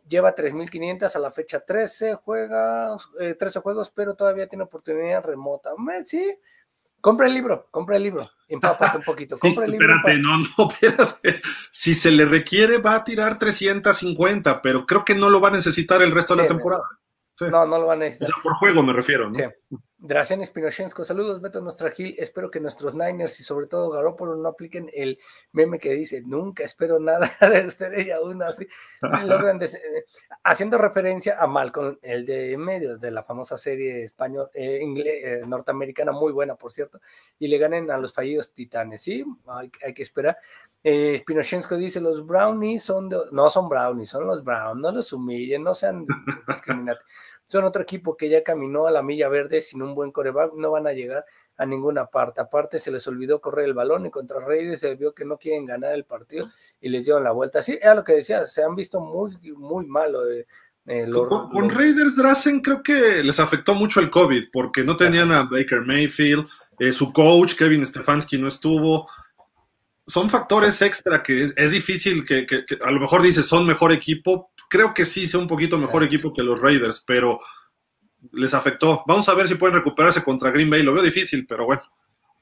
[0.07, 5.71] Lleva 3.500 a la fecha 13, juega 13 eh, juegos, pero todavía tiene oportunidad remota.
[6.05, 6.39] Sí,
[7.03, 9.37] Compra el libro, compra el libro, empápate un poquito.
[9.37, 11.41] Compra el libro, espérate, no, no, espérate.
[11.69, 15.51] Si se le requiere, va a tirar 350, pero creo que no lo va a
[15.51, 16.83] necesitar el resto de la temporada.
[17.41, 18.33] No, no lo van a necesitar.
[18.41, 19.33] por juego me refiero, ¿no?
[19.33, 19.43] Sí.
[20.05, 22.13] Drazen Spinochenko, saludos, Beto Nuestra Gil.
[22.19, 25.17] Espero que nuestros Niners y sobre todo Garoppolo no apliquen el
[25.53, 28.67] meme que dice: Nunca espero nada de ustedes y aún así
[29.25, 29.61] logran
[30.43, 36.11] haciendo referencia a Malcolm, el de medio de la famosa serie español, eh, eh, norteamericana,
[36.11, 36.99] muy buena, por cierto,
[37.39, 39.03] y le ganen a los fallidos titanes.
[39.03, 40.37] Sí, hay, que esperar.
[40.83, 41.23] Eh,
[41.77, 45.73] dice: Los brownies son de, no son brownies, son los browns, no los humillen, no
[45.73, 46.05] sean
[46.45, 47.05] discriminativos
[47.53, 50.71] son otro equipo que ya caminó a la milla verde sin un buen coreback, no
[50.71, 51.23] van a llegar
[51.55, 52.41] a ninguna parte.
[52.41, 55.67] Aparte, se les olvidó correr el balón y contra Reyes se vio que no quieren
[55.67, 56.49] ganar el partido
[56.81, 57.61] y les dieron la vuelta.
[57.61, 60.27] Sí, era lo que decía, se han visto muy, muy malo.
[60.27, 60.47] Eh,
[60.87, 65.43] eh, con, Raiders Drazen creo que les afectó mucho el COVID porque no tenían a
[65.43, 66.47] Baker Mayfield,
[66.79, 69.07] eh, su coach Kevin Stefanski no estuvo.
[70.07, 74.49] Son factores extra que es, difícil que, que, a lo mejor dices son mejor equipo,
[74.73, 77.39] creo que sí sea un poquito mejor equipo que los Raiders, pero
[78.31, 79.03] les afectó.
[79.05, 80.81] Vamos a ver si pueden recuperarse contra Green Bay.
[80.81, 81.83] Lo veo difícil, pero bueno.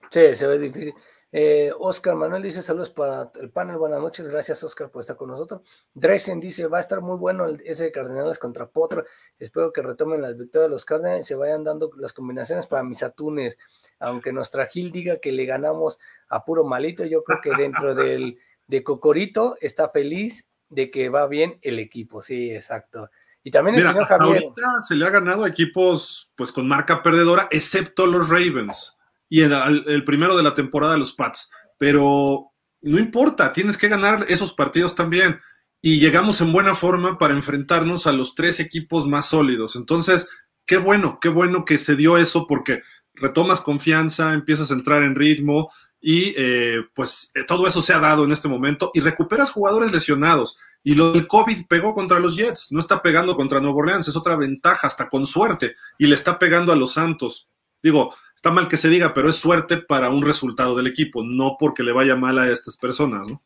[0.09, 0.93] Sí, se ve difícil.
[1.33, 5.29] Eh, Oscar Manuel dice saludos para el panel, buenas noches, gracias Oscar por estar con
[5.29, 5.61] nosotros.
[5.93, 9.05] Dresen dice va a estar muy bueno el, ese de Cardenales contra Potro,
[9.39, 12.83] espero que retomen las victorias de los Cardenales y se vayan dando las combinaciones para
[12.83, 13.57] mis atunes,
[13.97, 18.37] aunque nuestra Gil diga que le ganamos a puro malito, yo creo que dentro del
[18.67, 23.09] de Cocorito está feliz de que va bien el equipo, sí, exacto.
[23.43, 24.43] Y también el señor Javier.
[24.43, 28.97] Ahorita se le ha ganado a equipos pues con marca perdedora, excepto los Ravens
[29.29, 29.53] y el,
[29.87, 31.51] el primero de la temporada los Pats.
[31.77, 35.39] Pero no importa, tienes que ganar esos partidos también.
[35.81, 39.75] Y llegamos en buena forma para enfrentarnos a los tres equipos más sólidos.
[39.75, 40.27] Entonces,
[40.65, 42.83] qué bueno, qué bueno que se dio eso porque
[43.15, 45.71] retomas confianza, empiezas a entrar en ritmo,
[46.01, 49.91] y eh, pues eh, todo eso se ha dado en este momento y recuperas jugadores
[49.91, 50.57] lesionados.
[50.83, 54.15] Y lo del COVID pegó contra los Jets, no está pegando contra Nuevo Orleans, es
[54.15, 57.47] otra ventaja, hasta con suerte, y le está pegando a los Santos.
[57.83, 61.55] Digo, está mal que se diga, pero es suerte para un resultado del equipo, no
[61.59, 63.43] porque le vaya mal a estas personas, ¿no?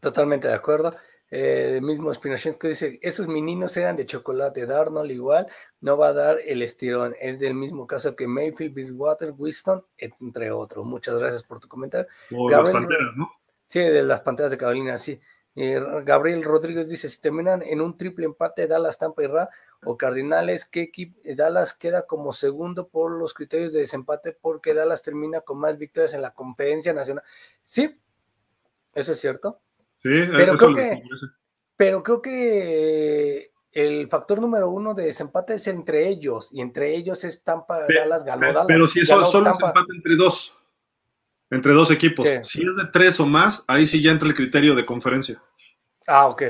[0.00, 0.96] Totalmente de acuerdo.
[1.34, 5.46] Eh, mismo que dice, esos meninos eran de chocolate, Darnold igual,
[5.80, 7.16] no va a dar el estirón.
[7.18, 10.84] Es del mismo caso que Mayfield, Bridgewater, Winston, entre otros.
[10.84, 12.06] Muchas gracias por tu comentario.
[12.28, 13.32] las panteras, ¿no?
[13.66, 15.18] Sí, de las panteras de Carolina, sí.
[15.54, 19.48] Eh, Gabriel Rodríguez dice, si terminan en un triple empate Dallas, Tampa y Ra
[19.84, 21.18] o Cardinales, ¿qué equipo?
[21.24, 26.12] Dallas queda como segundo por los criterios de desempate porque Dallas termina con más victorias
[26.12, 27.24] en la conferencia nacional.
[27.62, 27.98] Sí,
[28.94, 29.58] eso es cierto.
[30.02, 31.02] Sí, pero creo que,
[31.76, 37.24] pero creo que el factor número uno de desempate es entre ellos, y entre ellos
[37.24, 38.66] es Tampa, Dallas, ganó Dallas.
[38.66, 40.56] Pero si eso solo es empate entre dos,
[41.50, 42.26] entre dos equipos.
[42.42, 45.42] Si es de tres o más, ahí sí ya entra el criterio de conferencia.
[46.06, 46.42] Ah, ok,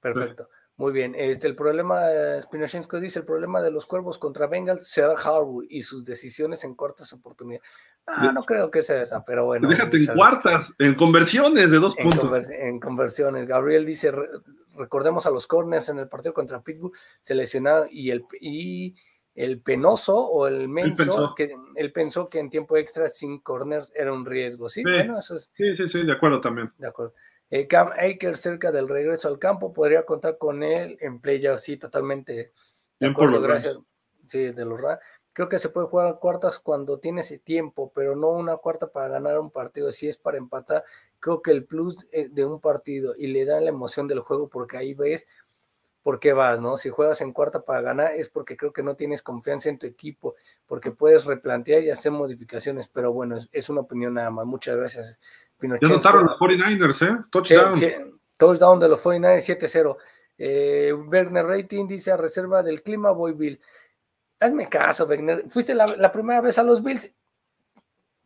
[0.00, 0.48] perfecto.
[0.78, 1.14] Muy bien.
[1.16, 2.02] Este, el problema,
[2.42, 6.74] Spinochenko dice, el problema de los cuervos contra Bengals será Harwood y sus decisiones en
[6.74, 7.66] cortas oportunidades.
[8.06, 9.68] Ah, no creo que sea esa, pero bueno.
[9.68, 12.50] Déjate en cuartas, en conversiones de dos puntos.
[12.50, 13.48] en conversiones.
[13.48, 14.12] Gabriel dice,
[14.76, 18.94] recordemos a los corners en el partido contra Pittsburgh, se lesionaron y el, y
[19.34, 24.12] el penoso o el menso, que él pensó que en tiempo extra sin corners era
[24.12, 24.68] un riesgo.
[24.68, 26.72] Sí, bueno, eso es, sí, sí, sí, de acuerdo también.
[26.78, 27.12] De acuerdo.
[27.50, 31.76] Eh, Cam Akers cerca del regreso al campo, podría contar con él en playoff, sí,
[31.76, 32.52] totalmente.
[32.98, 33.78] De acuerdo, gracias.
[34.26, 34.80] Sí, de los
[35.36, 38.86] Creo que se puede jugar a cuartas cuando tiene ese tiempo, pero no una cuarta
[38.86, 39.92] para ganar un partido.
[39.92, 40.82] Si es para empatar,
[41.20, 44.48] creo que el plus eh, de un partido y le da la emoción del juego
[44.48, 45.26] porque ahí ves
[46.02, 46.78] por qué vas, ¿no?
[46.78, 49.86] Si juegas en cuarta para ganar es porque creo que no tienes confianza en tu
[49.86, 54.46] equipo, porque puedes replantear y hacer modificaciones, pero bueno, es una opinión nada más.
[54.46, 55.18] Muchas gracias.
[55.60, 57.24] Ya notaron los 49ers, ¿eh?
[57.28, 58.18] Touchdown.
[58.38, 59.96] touchdown de los 49ers 7-0.
[60.38, 63.60] Eh, Werner Rating dice a reserva del clima, voy Bill.
[64.40, 65.48] Hazme caso, Werner.
[65.48, 67.10] Fuiste la, primera vez a los Bills.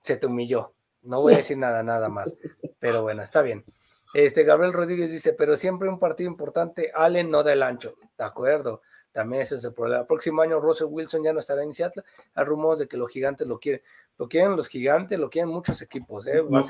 [0.02, 0.72] Se te humilló.
[1.02, 2.36] No voy a decir nada, nada más.
[2.78, 3.64] Pero bueno, está bien.
[4.12, 7.94] Este Gabriel Rodríguez dice, pero siempre un partido importante, Allen no del ancho.
[8.18, 8.82] De acuerdo.
[9.12, 10.02] También ese es el problema.
[10.02, 12.04] El próximo año Russell Wilson ya no estará en Seattle.
[12.34, 13.82] Hay rumores de que los gigantes lo quieren.
[14.18, 16.26] Lo quieren los gigantes, lo quieren muchos equipos.
[16.26, 16.42] ¿eh?
[16.42, 16.62] Va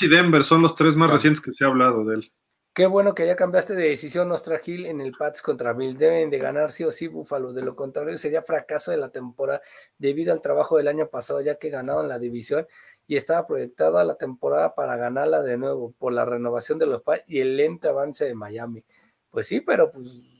[0.00, 2.32] y Denver son los tres más recientes que se ha hablado de él.
[2.74, 5.96] Qué bueno que ya cambiaste de decisión, Nostra Gil, en el Pats contra Bill.
[5.98, 7.52] Deben de ganar sí o sí Búfalo.
[7.52, 9.60] De lo contrario, sería fracaso de la temporada
[9.98, 12.66] debido al trabajo del año pasado, ya que ganaron la división
[13.06, 17.24] y estaba proyectada la temporada para ganarla de nuevo por la renovación de los Pats
[17.26, 18.84] y el lento avance de Miami.
[19.30, 20.32] Pues sí, pero pues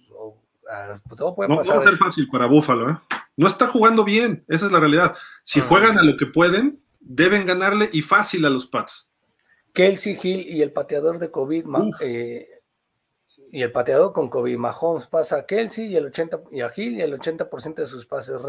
[0.71, 2.99] Ah, pues, no, va a ser fácil para Búfalo, ¿eh?
[3.37, 5.15] No está jugando bien, esa es la realidad.
[5.43, 9.11] Si juegan a lo que pueden, deben ganarle y fácil a los Pats.
[9.73, 11.66] Kelsey Hill y el pateador de COVID,
[12.03, 12.49] eh,
[13.51, 16.97] y el pateador con COVID, Mahomes pasa a Kelsey y, el 80, y a Hill
[16.97, 18.40] y el 80% de sus pases.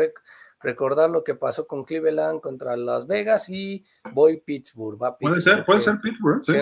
[0.62, 3.84] recordar lo que pasó con Cleveland contra Las Vegas y
[4.14, 4.98] voy Pittsburgh.
[5.20, 6.54] puede ser, puede ser Pittsburgh, sí.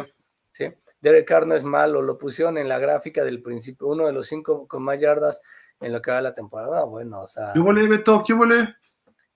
[0.53, 0.65] sí.
[1.01, 4.27] Derek Carr no es malo, lo pusieron en la gráfica del principio, uno de los
[4.27, 5.41] cinco con más yardas
[5.79, 6.83] en lo que va la temporada.
[6.83, 7.53] Bueno, o sea.
[7.53, 8.23] ¿Qué huele, Beto?
[8.25, 8.75] ¿Qué huele?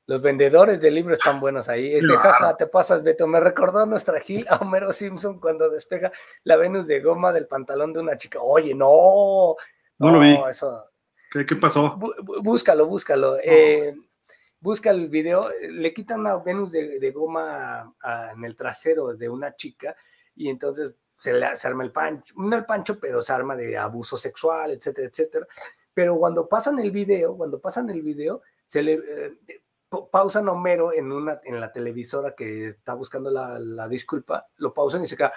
[0.07, 1.95] Los vendedores de libros están buenos ahí.
[1.95, 3.26] Este, jaja, te pasas, Beto.
[3.26, 6.11] Me recordó nuestra Gil a Homero Simpson cuando despega
[6.44, 8.40] la Venus de goma del pantalón de una chica.
[8.41, 9.56] Oye, no.
[9.98, 10.38] No, lo vi.
[10.49, 10.91] Eso.
[11.32, 11.98] ¿Qué, pasó?
[12.44, 13.38] búscalo, búscalo.
[13.44, 13.95] Eh,
[14.60, 15.49] busca el video.
[15.60, 17.94] Le quitan la Venus de, goma
[18.34, 19.95] en el trasero de una chica
[20.36, 24.18] y entonces se, le, arma el pancho, no el pancho, pero se arma de abuso
[24.18, 25.48] sexual, etcétera, etcétera.
[25.94, 29.38] Pero cuando pasan el video, cuando pasan el video, se le eh,
[30.11, 35.07] pausan Homero en una en la televisora que está buscando la, disculpa, lo pausan y
[35.07, 35.34] se queda.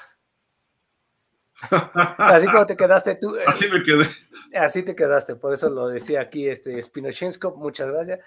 [2.19, 3.35] Así como te quedaste tú.
[3.37, 4.07] Eh, así me quedé.
[4.55, 8.21] Así te quedaste, por eso lo decía aquí este Spinochenko, muchas gracias.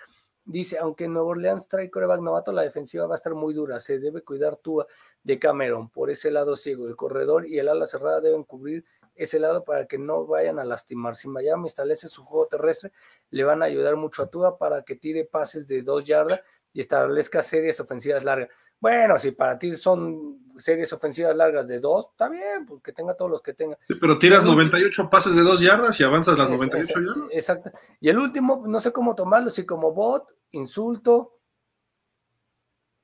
[0.44, 3.80] Dice, aunque Nuevo Orleans trae coreback novato, la defensiva va a estar muy dura.
[3.80, 4.84] Se debe cuidar tú
[5.24, 6.88] de Cameron por ese lado ciego.
[6.88, 8.84] El corredor y el ala cerrada deben cubrir
[9.16, 11.16] ese lado para que no vayan a lastimar.
[11.16, 12.92] Si Miami establece su juego terrestre,
[13.30, 16.42] le van a ayudar mucho a Tua para que tire pases de dos yardas
[16.74, 18.50] y establezca series ofensivas largas.
[18.82, 23.14] Bueno, si para ti son series ofensivas largas de dos, está bien, porque pues tenga
[23.16, 23.78] todos los que tenga.
[23.88, 27.30] Sí, pero tiras 98 pases de dos yardas y avanzas las 98 yardas.
[27.32, 27.72] Exacto.
[28.00, 31.38] Y el último, no sé cómo tomarlo, si como bot, insulto.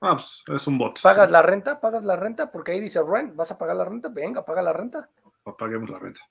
[0.02, 1.00] Ah, pues es un bot.
[1.02, 1.80] ¿Pagas la renta?
[1.80, 2.52] ¿Pagas la renta?
[2.52, 4.10] Porque ahí dice rent, ¿vas a pagar la renta?
[4.10, 5.12] Venga, paga la renta.
[5.56, 6.22] Paguemos la renta.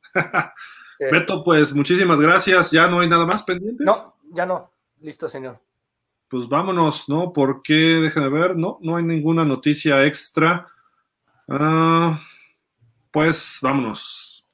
[0.98, 2.70] Beto, pues muchísimas gracias.
[2.70, 3.84] ¿Ya no hay nada más pendiente?
[3.84, 4.70] No, ya no.
[5.00, 5.60] Listo, señor
[6.28, 7.32] pues vámonos, ¿no?
[7.32, 10.66] Porque, déjenme ver, no, no hay ninguna noticia extra.
[11.48, 12.20] Ah,
[13.10, 14.46] pues vámonos.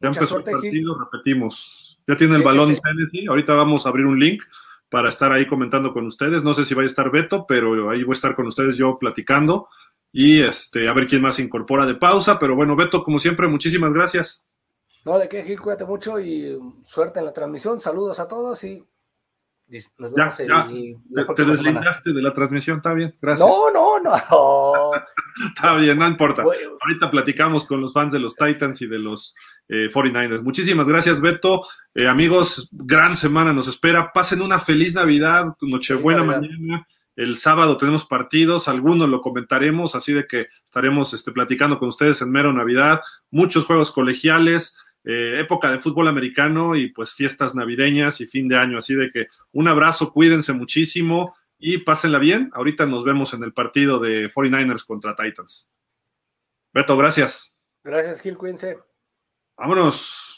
[0.00, 2.00] Ya empezó el partido, repetimos.
[2.06, 3.26] Ya tiene el balón Tennessee.
[3.28, 4.42] Ahorita vamos a abrir un link
[4.88, 6.42] para estar ahí comentando con ustedes.
[6.42, 8.98] No sé si va a estar Beto, pero ahí voy a estar con ustedes yo
[8.98, 9.68] platicando
[10.12, 12.38] y este, a ver quién más se incorpora de pausa.
[12.38, 14.42] Pero bueno, Beto, como siempre, muchísimas gracias.
[15.04, 17.80] No, de qué, Gil, cuídate mucho y suerte en la transmisión.
[17.80, 18.84] Saludos a todos y
[19.98, 21.34] Nos vemos ya, ya.
[21.34, 23.48] te, deslindaste de la transmisión, está bien, gracias.
[23.48, 24.90] No, no, no.
[25.54, 26.42] está bien, no importa.
[26.42, 29.34] Ahorita platicamos con los fans de los Titans y de los
[29.68, 30.40] 49ers.
[30.40, 31.64] Eh, Muchísimas gracias, Beto.
[31.94, 34.12] Eh, amigos, gran semana nos espera.
[34.12, 36.86] Pasen una feliz Navidad, Nochebuena mañana.
[37.20, 42.22] El sábado tenemos partidos, algunos lo comentaremos, así de que estaremos este, platicando con ustedes
[42.22, 43.02] en mero Navidad.
[43.30, 44.74] Muchos juegos colegiales.
[45.04, 48.78] Eh, época de fútbol americano y pues fiestas navideñas y fin de año.
[48.78, 52.50] Así de que un abrazo, cuídense muchísimo y pásenla bien.
[52.54, 55.68] Ahorita nos vemos en el partido de 49ers contra Titans.
[56.72, 57.52] Beto, gracias.
[57.84, 58.78] Gracias, Gil, cuídense.
[59.58, 60.29] Vámonos.